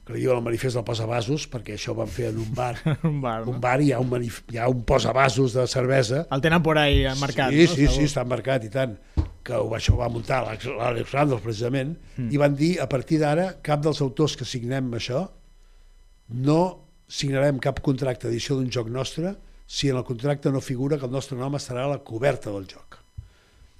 que 0.08 0.14
li 0.14 0.22
diuen 0.22 0.38
el 0.38 0.44
manifest 0.44 0.76
del 0.78 0.86
posavasos 0.88 1.50
perquè 1.52 1.74
això 1.76 1.94
van 1.96 2.08
fer 2.08 2.30
en 2.30 2.38
un 2.40 2.54
bar 2.56 2.76
un 3.04 3.20
bar, 3.22 3.46
no? 3.46 3.52
un 3.52 3.60
bar 3.60 3.82
i 3.82 3.88
hi 3.90 3.92
ha 3.92 4.00
un, 4.00 4.08
manif 4.10 4.42
hi 4.52 4.58
ha 4.58 4.70
un 4.72 4.84
posavasos 4.88 5.54
de 5.54 5.66
cervesa 5.68 6.26
El 6.32 6.42
tenen 6.42 6.64
por 6.64 6.78
ahí 6.78 7.04
marcat, 7.20 7.52
sí, 7.52 7.66
no? 7.66 7.74
sí, 7.76 7.88
sí, 7.88 8.04
està 8.08 8.24
marcat 8.26 8.64
i 8.64 8.70
tant 8.70 8.96
que 9.44 9.54
això 9.56 9.94
ho 9.96 9.98
va 9.98 10.08
muntar 10.12 10.44
l'Àlex 10.46 11.12
Randolph 11.12 11.44
precisament 11.44 11.96
mm. 12.18 12.32
i 12.32 12.38
van 12.38 12.56
dir 12.56 12.80
a 12.80 12.88
partir 12.88 13.20
d'ara 13.20 13.54
cap 13.62 13.82
dels 13.84 14.00
autors 14.02 14.36
que 14.38 14.46
signem 14.46 14.92
això 14.94 15.28
no 16.30 16.62
signarem 17.08 17.60
cap 17.64 17.80
contracte 17.84 18.28
d'edició 18.28 18.58
d'un 18.58 18.72
joc 18.74 18.90
nostre 18.92 19.36
si 19.68 19.90
en 19.90 19.98
el 20.00 20.06
contracte 20.08 20.52
no 20.52 20.62
figura 20.62 20.98
que 20.98 21.08
el 21.08 21.12
nostre 21.12 21.38
nom 21.38 21.56
estarà 21.56 21.86
a 21.86 21.94
la 21.96 22.04
coberta 22.04 22.52
del 22.52 22.68
joc. 22.72 23.00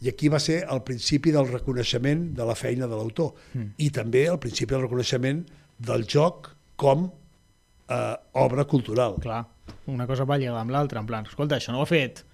I 0.04 0.12
aquí 0.12 0.30
va 0.30 0.40
ser 0.40 0.62
el 0.70 0.84
principi 0.86 1.32
del 1.34 1.48
reconeixement 1.50 2.28
de 2.38 2.46
la 2.46 2.56
feina 2.56 2.88
de 2.88 2.96
l'autor 2.96 3.34
mm. 3.54 3.78
i 3.82 3.90
també 3.90 4.28
el 4.30 4.38
principi 4.40 4.76
del 4.76 4.86
reconeixement 4.86 5.42
del 5.80 6.06
joc 6.06 6.52
com 6.78 7.08
eh, 7.08 8.16
obra 8.38 8.68
cultural. 8.70 9.18
Clar, 9.24 9.42
una 9.88 10.06
cosa 10.08 10.28
va 10.28 10.38
lligada 10.38 10.62
amb 10.62 10.76
l'altra, 10.76 11.02
en 11.02 11.10
plan, 11.10 11.26
escolta, 11.26 11.58
això 11.58 11.74
no 11.74 11.82
ho 11.82 11.88
ha 11.88 11.90
fet 11.90 12.27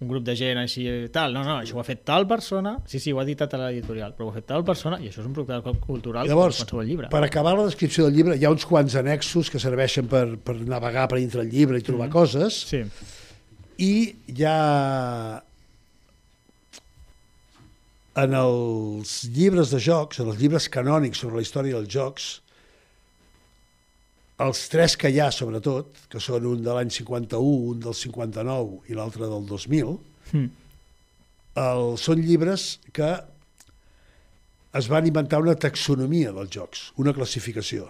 un 0.00 0.08
grup 0.08 0.24
de 0.24 0.34
gent 0.36 0.56
així 0.56 0.86
i 0.88 1.08
tal, 1.12 1.34
no, 1.36 1.42
no, 1.44 1.58
això 1.60 1.76
ho 1.76 1.82
ha 1.82 1.84
fet 1.84 2.02
tal 2.08 2.24
persona, 2.28 2.78
sí, 2.88 2.98
sí, 3.02 3.12
ho 3.12 3.20
ha 3.20 3.24
editat 3.26 3.52
a 3.56 3.60
l'editorial, 3.60 4.14
però 4.16 4.28
ho 4.28 4.32
ha 4.32 4.38
fet 4.38 4.46
tal 4.48 4.64
persona, 4.64 4.96
i 4.96 5.10
això 5.10 5.20
és 5.20 5.28
un 5.28 5.34
producte 5.36 5.74
cultural 5.84 6.28
Llavors, 6.28 6.62
com 6.64 6.80
llibre. 6.88 7.10
per 7.12 7.20
acabar 7.26 7.52
la 7.58 7.66
descripció 7.68 8.06
del 8.06 8.16
llibre, 8.16 8.38
hi 8.40 8.48
ha 8.48 8.52
uns 8.54 8.64
quants 8.68 8.96
annexos 8.96 9.52
que 9.52 9.60
serveixen 9.60 10.08
per, 10.08 10.24
per 10.40 10.56
navegar 10.56 11.06
per 11.12 11.20
dintre 11.20 11.44
el 11.44 11.52
llibre 11.52 11.80
i 11.80 11.84
trobar 11.84 12.08
mm. 12.08 12.16
coses, 12.16 12.64
Sí, 12.70 12.84
i 13.80 13.92
hi 14.28 14.44
ha 14.44 15.40
en 18.20 18.36
els 18.36 19.12
llibres 19.32 19.72
de 19.72 19.80
jocs, 19.80 20.20
en 20.20 20.32
els 20.32 20.40
llibres 20.40 20.68
canònics 20.72 21.22
sobre 21.22 21.38
la 21.40 21.44
història 21.44 21.78
dels 21.78 21.92
jocs, 21.92 22.30
els 24.40 24.62
tres 24.72 24.96
que 24.96 25.10
hi 25.12 25.20
ha, 25.20 25.28
sobretot, 25.34 26.06
que 26.12 26.20
són 26.22 26.46
un 26.48 26.62
de 26.64 26.74
l'any 26.76 26.90
51, 26.94 27.40
un 27.74 27.82
del 27.84 27.96
59 27.96 28.90
i 28.90 28.96
l'altre 28.96 29.28
del 29.28 29.44
2000, 29.48 29.92
mm. 30.32 30.46
el, 31.64 31.86
són 32.00 32.22
llibres 32.24 32.72
que 32.96 33.10
es 34.80 34.86
van 34.90 35.08
inventar 35.08 35.40
una 35.42 35.56
taxonomia 35.58 36.32
dels 36.36 36.52
jocs, 36.54 36.84
una 37.02 37.14
classificació. 37.16 37.88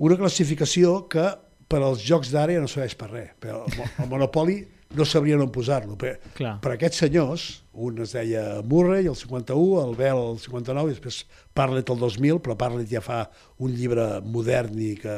Una 0.00 0.16
classificació 0.20 1.00
que 1.12 1.26
per 1.70 1.80
als 1.84 2.04
jocs 2.04 2.30
d'ara 2.32 2.56
ja 2.56 2.62
no 2.62 2.70
serveix 2.70 2.96
per 2.98 3.10
res. 3.10 3.32
Per 3.40 3.54
el, 3.56 3.80
el 4.02 4.08
Monopoli 4.10 4.60
no 4.96 5.06
sabrien 5.06 5.40
on 5.42 5.52
posar-lo. 5.54 5.96
Per, 6.00 6.16
Clar. 6.36 6.56
per 6.62 6.74
aquests 6.74 7.04
senyors, 7.04 7.46
un 7.72 8.00
es 8.02 8.14
deia 8.16 8.60
Murray, 8.66 9.06
el 9.06 9.16
51, 9.16 9.84
el 9.84 9.94
Bell, 9.98 10.22
el 10.32 10.40
59, 10.42 10.90
i 10.90 10.96
després 10.96 11.22
Parlet 11.56 11.92
el 11.92 12.02
2000, 12.02 12.40
però 12.42 12.56
Parlet 12.58 12.90
ja 12.90 13.02
fa 13.04 13.22
un 13.62 13.74
llibre 13.76 14.08
modern 14.26 14.78
i 14.82 14.94
que 15.00 15.16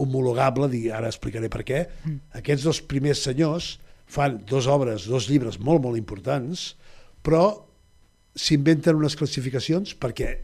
homologable, 0.00 0.68
digui, 0.70 0.90
ara 0.94 1.10
explicaré 1.10 1.50
per 1.52 1.62
què. 1.66 1.84
Mm. 2.04 2.22
Aquests 2.40 2.66
dos 2.66 2.80
primers 2.90 3.22
senyors 3.26 3.74
fan 4.10 4.40
dos 4.48 4.66
obres, 4.70 5.08
dos 5.10 5.28
llibres 5.30 5.58
molt, 5.58 5.82
molt 5.84 5.98
importants, 5.98 6.72
però 7.24 7.44
s'inventen 8.34 8.98
unes 8.98 9.16
classificacions 9.18 9.94
perquè 9.98 10.34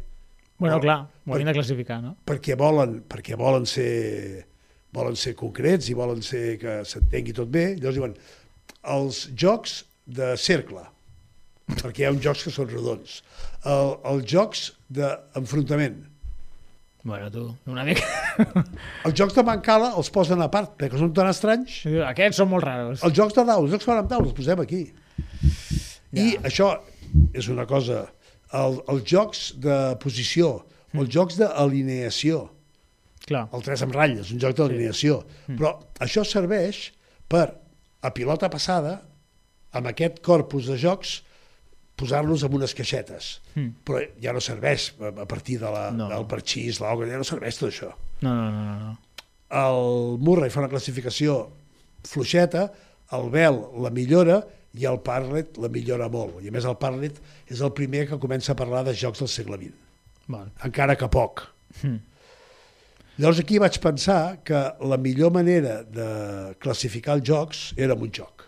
Bueno, 0.60 0.76
Oh, 0.76 0.80
clar, 0.80 1.08
ho 1.24 1.32
havien 1.32 1.48
de 1.48 1.54
classificar, 1.56 2.02
no? 2.04 2.10
perquè 2.28 2.52
volen, 2.52 2.98
perquè 3.08 3.32
volen 3.40 3.64
ser 3.64 4.49
volen 4.92 5.16
ser 5.16 5.34
concrets 5.38 5.88
i 5.90 5.94
volen 5.94 6.22
ser 6.22 6.56
que 6.60 6.80
s'entengui 6.88 7.34
tot 7.36 7.50
bé, 7.52 7.74
llavors 7.76 7.96
diuen 7.98 8.14
els 8.90 9.24
jocs 9.38 9.84
de 10.06 10.32
cercle, 10.40 10.82
perquè 11.70 12.02
hi 12.02 12.06
ha 12.08 12.12
uns 12.14 12.22
jocs 12.24 12.42
que 12.46 12.52
són 12.54 12.70
rodons, 12.72 13.20
el, 13.64 13.92
els 14.12 14.24
jocs 14.30 14.70
d'enfrontament, 14.90 16.06
Bueno, 17.02 17.30
tu, 17.32 17.46
una 17.72 17.80
mica... 17.80 18.04
els 19.08 19.14
jocs 19.16 19.32
de 19.32 19.40
bancala 19.48 19.94
els 19.96 20.10
posen 20.12 20.42
a 20.44 20.50
part, 20.52 20.74
perquè 20.76 20.98
són 21.00 21.14
tan 21.16 21.30
estranys, 21.30 21.78
Aquests 22.10 22.36
són 22.42 22.50
molt 22.50 22.66
raros. 22.66 23.00
els 23.06 23.14
jocs 23.16 23.32
de 23.38 23.44
daus, 23.48 23.62
els 23.64 23.72
jocs 23.72 23.88
amb 23.94 24.10
daus, 24.10 24.26
els 24.28 24.36
posem 24.36 24.60
aquí. 24.60 24.82
I 26.12 26.26
Ja. 26.34 26.42
això 26.50 26.68
és 27.32 27.48
una 27.48 27.64
cosa, 27.64 28.02
el, 28.52 28.76
els 28.92 29.06
jocs 29.08 29.46
de 29.64 29.78
posició, 30.02 30.50
els 30.92 31.08
jocs 31.08 31.38
d'alineació, 31.40 32.42
Clar, 33.30 33.44
el 33.54 33.62
3 33.62 33.84
amb 33.86 33.94
ratlles, 33.94 34.32
un 34.34 34.40
joc 34.42 34.56
d'alineació. 34.58 35.20
Sí. 35.46 35.54
Però 35.54 35.76
això 36.02 36.24
serveix 36.26 36.88
per, 37.30 37.46
a 38.02 38.10
pilota 38.16 38.48
passada, 38.50 38.96
amb 39.78 39.86
aquest 39.86 40.18
corpus 40.26 40.66
de 40.66 40.76
jocs, 40.82 41.20
posar-los 42.00 42.42
en 42.46 42.54
unes 42.56 42.72
caixetes. 42.74 43.36
Mm. 43.54 43.68
Però 43.86 44.00
ja 44.24 44.32
no 44.34 44.40
serveix 44.42 44.90
a 45.04 45.26
partir 45.30 45.58
de 45.60 45.70
la, 45.70 45.90
No. 45.94 46.08
del 46.10 46.24
parxís, 46.26 46.80
l'ogra, 46.80 47.06
ja 47.12 47.18
no 47.20 47.26
serveix 47.28 47.58
tot 47.60 47.70
això. 47.70 47.92
no, 48.24 48.34
no, 48.34 48.50
no, 48.50 48.64
no. 48.66 48.76
no. 48.88 48.98
El 49.50 50.18
Murray 50.22 50.50
fa 50.50 50.60
una 50.62 50.68
classificació 50.70 51.48
fluixeta, 52.06 52.68
el 53.12 53.30
Bell 53.34 53.56
la 53.82 53.90
millora 53.90 54.36
i 54.78 54.84
el 54.86 55.00
Parlet 55.02 55.56
la 55.58 55.68
millora 55.68 56.06
molt. 56.08 56.36
I 56.44 56.48
a 56.48 56.54
més 56.54 56.64
el 56.70 56.76
Parlet 56.78 57.16
és 57.50 57.58
el 57.60 57.72
primer 57.74 58.04
que 58.08 58.18
comença 58.22 58.52
a 58.54 58.58
parlar 58.60 58.84
de 58.86 58.94
jocs 58.94 59.18
del 59.18 59.28
segle 59.32 59.58
XX, 59.58 59.74
Val. 60.30 60.52
encara 60.64 60.94
que 60.96 61.08
poc. 61.10 61.42
Mm. 61.82 61.98
Llavors 63.20 63.40
aquí 63.42 63.58
vaig 63.60 63.76
pensar 63.84 64.38
que 64.46 64.58
la 64.88 64.96
millor 64.96 65.32
manera 65.34 65.82
de 65.84 66.54
classificar 66.62 67.18
els 67.18 67.26
jocs 67.28 67.64
era 67.76 67.92
amb 67.96 68.06
un 68.06 68.12
joc. 68.16 68.46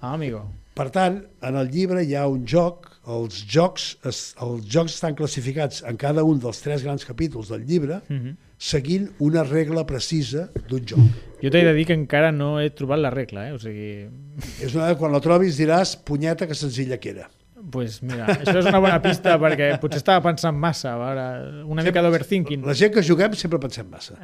Ah, 0.00 0.12
amigo. 0.12 0.42
Per 0.78 0.90
tant, 0.94 1.22
en 1.42 1.56
el 1.58 1.70
llibre 1.72 2.04
hi 2.06 2.12
ha 2.14 2.26
un 2.30 2.44
joc, 2.46 2.86
els 3.08 3.40
jocs, 3.50 3.86
es, 4.06 4.18
els 4.44 4.66
jocs 4.70 4.94
estan 4.98 5.16
classificats 5.18 5.80
en 5.88 5.96
cada 5.98 6.22
un 6.26 6.38
dels 6.42 6.60
tres 6.62 6.84
grans 6.84 7.06
capítols 7.08 7.48
del 7.50 7.64
llibre, 7.66 8.02
Mhm. 8.08 8.36
seguint 8.58 9.08
una 9.18 9.42
regla 9.44 9.86
precisa 9.86 10.50
d'un 10.68 10.84
joc. 10.84 10.98
Jo 11.42 11.50
t'he 11.50 11.64
de 11.64 11.72
dir 11.74 11.86
que 11.86 11.94
encara 11.94 12.30
no 12.32 12.60
he 12.60 12.70
trobat 12.70 12.98
la 12.98 13.10
regla, 13.10 13.48
eh? 13.48 13.52
O 13.52 13.58
sigui, 13.58 14.08
És 14.62 14.74
una, 14.74 14.94
quan 14.98 15.12
la 15.12 15.20
trobis 15.20 15.56
diràs, 15.58 15.96
punyeta, 15.96 16.46
que 16.46 16.54
senzilla 16.54 16.98
que 16.98 17.10
era. 17.10 17.30
Pues 17.70 18.00
mira, 18.02 18.26
això 18.38 18.58
és 18.60 18.68
una 18.70 18.80
bona 18.82 18.98
pista 19.04 19.36
perquè 19.40 19.70
potser 19.82 20.00
estava 20.02 20.24
pensant 20.30 20.56
massa, 20.58 20.94
a 20.94 20.98
veure, 21.02 21.26
una 21.68 21.84
mica 21.86 22.04
d'overthinking. 22.04 22.66
La 22.68 22.76
gent 22.78 22.94
que 22.96 23.04
juguem 23.04 23.36
sempre 23.38 23.60
pensem 23.62 23.88
massa. 23.90 24.18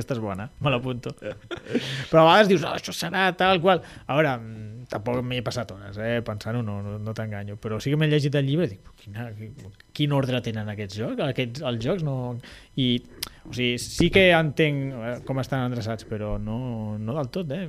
Aquesta 0.00 0.16
és 0.16 0.20
bona, 0.24 0.48
me 0.64 0.72
l'apunto. 0.72 1.12
Però 1.20 2.22
a 2.24 2.26
vegades 2.30 2.48
dius, 2.48 2.64
oh, 2.64 2.72
això 2.78 2.94
serà 2.96 3.28
tal 3.36 3.60
qual. 3.60 3.82
A 4.08 4.16
veure, 4.16 4.32
mm, 4.40 4.86
tampoc 4.90 5.20
m'hi 5.22 5.38
he 5.38 5.44
passat 5.46 5.70
hores, 5.74 5.98
eh? 6.00 6.22
pensant-ho 6.26 6.62
no, 6.64 6.78
no, 6.82 6.96
no 7.04 7.12
t'enganyo. 7.14 7.58
Però 7.60 7.76
sí 7.84 7.92
que 7.92 7.98
m'he 8.00 8.08
llegit 8.08 8.34
el 8.40 8.48
llibre 8.48 8.66
i 8.66 8.72
dic, 8.72 8.88
quina, 9.04 9.28
quin 9.96 10.14
ordre 10.16 10.40
tenen 10.46 10.72
aquests 10.72 10.96
jocs? 11.02 11.20
Aquests, 11.28 11.62
els 11.68 11.84
jocs 11.84 12.02
no... 12.06 12.16
I, 12.80 12.88
o 13.44 13.52
sigui, 13.52 13.76
sí 13.82 14.08
que 14.14 14.30
entenc 14.36 14.94
eh, 14.96 15.14
com 15.28 15.40
estan 15.42 15.66
endreçats, 15.68 16.06
però 16.08 16.36
no, 16.40 16.96
no 17.00 17.16
del 17.18 17.28
tot, 17.34 17.52
eh? 17.52 17.66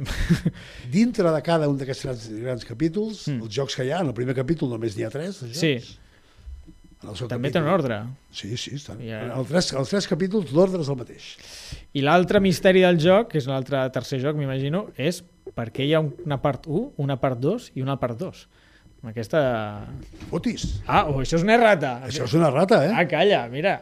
Dintre 0.96 1.32
de 1.36 1.42
cada 1.46 1.68
un 1.72 1.78
d'aquests 1.80 2.08
grans, 2.08 2.30
grans 2.46 2.68
capítols, 2.70 3.26
Mm. 3.28 3.38
mm. 3.42 3.50
els 3.50 3.58
jocs 3.60 3.76
que 3.76 3.86
hi 3.88 3.92
ha, 3.92 4.00
en 4.06 4.14
el 4.14 4.18
primer 4.18 4.38
capítol 4.38 4.72
només 4.72 4.96
n'hi 4.98 5.04
ha 5.08 5.12
tres, 5.14 5.44
de 5.44 5.52
jocs. 5.52 5.60
Sí. 5.62 5.98
També 7.02 7.50
capítol- 7.50 7.52
tenen 7.54 7.74
ordre. 7.74 8.00
Sí, 8.32 8.56
sí, 8.58 8.76
estan. 8.78 9.00
Ja. 9.02 9.06
Yeah. 9.26 9.38
El 9.40 9.48
tres, 9.50 9.72
els 9.74 9.90
tres 9.90 10.08
capítols, 10.08 10.52
l'ordre 10.54 10.82
és 10.84 10.90
el 10.90 10.98
mateix. 11.00 11.30
I 11.98 12.04
l'altre 12.06 12.40
misteri 12.40 12.82
del 12.86 13.00
joc, 13.02 13.32
que 13.32 13.40
és 13.42 13.48
l'altre 13.50 13.82
tercer 13.92 14.22
joc, 14.22 14.38
m'imagino, 14.38 14.88
és 14.98 15.24
per 15.56 15.72
què 15.74 15.88
hi 15.88 15.96
ha 15.98 16.02
una 16.02 16.38
part 16.42 16.68
1, 16.70 16.92
una 17.02 17.18
part 17.18 17.40
2 17.42 17.72
i 17.76 17.82
una 17.82 17.98
part 18.00 18.20
2. 18.20 18.48
Aquesta... 19.10 19.42
Fotis. 20.30 20.68
Ah, 20.86 21.08
oh, 21.10 21.22
això 21.24 21.40
és 21.40 21.44
una 21.44 21.58
errata. 21.58 21.96
Això 22.06 22.28
és 22.30 22.36
una 22.38 22.52
rata, 22.54 22.84
eh? 22.86 22.94
Ah, 22.94 23.08
calla, 23.10 23.48
mira. 23.50 23.80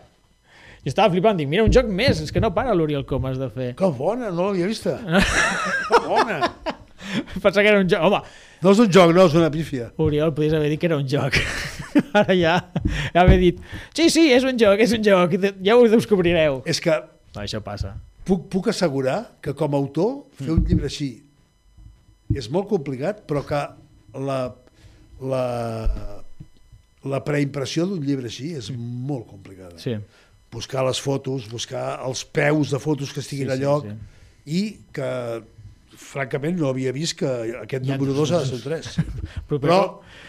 Jo 0.80 0.88
estava 0.94 1.12
flipant, 1.12 1.36
dic, 1.36 1.50
mira, 1.52 1.66
un 1.68 1.74
joc 1.76 1.90
més, 1.92 2.22
és 2.24 2.32
que 2.32 2.40
no 2.40 2.54
para 2.56 2.72
l'Oriol 2.74 3.04
Comas 3.06 3.36
de 3.38 3.50
fer. 3.52 3.74
Que 3.76 3.90
bona, 3.98 4.32
no 4.32 4.48
l'havia 4.48 4.70
vista. 4.72 4.96
que 5.04 6.06
bona. 6.08 6.40
Pensava 7.44 7.64
que 7.64 7.70
era 7.74 7.80
un 7.82 7.90
joc. 7.90 8.04
Home, 8.10 8.22
No 8.62 8.74
és 8.76 8.80
un 8.84 8.90
joc, 8.92 9.14
no, 9.16 9.24
és 9.30 9.36
una 9.40 9.48
pífia. 9.54 9.86
Oriol, 10.04 10.34
podies 10.36 10.54
haver 10.58 10.70
dit 10.74 10.80
que 10.82 10.88
era 10.90 10.98
un 11.00 11.06
joc. 11.08 11.38
Ara 12.20 12.36
ja, 12.36 12.58
ja 13.14 13.22
haver 13.22 13.38
dit, 13.40 13.62
sí, 13.96 14.10
sí, 14.12 14.26
és 14.36 14.44
un 14.44 14.60
joc, 14.60 14.82
és 14.84 14.92
un 14.98 15.04
joc, 15.06 15.38
ja 15.64 15.78
ho 15.80 15.86
descobrireu. 15.88 16.62
És 16.68 16.82
que 16.84 16.98
No, 17.36 17.44
això 17.46 17.62
passa. 17.64 17.94
puc, 18.28 18.48
puc 18.52 18.68
assegurar 18.72 19.20
que 19.42 19.54
com 19.56 19.74
a 19.74 19.78
autor 19.80 20.26
fer 20.42 20.52
un 20.56 20.64
llibre 20.68 20.90
així 20.90 21.12
és 22.36 22.50
molt 22.52 22.68
complicat, 22.70 23.22
però 23.30 23.42
que 23.48 23.60
la, 24.28 24.40
la, 25.22 25.44
la 27.06 27.20
preimpressió 27.26 27.86
d'un 27.90 28.04
llibre 28.06 28.28
així 28.30 28.52
és 28.60 28.68
molt 28.76 29.28
complicada. 29.30 29.78
Sí. 29.82 29.96
Buscar 30.52 30.84
les 30.88 31.00
fotos, 31.02 31.48
buscar 31.50 32.00
els 32.06 32.26
peus 32.26 32.72
de 32.74 32.80
fotos 32.82 33.14
que 33.14 33.22
estiguin 33.24 33.48
Sí, 33.48 33.54
a 33.54 33.58
sí, 33.58 33.64
lloc 33.64 33.88
sí. 33.88 33.96
i 34.60 34.62
que 34.94 35.10
francament 36.00 36.58
no 36.60 36.70
havia 36.72 36.94
vist 36.96 37.18
que 37.20 37.30
aquest 37.62 37.84
ha 37.86 37.98
número 37.98 38.14
2 38.18 38.32
ha 38.34 38.40
de 38.44 38.48
ser 38.50 38.58
un 38.60 38.64
3. 38.70 38.90
Però, 39.50 39.60
Però 39.66 39.80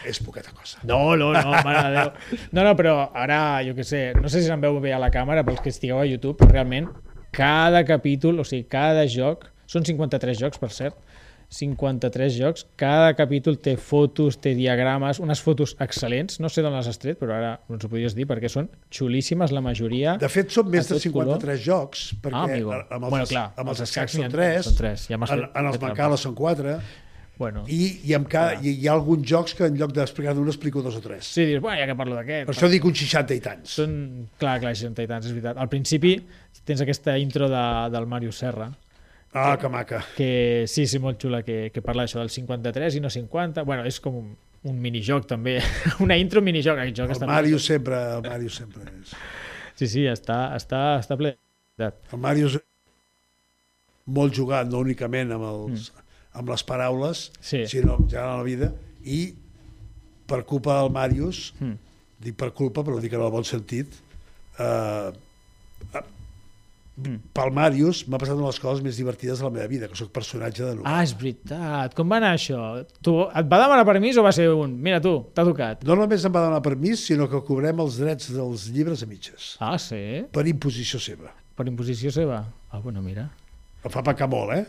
és 0.07 0.19
poqueta 0.23 0.51
cosa. 0.55 0.81
No, 0.87 1.15
no, 1.15 1.31
no, 1.33 1.53
mare 1.63 1.83
de 1.87 1.93
Déu. 1.95 2.11
No, 2.51 2.65
no, 2.67 2.75
però 2.79 2.95
ara, 3.17 3.39
jo 3.65 3.75
què 3.77 3.85
sé, 3.87 4.01
no 4.19 4.29
sé 4.29 4.41
si 4.41 4.49
se'n 4.51 4.61
veu 4.63 4.79
bé 4.83 4.93
a 4.95 4.99
la 5.01 5.11
càmera, 5.13 5.45
pels 5.47 5.63
que 5.63 5.71
estigueu 5.73 6.01
a 6.01 6.07
YouTube, 6.09 6.47
realment 6.51 6.89
cada 7.31 7.85
capítol, 7.87 8.41
o 8.43 8.45
sigui, 8.47 8.65
cada 8.67 9.05
joc, 9.07 9.45
són 9.71 9.85
53 9.87 10.35
jocs, 10.41 10.59
per 10.59 10.69
cert, 10.75 10.97
53 11.51 12.37
jocs, 12.39 12.63
cada 12.79 13.11
capítol 13.19 13.57
té 13.59 13.73
fotos, 13.75 14.37
té 14.39 14.53
diagrames, 14.55 15.19
unes 15.19 15.41
fotos 15.43 15.73
excel·lents, 15.83 16.39
no 16.39 16.47
sé 16.49 16.63
d'on 16.63 16.73
les 16.77 16.87
has 16.87 16.97
tret, 17.01 17.19
però 17.19 17.35
ara 17.35 17.51
ens 17.69 17.83
ho 17.83 17.89
podies 17.91 18.15
dir, 18.15 18.25
perquè 18.29 18.47
són 18.51 18.69
xulíssimes 18.89 19.51
la 19.51 19.59
majoria. 19.65 20.15
De 20.21 20.29
fet, 20.31 20.49
són 20.55 20.69
més 20.71 20.87
de 20.87 20.95
tot 20.95 21.11
color. 21.11 21.35
53 21.43 21.63
jocs, 21.65 22.05
perquè 22.23 22.39
Ah, 22.39 22.47
amigo. 22.47 22.71
amb 22.71 23.03
els, 23.03 23.09
Bueno, 23.11 23.25
clar, 23.27 23.45
amb 23.57 23.67
els 23.69 23.79
els 23.81 23.89
escacs 23.89 23.91
escacs 23.91 24.11
són 24.15 24.21
n'hi 24.21 24.27
ha- 24.27 24.35
3, 24.37 24.65
són 24.65 24.75
tres, 24.79 25.07
ja 25.11 25.17
m'has 25.19 25.31
en, 25.35 25.39
fet- 25.43 25.57
en 25.59 25.65
els 25.73 25.79
Mancala 25.81 26.17
són 26.17 26.35
4, 26.35 26.79
Bueno, 27.41 27.63
i, 27.67 27.99
i, 28.05 28.13
amb 28.13 28.27
ca, 28.29 28.53
i 28.61 28.69
hi 28.83 28.87
ha 28.87 28.91
alguns 28.93 29.25
jocs 29.27 29.55
que 29.57 29.65
en 29.65 29.75
lloc 29.75 29.91
d'explicar 29.95 30.35
d'un 30.37 30.45
explico 30.47 30.81
dos 30.83 30.95
o 30.95 31.01
tres. 31.01 31.25
sí, 31.25 31.43
dius, 31.45 31.61
bueno, 31.61 31.79
ja 31.79 31.87
que 31.87 31.95
parlo 31.95 32.13
d'aquest... 32.15 32.45
Per 32.45 32.53
això 32.53 32.69
dic 32.69 32.85
uns 32.85 32.99
60 33.01 33.33
i 33.33 33.39
tants. 33.41 33.71
Són, 33.79 34.27
clar, 34.37 34.59
clar, 34.61 34.75
60 34.75 35.01
i 35.01 35.07
tants, 35.09 35.25
és 35.25 35.31
veritat. 35.33 35.57
Al 35.57 35.67
principi 35.67 36.21
tens 36.63 36.81
aquesta 36.81 37.17
intro 37.17 37.49
de, 37.49 37.63
del 37.89 38.05
Mario 38.05 38.31
Serra, 38.31 38.69
Ah, 39.33 39.57
que 39.59 39.69
maca. 39.69 40.03
que 40.17 40.65
sí, 40.67 40.85
sí, 40.87 40.99
molt 40.99 41.21
xula, 41.21 41.41
que, 41.43 41.69
que 41.71 41.81
parla 41.81 42.03
d'això 42.03 42.19
del 42.19 42.29
53 42.29 42.95
i 42.97 42.99
no 43.03 43.09
50. 43.09 43.63
Bueno, 43.63 43.85
és 43.87 43.99
com 44.03 44.17
un, 44.19 44.33
un 44.67 44.81
minijoc, 44.81 45.25
també. 45.29 45.59
Una 46.05 46.17
intro 46.19 46.41
minijoc. 46.43 46.77
Aquest 46.83 46.97
joc 46.99 47.09
El 47.13 47.15
està 47.15 47.29
Mario 47.29 47.59
sempre, 47.59 47.95
el 48.17 48.25
Mario 48.27 48.49
sempre 48.51 48.83
és... 48.91 49.13
Sí, 49.79 49.87
sí, 49.87 50.03
està, 50.11 50.51
està, 50.57 50.99
està 50.99 51.15
ple. 51.17 51.35
El 51.79 52.19
Mario 52.21 52.51
és 52.51 52.59
molt 54.11 54.35
jugat, 54.35 54.67
no 54.69 54.81
únicament 54.83 55.31
amb, 55.33 55.47
els, 55.47 55.87
amb 56.37 56.51
les 56.51 56.63
paraules, 56.67 57.29
Mm. 57.31 57.45
Sí. 57.47 57.61
sinó 57.67 57.95
ja 58.11 58.25
en 58.27 58.37
la 58.37 58.43
vida, 58.43 58.71
i 59.05 59.33
per 60.27 60.43
culpa 60.45 60.81
del 60.81 60.91
Màrius, 60.91 61.53
Mm. 61.59 61.77
dic 62.19 62.35
per 62.37 62.51
culpa, 62.53 62.83
però 62.83 62.97
ho 62.99 63.01
dic 63.01 63.13
en 63.13 63.21
el 63.21 63.31
bon 63.31 63.43
sentit, 63.47 63.87
eh, 64.59 65.11
Mm. 66.99 67.31
pel 67.33 67.53
Màrius 67.55 68.01
m'ha 68.11 68.19
passat 68.19 68.35
una 68.35 68.43
de 68.43 68.51
les 68.51 68.59
coses 68.59 68.81
més 68.83 68.97
divertides 68.99 69.39
de 69.39 69.45
la 69.45 69.51
meva 69.53 69.67
vida, 69.71 69.87
que 69.87 69.95
sóc 69.97 70.11
personatge 70.13 70.59
de 70.61 70.73
novel·la. 70.75 70.91
Ah, 70.91 71.03
és 71.05 71.13
veritat. 71.17 71.95
Com 71.97 72.11
va 72.11 72.19
anar 72.19 72.33
això? 72.35 72.59
Tu, 73.01 73.13
et 73.25 73.47
va 73.49 73.59
demanar 73.63 73.85
permís 73.87 74.19
o 74.19 74.25
va 74.25 74.33
ser 74.35 74.49
un? 74.51 74.75
Mira 74.83 74.99
tu, 75.03 75.13
t'ha 75.33 75.45
tocat. 75.47 75.85
No 75.87 75.95
només 75.97 76.25
em 76.27 76.35
va 76.35 76.43
donar 76.43 76.59
permís, 76.65 77.05
sinó 77.07 77.29
que 77.31 77.39
cobrem 77.47 77.79
els 77.83 77.99
drets 78.01 78.33
dels 78.35 78.67
llibres 78.75 79.05
a 79.05 79.07
mitges, 79.09 79.53
Ah, 79.63 79.77
sí? 79.81 80.25
per 80.35 80.43
imposició 80.51 80.99
seva. 80.99 81.31
Per 81.55 81.67
imposició 81.71 82.11
seva? 82.13 82.43
Ah, 82.69 82.83
bueno, 82.83 83.01
mira. 83.05 83.29
Em 83.81 83.89
fa 83.89 84.03
pencar 84.05 84.27
molt, 84.29 84.51
eh? 84.53 84.65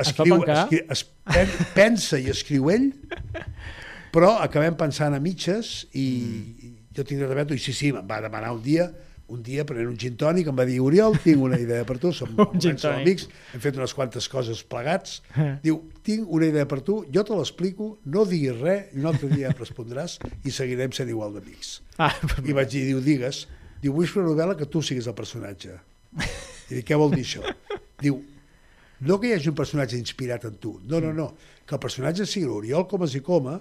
Es 0.00 0.14
fa 0.16 0.24
pencar? 0.24 0.64
escri, 0.64 0.80
es, 0.90 1.04
pen, 1.28 1.52
pensa 1.76 2.18
i 2.18 2.32
escriu 2.32 2.72
ell, 2.72 2.88
però 4.14 4.32
acabem 4.42 4.74
pensant 4.80 5.14
a 5.14 5.20
mitges 5.22 5.84
i 5.92 6.08
mm. 6.24 6.72
jo 6.96 7.04
tinc 7.04 7.20
dret 7.20 7.30
a 7.30 7.38
veure 7.44 7.54
i 7.60 7.62
sí, 7.62 7.76
sí, 7.76 7.92
em 7.94 8.02
va 8.08 8.18
demanar 8.24 8.50
un 8.56 8.64
dia 8.64 8.88
un 9.30 9.42
dia 9.46 9.64
prenent 9.68 9.88
un 9.92 9.96
gin 10.00 10.16
tònic, 10.18 10.48
em 10.50 10.56
va 10.58 10.64
dir 10.68 10.80
Oriol, 10.82 11.14
tinc 11.22 11.40
una 11.46 11.58
idea 11.60 11.84
per 11.88 11.96
tu, 12.02 12.10
som, 12.16 12.32
som 12.60 12.90
amics, 12.96 13.28
hem 13.54 13.62
fet 13.62 13.78
unes 13.78 13.94
quantes 13.94 14.26
coses 14.32 14.62
plegats, 14.66 15.20
Eh. 15.36 15.52
diu, 15.62 15.80
tinc 16.06 16.26
una 16.28 16.48
idea 16.50 16.66
per 16.66 16.80
tu, 16.86 17.00
jo 17.14 17.22
te 17.24 17.36
l'explico, 17.38 17.92
no 18.04 18.24
diguis 18.28 18.58
res, 18.60 18.90
i 18.94 19.00
un 19.02 19.06
altre 19.12 19.30
dia 19.32 19.48
em 19.52 19.56
respondràs 19.58 20.18
i 20.44 20.50
seguirem 20.54 20.92
sent 20.96 21.08
igual 21.12 21.32
d'amics. 21.36 21.76
Ah, 21.98 22.12
I 22.44 22.52
vaig 22.56 22.68
dir, 22.72 22.84
diu, 22.90 23.00
digues, 23.04 23.44
diu, 23.82 23.94
vull 23.96 24.06
fer 24.10 24.22
una 24.24 24.32
novel·la 24.34 24.56
que 24.58 24.66
tu 24.68 24.82
siguis 24.82 25.06
el 25.10 25.14
personatge. 25.18 25.78
I 26.70 26.74
dic, 26.80 26.86
què 26.90 26.96
vol 26.98 27.10
dir 27.14 27.22
això? 27.24 27.42
Diu, 28.00 28.20
no 29.06 29.16
que 29.20 29.30
hi 29.30 29.34
hagi 29.36 29.48
un 29.52 29.56
personatge 29.56 29.96
inspirat 29.98 30.44
en 30.48 30.56
tu, 30.60 30.74
no, 30.90 30.98
no, 31.00 31.12
no, 31.16 31.30
que 31.66 31.76
el 31.78 31.80
personatge 31.82 32.26
sigui 32.28 32.46
l'Oriol 32.50 32.86
Comas 32.90 33.14
i 33.16 33.22
Coma, 33.24 33.60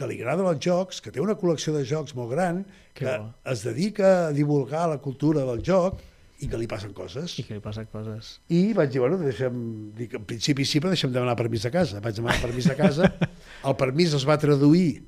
que 0.00 0.08
li 0.08 0.16
agraden 0.22 0.48
els 0.48 0.62
jocs, 0.64 1.02
que 1.04 1.12
té 1.12 1.20
una 1.20 1.36
col·lecció 1.36 1.74
de 1.76 1.84
jocs 1.84 2.16
molt 2.16 2.32
gran, 2.32 2.64
Que 2.96 3.04
que 3.04 3.12
es 3.52 3.60
dedica 3.64 4.08
a 4.28 4.32
divulgar 4.34 4.88
la 4.90 4.96
cultura 5.04 5.44
del 5.46 5.60
joc 5.64 6.00
i 6.40 6.48
que 6.48 6.56
li 6.58 6.66
passen 6.66 6.94
coses. 6.96 7.36
I 7.38 7.44
que 7.44 7.54
li 7.58 7.60
passen 7.60 7.84
coses. 7.92 8.38
I 8.48 8.72
vaig 8.76 8.90
dir, 8.94 9.00
bueno, 9.04 9.18
deixem, 9.20 9.60
dic, 9.96 10.16
en 10.16 10.24
principi 10.24 10.64
sí, 10.64 10.80
però 10.80 10.90
deixem 10.94 11.12
demanar 11.12 11.36
permís 11.38 11.66
a 11.68 11.70
casa. 11.74 12.00
Vaig 12.00 12.16
demanar 12.16 12.40
permís 12.42 12.66
a 12.72 12.76
casa. 12.78 13.12
El 13.68 13.76
permís 13.76 14.16
es 14.16 14.24
va 14.28 14.38
traduir 14.40 15.02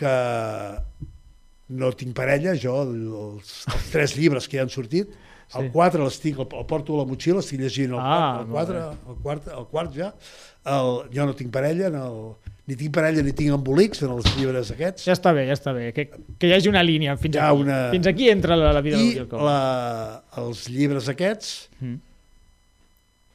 que 0.00 0.14
no 1.68 1.90
tinc 1.92 2.14
parella, 2.16 2.54
jo, 2.56 2.74
els, 2.88 3.50
els 3.68 3.88
tres 3.92 4.14
llibres 4.16 4.48
que 4.48 4.56
ja 4.56 4.64
han 4.64 4.72
sortit, 4.72 5.10
el 5.56 5.68
Sí. 5.68 5.72
4 5.72 6.04
les 6.04 6.16
tinc, 6.20 6.38
el, 6.42 6.48
el 6.60 6.64
porto 6.68 6.92
a 6.96 7.02
la 7.02 7.06
motxilla, 7.08 7.40
estic 7.40 7.60
llegint 7.62 7.92
el, 7.94 8.00
Ah, 8.00 8.40
el, 8.42 8.48
molt 8.50 8.68
4, 8.68 8.80
el, 9.12 9.18
quart, 9.24 9.46
el 9.54 9.66
quart 9.70 9.94
ja. 9.96 10.08
El, 10.68 10.90
jo 11.14 11.24
no 11.28 11.36
tinc 11.36 11.52
parella, 11.54 11.86
en 11.88 11.96
el, 12.00 12.18
ni 12.68 12.76
tinc 12.76 12.92
parella 12.92 13.22
ni 13.24 13.32
tinc 13.32 13.54
embolics 13.56 14.02
en 14.04 14.10
els 14.12 14.26
llibres 14.36 14.70
aquests. 14.74 15.06
Ja 15.08 15.14
està 15.16 15.32
bé, 15.32 15.46
ja 15.48 15.54
està 15.56 15.72
bé. 15.72 15.86
Que, 15.96 16.04
que 16.38 16.50
hi 16.50 16.52
hagi 16.52 16.68
una 16.68 16.82
línia. 16.84 17.16
Fins, 17.16 17.34
Hi 17.34 17.40
ha 17.40 17.48
aquí. 17.50 17.62
una- 17.64 17.90
fins 17.94 18.06
aquí 18.10 18.28
entra 18.28 18.56
la, 18.60 18.72
la 18.76 18.82
vida 18.84 18.98
I 19.00 19.06
d'Oriol 19.14 19.28
Comas. 19.28 19.44
la, 19.48 20.42
els 20.44 20.66
llibres 20.68 21.08
aquests 21.08 21.54
Mm. 21.80 21.96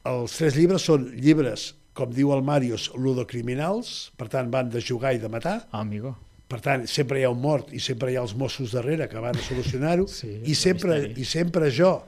Els 0.04 0.34
tres 0.36 0.54
llibres 0.58 0.82
són 0.84 1.06
llibres, 1.16 1.70
com 1.96 2.10
diu 2.12 2.32
el 2.34 2.42
Màrius, 2.44 2.90
ludocriminals, 2.94 4.10
per 4.20 4.26
tant 4.28 4.50
van 4.52 4.68
de 4.68 4.82
jugar 4.84 5.14
i 5.16 5.18
de 5.22 5.30
matar, 5.32 5.66
Ah, 5.72 5.80
amigo. 5.80 6.14
per 6.46 6.60
tant 6.60 6.86
sempre 6.86 7.20
hi 7.20 7.24
ha 7.24 7.30
un 7.30 7.40
mort 7.40 7.72
i 7.72 7.80
sempre 7.80 8.12
hi 8.12 8.16
ha 8.16 8.20
els 8.22 8.34
Mossos 8.36 8.72
darrere 8.76 9.08
que 9.08 9.18
van 9.18 9.34
a 9.34 9.40
solucionar-ho, 9.42 10.06
Sí, 10.06 10.42
I, 10.44 10.54
sempre, 10.54 10.98
i 11.16 11.24
sempre 11.24 11.70
jo, 11.72 12.02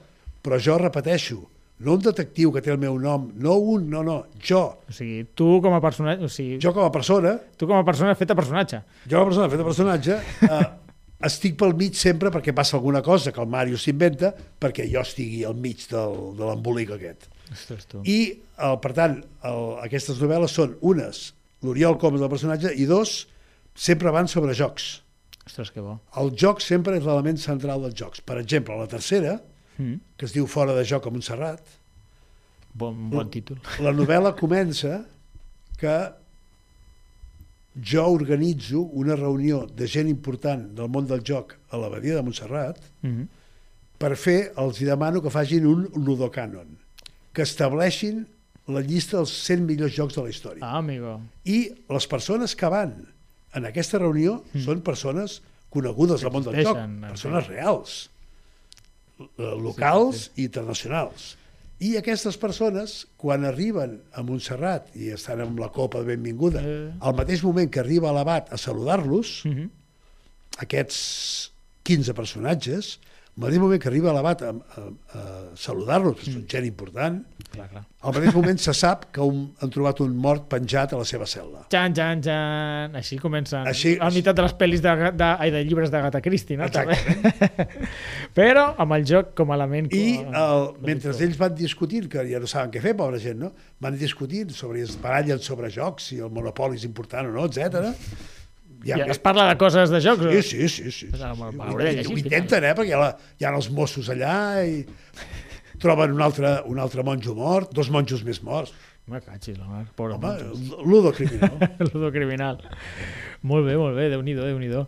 però 0.45 0.59
jo 0.61 0.77
repeteixo, 0.79 1.41
no 1.85 1.97
un 1.99 2.03
detectiu 2.05 2.53
que 2.55 2.63
té 2.65 2.73
el 2.73 2.81
meu 2.81 2.97
nom, 3.01 3.29
no 3.43 3.59
un, 3.75 3.85
no, 3.93 4.03
no, 4.07 4.17
jo, 4.41 4.63
O 4.89 4.97
sigui, 4.97 5.27
tu 5.37 5.59
com 5.65 5.77
a 5.77 5.81
personatge... 5.85 6.25
O 6.25 6.33
sigui, 6.33 6.57
jo 6.63 6.73
com 6.77 6.87
a 6.87 6.91
persona, 6.93 7.37
tu 7.59 7.69
com 7.69 7.77
a 7.77 7.85
persona 7.85 8.17
feta 8.17 8.37
personatge. 8.39 8.83
jo 9.05 9.19
com 9.19 9.27
a 9.27 9.31
persona 9.31 9.51
feta 9.53 9.67
personatge, 9.67 10.19
eh, 10.49 10.67
estic 11.29 11.57
pel 11.61 11.77
mig 11.77 11.97
sempre 11.99 12.33
perquè 12.33 12.55
passa 12.57 12.77
alguna 12.79 13.03
cosa 13.05 13.33
que 13.33 13.43
el 13.43 13.49
Màrius 13.53 13.85
s'inventa 13.87 14.33
perquè 14.61 14.89
jo 14.93 15.05
estigui 15.05 15.45
al 15.45 15.57
mig 15.57 15.85
del, 15.93 16.21
de 16.39 16.45
l'embolic 16.49 16.97
aquest. 16.97 17.29
Ostres, 17.53 17.87
tu. 17.91 18.03
I, 18.09 18.19
el, 18.57 18.79
per 18.83 18.93
tant, 18.97 19.21
el, 19.47 19.65
aquestes 19.85 20.21
novel·les 20.23 20.57
són 20.57 20.77
unes 20.81 21.27
l'Oriol 21.65 21.99
com 22.01 22.17
el 22.17 22.31
personatge, 22.31 22.73
i 22.77 22.87
dos, 22.89 23.27
sempre 23.77 24.13
van 24.15 24.29
sobre 24.29 24.57
jocs. 24.57 25.01
Ostres, 25.47 25.71
que 25.73 25.85
bo. 25.85 25.99
El 26.21 26.33
joc 26.39 26.63
sempre 26.65 26.97
és 26.99 27.05
l'element 27.07 27.39
central 27.41 27.85
dels 27.85 27.97
jocs. 27.99 28.23
Per 28.25 28.39
exemple, 28.41 28.77
la 28.79 28.89
tercera, 28.91 29.37
Mm. 29.79 30.01
que 30.17 30.27
es 30.27 30.33
diu 30.33 30.47
Fora 30.47 30.75
de 30.75 30.85
joc 30.85 31.07
a 31.07 31.11
Montserrat, 31.11 31.63
Bon, 32.77 32.95
bon 33.09 33.31
títol. 33.33 33.59
la 33.87 33.93
novel·la 33.97 34.35
comença 34.37 35.01
que 35.81 35.97
jo 37.77 38.05
organitzo 38.09 38.81
una 38.81 39.17
reunió 39.17 39.67
de 39.67 39.89
gent 39.89 40.09
important 40.09 40.65
del 40.77 40.89
món 40.93 41.09
del 41.09 41.23
joc 41.25 41.57
a 41.71 41.81
l'abadia 41.81 42.17
de 42.17 42.23
Montserrat 42.23 42.81
Mm 43.03 43.11
-hmm. 43.11 43.27
per 43.99 44.17
fer, 44.17 44.53
els 44.57 44.79
demano 44.79 45.23
que 45.23 45.31
facin 45.31 45.67
un 45.67 45.89
ludocànon, 45.95 46.67
que 47.33 47.43
estableixin 47.43 48.27
la 48.67 48.81
llista 48.81 49.17
dels 49.17 49.31
100 49.47 49.65
millors 49.65 49.95
jocs 49.95 50.15
de 50.15 50.23
la 50.23 50.29
història. 50.29 50.65
Ah, 50.65 50.79
amigo. 50.79 51.21
I 51.45 51.73
les 51.89 52.07
persones 52.07 52.57
que 52.57 52.69
van 52.69 53.07
en 53.55 53.65
aquesta 53.65 53.99
reunió 53.99 54.43
mm. 54.53 54.61
són 54.61 54.83
persones 54.83 55.43
conegudes 55.71 56.21
del 56.21 56.33
món 56.33 56.45
del 56.45 56.65
joc, 56.65 56.77
persones 57.09 57.47
reals, 57.47 58.11
locals 59.39 60.17
sí, 60.17 60.23
sí. 60.25 60.43
i 60.43 60.45
internacionals. 60.51 61.37
I 61.79 61.97
aquestes 62.01 62.39
persones, 62.41 63.03
quan 63.21 63.45
arriben 63.45 63.99
a 64.17 64.23
Montserrat 64.25 64.89
i 64.97 65.11
estan 65.13 65.43
amb 65.45 65.59
la 65.61 65.69
copa 65.75 66.01
de 66.01 66.09
benvinguda, 66.17 66.63
Eh. 66.65 66.93
al 67.01 67.15
mateix 67.19 67.43
moment 67.45 67.69
que 67.71 67.81
arriba 67.81 68.13
l'abat 68.13 68.53
a 68.53 68.57
saludar-los, 68.57 69.43
Mm 69.45 69.53
-hmm. 69.53 69.71
aquests 70.59 71.53
15 71.85 72.15
personatges, 72.15 72.99
al 73.37 73.43
mateix 73.45 73.59
moment 73.61 73.81
que 73.83 73.89
arriba 73.91 74.13
l'abat 74.17 74.43
a, 74.49 74.51
a, 74.51 74.83
a 75.13 75.23
saludar-los, 75.61 76.15
que 76.17 76.31
són 76.33 76.47
gent 76.49 76.65
important, 76.65 77.19
Clar, 77.53 77.67
clar. 77.69 77.83
al 78.09 78.15
mateix 78.17 78.33
moment 78.35 78.59
se 78.61 78.73
sap 78.75 79.05
que 79.13 79.21
un, 79.21 79.43
han 79.61 79.71
trobat 79.75 80.01
un 80.01 80.15
mort 80.17 80.47
penjat 80.49 80.95
a 80.97 81.01
la 81.03 81.05
seva 81.09 81.29
cel·la. 81.29 81.67
Jan, 81.73 81.93
jan, 81.97 82.23
jan. 82.25 82.97
Així 82.97 83.19
comencen 83.21 83.69
Així- 83.69 83.99
a 84.01 84.09
meitat 84.15 84.37
de 84.41 84.47
les 84.47 84.55
pel·lis 84.57 84.81
de, 84.85 84.95
de, 85.21 85.29
ai, 85.45 85.51
de 85.53 85.61
llibres 85.69 85.93
de 85.93 86.01
Gata 86.07 86.23
Christie, 86.25 86.57
no? 86.57 86.71
També. 86.73 86.97
Però 88.39 88.65
amb 88.83 88.97
el 88.97 89.05
joc 89.09 89.35
com 89.39 89.53
a 89.53 89.59
element... 89.61 89.91
I 89.93 90.05
com- 90.23 90.35
el, 90.43 90.65
mentre 90.89 91.13
ells 91.27 91.37
van 91.41 91.55
discutint, 91.59 92.09
que 92.13 92.25
ja 92.31 92.41
no 92.43 92.49
saben 92.51 92.73
què 92.75 92.83
fer, 92.85 92.95
pobra 92.99 93.21
gent, 93.23 93.39
no? 93.45 93.53
van 93.85 93.97
discutint 94.01 94.51
sobre, 94.57 94.81
es 94.85 94.97
barallen 95.03 95.41
sobre 95.45 95.69
jocs, 95.73 96.09
si 96.11 96.19
el 96.25 96.33
monopoli 96.33 96.81
és 96.81 96.89
important 96.89 97.29
o 97.29 97.37
no, 97.37 97.45
etc. 97.51 97.93
Ja, 98.87 98.99
es 99.11 99.19
parla 99.19 99.49
de 99.51 99.57
coses 99.61 99.91
de 99.91 100.01
jocs? 100.01 100.25
o- 100.27 100.31
Sí, 100.33 100.43
sí, 100.43 100.69
sí. 100.69 100.91
sí, 100.91 100.93
sí. 100.93 101.07
ara 101.19 101.35
me'l- 101.35 101.49
Ho, 101.51 101.53
m'hauré 101.53 101.85
de 101.91 101.93
llegir, 102.01 102.15
ho 102.15 102.19
intenten, 102.19 102.65
eh? 102.65 102.75
Perquè 102.79 102.93
hi 102.93 102.97
ha, 102.97 102.99
la, 103.03 103.11
hi 103.41 103.45
ha 103.49 103.55
els 103.57 103.71
Mossos 103.71 104.09
allà 104.13 104.37
i 104.67 104.85
troben 105.83 106.13
un 106.15 106.23
altre, 106.25 106.61
un 106.67 106.79
altre 106.81 107.03
monjo 107.05 107.35
mort, 107.37 107.73
dos 107.77 107.91
monjos 107.93 108.23
més 108.25 108.43
morts. 108.43 108.73
Me 109.07 109.21
cachis 109.23 109.55
la 109.59 109.69
mar, 109.71 109.85
pobre 109.95 110.15
Home, 110.17 110.27
monjos. 110.27 110.63
ludo 110.85 111.13
criminal. 111.15 111.53
Ludo 111.93 112.09
criminal. 112.11 112.57
Molt 113.47 113.67
bé, 113.69 113.77
molt 113.79 113.95
bé, 113.95 114.09
déu 114.11 114.23
nhi 114.25 114.35
déu 114.35 114.81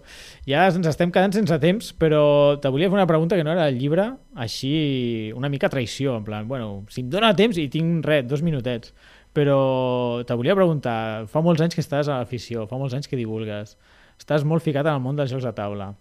Ja 0.49 0.65
ens 0.67 0.89
estem 0.91 1.13
quedant 1.15 1.31
sense 1.37 1.55
temps, 1.63 1.93
però 1.95 2.59
te 2.59 2.69
volia 2.75 2.89
fer 2.89 2.97
una 2.99 3.07
pregunta 3.07 3.37
que 3.39 3.45
no 3.47 3.53
era 3.53 3.67
del 3.69 3.79
llibre, 3.79 4.09
així 4.35 5.31
una 5.37 5.49
mica 5.49 5.69
traïció, 5.71 6.17
en 6.19 6.25
plan, 6.27 6.49
bueno, 6.49 6.85
si 6.91 7.03
em 7.05 7.11
dóna 7.13 7.31
temps 7.37 7.57
i 7.63 7.69
tinc 7.71 8.03
res, 8.05 8.27
dos 8.27 8.43
minutets, 8.43 8.91
però 9.39 10.25
te 10.27 10.35
volia 10.35 10.57
preguntar, 10.59 11.29
fa 11.31 11.43
molts 11.45 11.63
anys 11.63 11.77
que 11.79 11.85
estàs 11.85 12.11
a 12.11 12.19
l'afició, 12.19 12.67
fa 12.67 12.79
molts 12.81 12.97
anys 12.99 13.07
que 13.07 13.19
divulgues, 13.21 13.77
estàs 14.19 14.43
molt 14.49 14.65
ficat 14.67 14.87
en 14.91 14.97
el 14.99 15.03
món 15.05 15.19
dels 15.19 15.31
jocs 15.31 15.47
de 15.47 15.53
taula. 15.55 15.93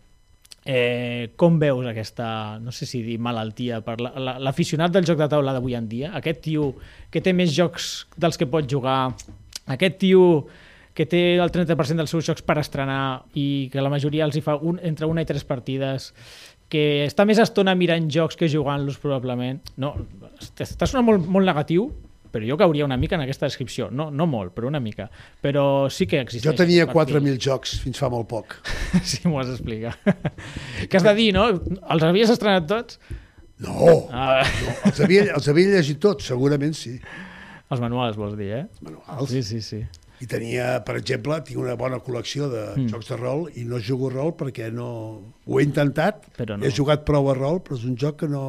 Eh, 0.67 1.29
com 1.39 1.59
veus 1.61 1.85
aquesta, 1.87 2.57
no 2.59 2.73
sé 2.75 2.87
si 2.89 2.99
dir 3.05 3.19
malaltia, 3.23 3.79
per 3.85 4.01
la- 4.01 4.11
la- 4.19 4.37
l'aficionat 4.41 4.91
del 4.91 5.05
joc 5.07 5.17
de 5.21 5.27
taula 5.31 5.53
d'avui 5.55 5.75
en 5.77 5.85
dia, 5.87 6.09
aquest 6.17 6.41
tio 6.43 6.73
que 7.11 7.21
té 7.21 7.31
més 7.31 7.53
jocs 7.55 8.07
dels 8.17 8.37
que 8.37 8.47
pot 8.51 8.67
jugar, 8.67 9.13
aquest 9.67 9.97
tio 10.01 10.47
que 10.97 11.05
té 11.05 11.37
el 11.37 11.51
30% 11.53 12.01
dels 12.01 12.09
seus 12.09 12.25
jocs 12.25 12.41
per 12.41 12.57
estrenar 12.57 13.23
i 13.35 13.69
que 13.71 13.79
la 13.85 13.89
majoria 13.93 14.25
els 14.25 14.35
hi 14.35 14.41
fa 14.41 14.57
un, 14.57 14.79
entre 14.83 15.05
una 15.05 15.21
i 15.21 15.25
tres 15.29 15.45
partides, 15.45 16.09
que 16.67 17.05
està 17.05 17.23
més 17.23 17.37
estona 17.39 17.75
mirant 17.75 18.09
jocs 18.11 18.35
que 18.35 18.49
jugant-los 18.49 18.97
probablement. 18.99 19.61
No, 19.77 19.93
està 20.59 20.85
sonant 20.89 21.05
molt, 21.05 21.27
molt 21.31 21.45
negatiu, 21.47 21.91
però 22.37 22.45
jo 22.45 22.57
cauria 22.59 22.85
una 22.85 22.97
mica 23.01 23.17
en 23.17 23.25
aquesta 23.25 23.47
descripció. 23.49 23.89
No, 23.89 24.09
no 24.13 24.27
molt, 24.29 24.53
però 24.53 24.69
una 24.69 24.81
mica. 24.83 25.09
Però 25.41 25.87
sí 25.93 26.05
que 26.09 26.21
existeix. 26.21 26.51
Jo 26.51 26.57
tenia 26.57 26.85
per 26.85 27.07
fi. 27.07 27.17
4.000 27.17 27.41
jocs 27.41 27.77
fins 27.83 28.01
fa 28.01 28.11
molt 28.13 28.29
poc. 28.29 28.59
Sí, 29.07 29.23
m'ho 29.25 29.39
has 29.41 29.49
d'explicar. 29.49 29.95
que 30.89 30.99
has 30.99 31.05
de 31.05 31.15
dir, 31.17 31.31
no? 31.35 31.49
Els 31.49 32.05
havies 32.05 32.31
estrenat 32.33 32.69
tots? 32.69 33.01
No, 33.63 33.73
Ah, 34.13 34.43
no 34.45 34.73
els, 34.85 34.99
havia, 35.01 35.23
els 35.33 35.47
havia 35.49 35.71
llegit 35.73 35.97
tots, 36.01 36.27
segurament 36.29 36.75
sí. 36.77 36.99
els 37.73 37.81
manuals, 37.81 38.19
vols 38.19 38.35
dir, 38.37 38.51
eh? 38.53 38.65
Manuals. 38.85 39.31
Sí, 39.31 39.41
sí, 39.41 39.63
sí. 39.65 39.81
I 40.21 40.25
tenia, 40.29 40.67
per 40.85 40.95
exemple, 40.97 41.37
tinc 41.45 41.59
una 41.61 41.75
bona 41.77 41.99
col·lecció 42.01 42.49
de 42.49 42.63
mm. 42.75 42.89
jocs 42.93 43.09
de 43.11 43.17
rol 43.19 43.47
i 43.57 43.65
no 43.69 43.81
jugo 43.81 44.09
rol 44.13 44.33
perquè 44.37 44.69
no... 44.73 44.89
Ho 45.45 45.59
he 45.59 45.65
intentat, 45.65 46.25
Però 46.37 46.57
no. 46.57 46.65
he 46.65 46.73
jugat 46.73 47.05
prou 47.05 47.29
a 47.29 47.35
rol, 47.37 47.61
però 47.65 47.77
és 47.77 47.85
un 47.89 47.97
joc 47.97 48.21
que 48.23 48.29
no... 48.31 48.45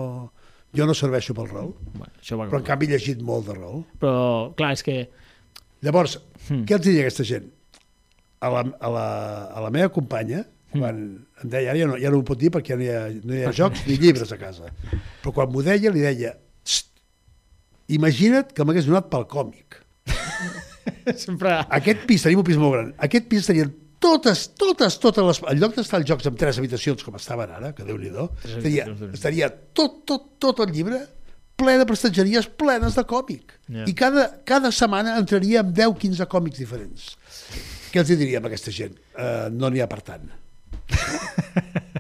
Jo 0.77 0.85
no 0.87 0.95
serveixo 0.95 1.33
pel 1.35 1.49
rol, 1.49 1.71
Bueno, 1.95 2.13
això 2.21 2.37
va... 2.37 2.47
però 2.51 2.59
en 2.61 2.65
canvi 2.67 2.87
he 2.87 2.91
llegit 2.97 3.23
molt 3.25 3.47
de 3.49 3.55
rol. 3.57 3.85
Però, 4.03 4.53
clar, 4.59 4.73
és 4.77 4.83
que... 4.85 4.99
Llavors, 5.83 6.19
Mm. 6.49 6.65
què 6.65 6.73
els 6.79 6.85
diria 6.87 7.03
aquesta 7.05 7.25
gent? 7.29 7.45
A 8.41 8.49
la, 8.49 8.61
a 8.81 8.89
la, 8.89 9.07
a 9.53 9.61
la 9.67 9.71
meva 9.75 9.89
companya, 9.93 10.45
Hmm. 10.69 10.81
quan 10.83 10.97
em 11.43 11.49
deia, 11.49 11.71
ara 11.73 11.79
ja 11.81 11.87
no, 11.89 11.95
ja 11.97 12.11
no 12.13 12.19
ho 12.21 12.25
pot 12.29 12.37
dir 12.39 12.51
perquè 12.53 12.75
ja 12.75 12.77
no 12.77 12.85
hi 12.85 12.89
ha, 12.93 12.99
no 13.25 13.35
hi 13.35 13.43
ha 13.45 13.53
jocs 13.61 13.87
ni 13.87 13.97
llibres 13.97 14.33
a 14.33 14.37
casa, 14.37 14.69
però 15.23 15.33
quan 15.33 15.49
m'ho 15.53 15.63
deia 15.65 15.89
li 15.91 16.01
deia, 16.05 16.35
"Xt, 16.65 16.91
imagina't 17.89 18.53
que 18.53 18.65
m'hagués 18.69 18.85
donat 18.85 19.09
pel 19.09 19.25
còmic. 19.27 19.79
Sempre... 21.25 21.55
Aquest 21.73 22.05
pis, 22.09 22.23
tenim 22.27 22.43
un 22.43 22.45
pis 22.45 22.59
molt 22.61 22.75
gran, 22.77 22.91
aquest 23.09 23.29
pis 23.33 23.47
tenien 23.49 23.73
totes, 24.09 24.47
totes, 24.59 24.97
totes 25.03 25.27
les... 25.29 25.41
En 25.53 25.61
lloc 25.61 25.77
d'estar 25.77 26.01
els 26.01 26.09
jocs 26.09 26.27
amb 26.31 26.41
tres 26.41 26.59
habitacions, 26.61 27.05
com 27.07 27.15
estaven 27.21 27.53
ara, 27.55 27.71
que 27.77 27.85
déu-n'hi-do, 27.87 28.29
estaria, 28.49 28.89
estaria 29.13 29.49
tot, 29.77 30.01
tot, 30.09 30.27
tot 30.43 30.65
el 30.67 30.73
llibre 30.75 31.05
ple 31.59 31.75
de 31.81 31.87
prestatgeries 31.91 32.47
plenes 32.61 32.95
de 32.95 33.03
còmic. 33.11 33.57
Ja. 33.67 33.85
I 33.91 33.95
cada, 33.99 34.29
cada 34.47 34.71
setmana 34.75 35.17
entraria 35.19 35.65
amb 35.65 35.73
10-15 35.75 36.29
còmics 36.31 36.61
diferents. 36.63 37.09
Què 37.91 38.03
els 38.05 38.13
diríem 38.15 38.45
a 38.45 38.51
aquesta 38.53 38.71
gent? 38.75 38.95
Uh, 39.17 39.49
no 39.51 39.71
n'hi 39.75 39.83
ha 39.83 39.89
per 39.91 39.99
tant. 40.07 40.29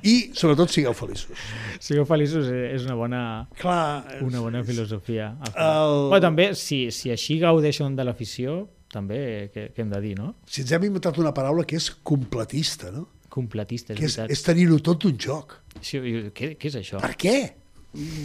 I, 0.07 0.31
sobretot, 0.39 0.71
sigueu 0.71 0.95
feliços. 0.97 1.41
Sigueu 1.83 2.07
feliços 2.09 2.47
eh, 2.55 2.69
és 2.77 2.85
una 2.87 2.95
bona, 2.97 3.21
Clar, 3.59 4.21
una 4.25 4.41
bona 4.45 4.63
filosofia. 4.65 5.33
El- 5.51 6.07
Però 6.13 6.21
també, 6.23 6.53
si, 6.57 6.85
si 6.95 7.11
així 7.13 7.41
gaudeixen 7.43 7.97
de 7.99 8.07
l'afició, 8.07 8.61
també, 8.93 9.18
què, 9.55 9.68
què 9.74 9.82
hem 9.84 9.91
de 9.93 10.01
dir, 10.05 10.14
no? 10.18 10.34
si 10.49 10.62
ens 10.64 10.72
hem 10.72 10.84
inventat 10.89 11.18
una 11.20 11.34
paraula 11.36 11.64
que 11.68 11.76
és 11.76 11.91
completista, 12.03 12.91
no? 12.95 13.07
Completista, 13.28 13.93
és 13.93 13.99
que 14.01 14.07
és, 14.09 14.16
veritat. 14.16 14.32
és 14.39 14.43
tenir-ho 14.47 14.78
tot 14.80 15.03
d'un 15.05 15.18
joc. 15.20 15.59
Sí, 15.84 15.99
què, 16.34 16.55
què 16.59 16.70
és 16.72 16.78
això? 16.80 17.01
Per 17.03 17.12
què? 17.20 17.34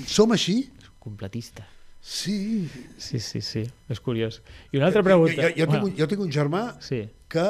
Som 0.08 0.32
així? 0.36 0.70
Completista. 1.04 1.66
Sí. 2.04 2.68
Sí, 2.98 3.20
sí, 3.24 3.40
sí, 3.44 3.64
és 3.92 4.00
curiós. 4.04 4.42
I 4.72 4.80
una 4.80 4.88
altra 4.90 5.04
pregunta... 5.04 5.36
Jo, 5.42 5.50
jo, 5.52 5.56
jo, 5.60 5.68
tinc, 5.72 5.84
un- 5.88 5.96
jo 6.00 6.08
tinc 6.12 6.24
un 6.26 6.32
germà 6.32 6.64
Sí. 6.84 7.04
que 7.32 7.46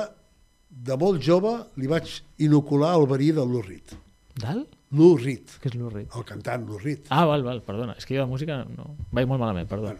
de 0.69 0.97
molt 0.97 1.21
jove 1.21 1.53
li 1.77 1.87
vaig 1.89 2.09
inocular 2.41 2.95
el 2.99 3.05
verí 3.09 3.31
de 3.31 3.45
Reed. 3.45 3.93
Dal? 4.41 4.65
Lou 4.93 5.15
Reed, 5.17 5.49
Què 5.61 5.69
és 5.71 5.75
l'Urrit? 5.75 6.09
el 6.15 6.23
cantant 6.25 6.67
Lou 6.67 6.77
Reed. 6.77 7.05
Ah, 7.09 7.25
val, 7.25 7.41
val, 7.45 7.61
perdona. 7.65 7.95
És 7.97 8.05
que 8.05 8.13
jo 8.15 8.21
de 8.21 8.29
música 8.29 8.59
no... 8.65 8.95
Vaig 9.11 9.25
molt 9.29 9.39
malament, 9.41 9.67
perdó. 9.69 9.95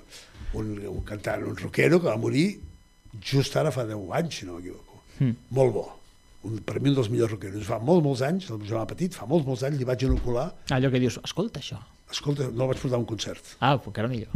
Un, 0.53 0.76
un 0.86 1.01
cantant, 1.05 1.41
un 1.49 1.55
rockero 1.57 1.99
que 2.01 2.07
va 2.11 2.18
morir 2.18 2.59
just 3.22 3.55
ara 3.59 3.72
fa 3.72 3.86
10 3.89 4.09
anys, 4.20 4.39
si 4.39 4.47
no 4.47 4.57
m'equivoco. 4.57 5.01
Mm. 5.20 5.36
Molt 5.57 5.76
bo. 5.76 5.86
Un, 6.43 6.57
per 6.68 6.80
mi 6.82 6.91
un 6.91 6.97
dels 6.97 7.09
millors 7.11 7.36
rockeros. 7.36 7.66
Fa 7.68 7.80
molts, 7.80 8.03
molts 8.05 8.24
anys, 8.28 8.49
el 8.51 8.59
meu 8.59 8.70
germà 8.70 8.86
petit, 8.89 9.16
fa 9.16 9.28
molts, 9.30 9.47
molts 9.47 9.64
anys, 9.68 9.80
li 9.80 9.88
vaig 9.88 10.07
inocular. 10.07 10.49
Allò 10.76 10.91
que 10.91 11.01
dius, 11.03 11.20
escolta 11.24 11.61
això. 11.64 11.80
Escolta, 12.11 12.49
no 12.49 12.66
el 12.66 12.74
vaig 12.74 12.82
portar 12.82 12.99
a 12.99 13.01
un 13.01 13.07
concert. 13.09 13.55
Ah, 13.59 13.78
pues 13.78 13.93
encara 13.93 14.11
millor. 14.11 14.34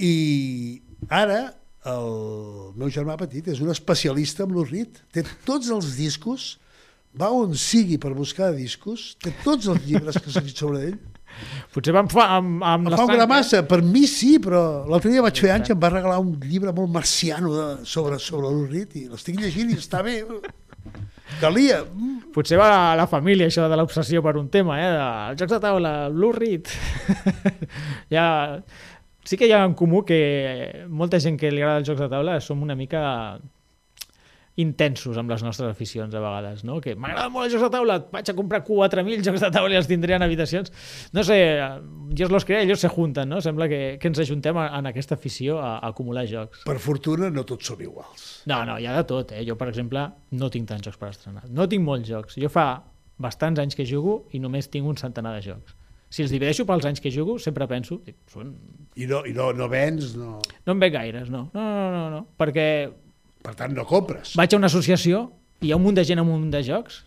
I 0.00 0.80
ara 1.12 1.42
el 1.92 2.72
meu 2.78 2.90
germà 2.94 3.16
petit 3.18 3.48
és 3.50 3.60
un 3.62 3.70
especialista 3.72 4.46
en 4.46 4.54
Reed. 4.64 5.00
Té 5.14 5.24
tots 5.46 5.70
els 5.74 5.96
discos, 5.98 6.56
va 7.18 7.30
on 7.34 7.56
sigui 7.58 7.98
per 7.98 8.14
buscar 8.16 8.52
discos, 8.56 9.12
té 9.22 9.34
tots 9.42 9.68
els 9.68 9.82
llibres 9.86 10.18
que 10.18 10.30
s'ha 10.30 10.40
escrit 10.40 10.62
sobre 10.62 10.84
ell. 10.88 11.00
Potser 11.72 11.94
vam 11.96 12.08
fa 12.12 12.26
amb, 12.36 12.62
amb 12.66 12.90
fa 12.92 13.06
una 13.08 13.26
massa, 13.30 13.62
per 13.68 13.80
mi 13.84 14.04
sí, 14.10 14.36
però 14.42 14.84
l'altre 14.90 15.12
dia 15.12 15.24
vaig 15.24 15.40
fer 15.40 15.52
anys 15.54 15.72
em 15.72 15.80
va 15.80 15.92
regalar 15.92 16.18
un 16.20 16.34
llibre 16.44 16.74
molt 16.76 16.92
marciano 16.92 17.52
de, 17.54 17.66
sobre, 17.88 18.18
sobre 18.22 18.52
Reed 18.70 18.98
i 19.00 19.06
l'estic 19.08 19.40
llegint 19.40 19.72
i 19.72 19.78
està 19.80 20.02
bé. 20.04 20.20
Calia. 21.40 21.82
Potser 22.34 22.58
va 22.60 22.70
a 22.92 22.96
la 22.98 23.08
família, 23.10 23.48
això 23.48 23.68
de 23.70 23.78
l'obsessió 23.78 24.22
per 24.24 24.36
un 24.40 24.48
tema, 24.52 24.78
eh? 24.80 24.90
De, 24.92 25.06
els 25.32 25.42
jocs 25.42 25.56
de 25.56 25.60
taula, 25.64 25.94
Reed... 26.38 26.72
ja... 28.16 28.26
Sí 29.22 29.36
que 29.38 29.46
hi 29.46 29.52
ha 29.54 29.60
en 29.62 29.76
comú 29.78 30.00
que 30.02 30.16
molta 30.90 31.20
gent 31.22 31.36
que 31.38 31.52
li 31.54 31.62
agrada 31.62 31.78
els 31.78 31.86
jocs 31.86 32.00
de 32.02 32.08
taula 32.10 32.40
som 32.42 32.58
una 32.64 32.74
mica 32.74 33.02
intensos 34.60 35.16
amb 35.16 35.30
les 35.32 35.40
nostres 35.42 35.70
aficions 35.72 36.12
a 36.14 36.20
vegades, 36.20 36.60
no? 36.68 36.78
Que 36.84 36.92
m'agrada 36.94 37.30
molt 37.32 37.46
els 37.46 37.54
jocs 37.54 37.64
de 37.64 37.70
taula, 37.72 37.96
vaig 38.12 38.28
a 38.28 38.34
comprar 38.36 38.60
4.000 38.66 39.22
jocs 39.24 39.40
de 39.40 39.50
taula 39.54 39.72
i 39.72 39.78
els 39.80 39.88
tindré 39.88 40.12
en 40.18 40.22
habitacions. 40.26 40.72
No 41.16 41.24
sé, 41.24 41.38
ells 41.56 42.30
los 42.34 42.44
creen, 42.44 42.68
ells 42.68 42.84
se 42.84 42.90
junten, 42.92 43.30
no? 43.32 43.40
Sembla 43.40 43.68
que, 43.70 43.80
que 44.00 44.10
ens 44.10 44.20
ajuntem 44.20 44.56
a- 44.60 44.68
en 44.78 44.90
aquesta 44.90 45.16
afició 45.16 45.56
a, 45.58 45.78
a 45.78 45.88
acumular 45.88 46.26
jocs. 46.28 46.64
Per 46.68 46.76
fortuna 46.78 47.30
no 47.32 47.46
tots 47.48 47.66
som 47.72 47.80
iguals. 47.80 48.42
No, 48.46 48.64
no, 48.68 48.76
hi 48.78 48.86
ha 48.90 48.96
de 48.98 49.04
tot, 49.08 49.32
eh? 49.32 49.44
Jo, 49.48 49.56
per 49.56 49.70
exemple, 49.72 50.04
no 50.36 50.50
tinc 50.52 50.68
tants 50.68 50.84
jocs 50.84 51.00
per 51.00 51.08
estrenar. 51.14 51.46
No 51.48 51.64
tinc 51.68 51.84
molts 51.86 52.08
jocs. 52.12 52.36
Jo 52.36 52.50
fa 52.52 52.66
bastants 53.22 53.60
anys 53.62 53.76
que 53.78 53.86
jugo 53.88 54.26
i 54.36 54.40
només 54.42 54.68
tinc 54.68 54.84
un 54.88 54.96
centenar 55.00 55.32
de 55.38 55.46
jocs. 55.48 55.78
Si 56.12 56.20
els 56.20 56.28
divideixo 56.34 56.66
pels 56.68 56.84
anys 56.84 57.00
que 57.00 57.08
jugo, 57.10 57.38
sempre 57.40 57.64
penso, 57.70 58.02
dic, 58.04 58.18
són... 58.28 58.50
I 59.00 59.06
no, 59.08 59.22
i 59.24 59.32
no, 59.32 59.46
no 59.56 59.64
vens, 59.72 60.10
no... 60.20 60.42
no 60.66 60.72
en 60.74 60.80
veig 60.82 60.92
gaires, 60.92 61.30
no. 61.32 61.46
No, 61.54 61.62
no, 61.64 61.86
no, 61.94 62.02
no. 62.12 62.26
Perquè 62.36 62.66
Per 63.42 63.54
tant, 63.58 63.74
no 63.74 63.84
compres. 63.88 64.36
vaig 64.38 64.54
a 64.54 64.60
una 64.60 64.70
associació 64.70 65.26
i 65.62 65.68
hi 65.68 65.72
ha 65.72 65.78
un 65.78 65.84
munt 65.84 65.98
de 65.98 66.04
gent 66.06 66.22
amb 66.22 66.30
un 66.30 66.44
munt 66.44 66.54
de 66.54 66.62
jocs. 66.66 67.02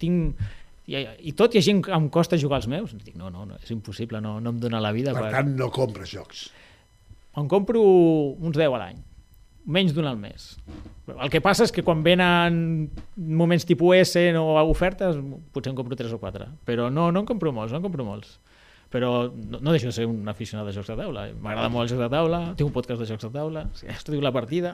Tinc... 0.00 0.40
I, 0.88 1.02
I 1.28 1.34
tot 1.36 1.52
hi 1.52 1.60
ha 1.60 1.64
gent 1.64 1.82
que 1.84 1.92
em 1.92 2.06
costa 2.12 2.38
jugar 2.40 2.62
els 2.62 2.68
meus. 2.70 2.94
Dic, 2.96 3.16
no, 3.20 3.28
no, 3.32 3.44
no 3.44 3.58
és 3.60 3.72
impossible, 3.74 4.22
no, 4.24 4.38
no 4.40 4.54
em 4.54 4.60
dóna 4.62 4.80
la 4.80 4.92
vida. 4.96 5.12
Per 5.16 5.28
tant, 5.34 5.52
no 5.58 5.68
compres 5.74 6.12
jocs. 6.14 6.46
Em 7.38 7.48
compro 7.50 7.82
uns 7.82 8.56
10 8.56 8.72
a 8.72 8.80
l'any, 8.80 9.02
menys 9.68 9.92
d'un 9.94 10.08
al 10.08 10.16
mes. 10.20 10.54
El 11.08 11.30
que 11.32 11.42
passa 11.44 11.66
és 11.68 11.72
que 11.72 11.84
quan 11.84 12.00
venen 12.04 12.88
moments 13.16 13.64
tipus 13.68 14.00
S 14.00 14.24
o 14.40 14.46
ofertes, 14.68 15.20
potser 15.52 15.72
en 15.72 15.78
compro 15.78 15.96
3 15.96 16.16
o 16.16 16.20
4. 16.20 16.48
Però 16.68 16.88
no, 16.92 17.10
no 17.12 17.22
en 17.22 17.28
compro 17.28 17.52
molts, 17.52 17.72
no 17.72 17.80
en 17.80 17.84
compro 17.84 18.04
molts. 18.08 18.38
Però 18.88 19.28
no, 19.28 19.58
no 19.60 19.72
deixo 19.74 19.90
de 19.90 19.92
ser 19.92 20.06
un 20.08 20.28
aficionat 20.32 20.64
de 20.68 20.72
jocs 20.72 20.88
de 20.88 20.96
taula. 20.96 21.26
M'agrada 21.36 21.68
molt 21.72 21.84
els 21.84 21.92
jocs 21.92 22.04
de 22.06 22.10
taula, 22.12 22.40
tinc 22.56 22.70
un 22.70 22.74
podcast 22.76 23.02
de 23.02 23.08
jocs 23.10 23.26
de 23.26 23.32
taula, 23.34 23.66
estudio 23.92 24.22
la 24.24 24.32
partida. 24.32 24.72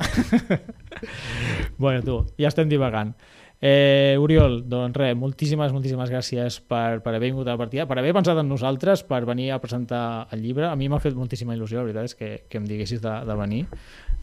bueno, 1.82 2.04
tu, 2.06 2.20
ja 2.38 2.52
estem 2.52 2.70
divagant. 2.70 3.16
Eh, 3.60 4.16
Oriol, 4.20 4.58
doncs 4.68 4.96
res, 4.98 5.14
moltíssimes, 5.16 5.72
moltíssimes 5.72 6.10
gràcies 6.12 6.58
per, 6.68 7.00
per 7.04 7.14
haver 7.14 7.30
vingut 7.30 7.48
a 7.48 7.54
la 7.54 7.60
partida, 7.60 7.86
per 7.88 7.96
haver 8.00 8.12
pensat 8.12 8.36
en 8.42 8.48
nosaltres, 8.50 9.04
per 9.08 9.22
venir 9.24 9.52
a 9.54 9.60
presentar 9.62 10.28
el 10.34 10.42
llibre. 10.44 10.66
A 10.68 10.74
mi 10.76 10.90
m'ha 10.92 11.00
fet 11.00 11.16
moltíssima 11.16 11.56
il·lusió, 11.56 11.78
la 11.80 11.88
veritat 11.88 12.10
és 12.10 12.18
que, 12.18 12.32
que 12.50 12.60
em 12.60 12.66
diguessis 12.68 13.00
de, 13.00 13.14
de 13.24 13.36
venir, 13.38 13.62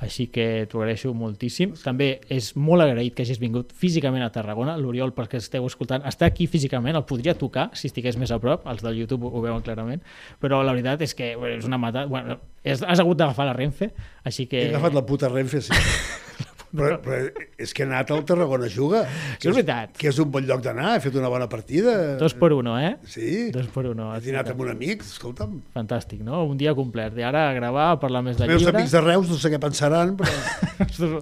així 0.02 0.28
que 0.34 0.68
t'ho 0.70 0.82
agraeixo 0.82 1.14
moltíssim. 1.18 1.74
També 1.82 2.12
és 2.34 2.52
molt 2.58 2.86
agraït 2.86 3.16
que 3.18 3.26
hagis 3.26 3.42
vingut 3.42 3.74
físicament 3.78 4.26
a 4.26 4.30
Tarragona. 4.34 4.76
L'Oriol, 4.82 5.16
perquè 5.18 5.42
esteu 5.42 5.66
escoltant, 5.70 6.06
està 6.10 6.30
aquí 6.30 6.46
físicament, 6.50 6.98
el 6.98 7.08
podria 7.10 7.38
tocar 7.38 7.70
si 7.78 7.90
estigués 7.90 8.18
més 8.22 8.34
a 8.34 8.40
prop, 8.42 8.66
els 8.70 8.86
del 8.86 9.02
YouTube 9.02 9.30
ho, 9.30 9.34
ho 9.38 9.46
veuen 9.46 9.66
clarament, 9.66 10.06
però 10.42 10.62
la 10.66 10.78
veritat 10.78 11.06
és 11.06 11.18
que 11.18 11.34
és 11.56 11.70
una 11.70 11.82
mata... 11.82 12.06
Bueno, 12.10 12.38
has 12.62 13.00
hagut 13.00 13.18
d'agafar 13.18 13.50
la 13.50 13.58
Renfe, 13.58 13.90
així 14.22 14.46
que... 14.46 14.68
He 14.68 14.74
agafat 14.76 15.02
la 15.02 15.06
puta 15.06 15.34
Renfe, 15.34 15.66
sí. 15.66 15.74
però, 16.76 16.98
però 17.04 17.20
és 17.62 17.74
que 17.74 17.84
he 17.84 17.86
anat 17.86 18.12
al 18.12 18.24
Tarragona 18.26 18.66
a 18.66 18.72
jugar. 18.72 19.04
Això 19.38 19.50
és 19.52 19.56
veritat. 19.60 19.94
Que 19.98 20.10
és 20.10 20.20
un 20.24 20.32
bon 20.32 20.46
lloc 20.48 20.62
d'anar, 20.66 20.96
he 20.98 21.04
fet 21.04 21.16
una 21.20 21.30
bona 21.30 21.48
partida. 21.52 22.18
Dos 22.22 22.34
per 22.38 22.52
uno, 22.54 22.78
eh? 22.80 22.96
Sí, 23.06 23.50
Dos 23.52 23.68
per 23.74 23.86
uno. 23.92 24.10
he 24.16 24.22
dinat 24.24 24.50
amb 24.54 24.62
un 24.66 24.70
amic, 24.74 25.04
escolta'm. 25.04 25.60
Fantàstic, 25.76 26.22
no? 26.26 26.44
Un 26.50 26.58
dia 26.58 26.74
complet. 26.78 27.18
I 27.20 27.24
ara 27.28 27.50
a 27.50 27.54
gravar, 27.58 27.92
a 27.92 28.00
parlar 28.00 28.24
més 28.24 28.38
de 28.38 28.44
Els 28.46 28.54
meus 28.56 28.62
llibre. 28.66 28.78
amics 28.80 28.92
de 28.98 29.02
Reus 29.02 29.30
no 29.30 29.36
sé 29.42 29.52
què 29.54 29.60
pensaran, 29.62 30.16
però 30.18 31.22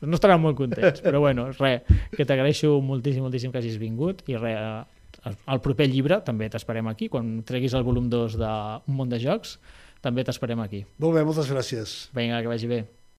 no 0.00 0.14
estaran 0.18 0.40
molt 0.42 0.56
contents, 0.58 1.00
però 1.04 1.20
bueno, 1.24 1.48
res, 1.56 1.82
que 2.16 2.24
t'agraeixo 2.28 2.76
moltíssim, 2.84 3.22
moltíssim 3.24 3.52
que 3.54 3.58
hagis 3.62 3.78
vingut 3.80 4.22
i 4.28 4.36
res, 4.36 4.58
eh, 5.24 5.32
el 5.50 5.60
proper 5.64 5.88
llibre 5.90 6.20
també 6.26 6.48
t'esperem 6.52 6.86
aquí, 6.92 7.08
quan 7.12 7.40
treguis 7.48 7.74
el 7.74 7.82
volum 7.86 8.08
2 8.12 8.36
d'un 8.38 8.94
món 8.98 9.08
de 9.10 9.18
jocs, 9.22 9.56
també 10.04 10.22
t'esperem 10.22 10.60
aquí. 10.62 10.84
molt 11.02 11.16
bé, 11.16 11.24
moltes 11.24 11.48
gràcies. 11.50 11.96
Vinga, 12.14 12.42
que 12.42 12.48
vagi 12.52 12.68
bé. 12.70 12.84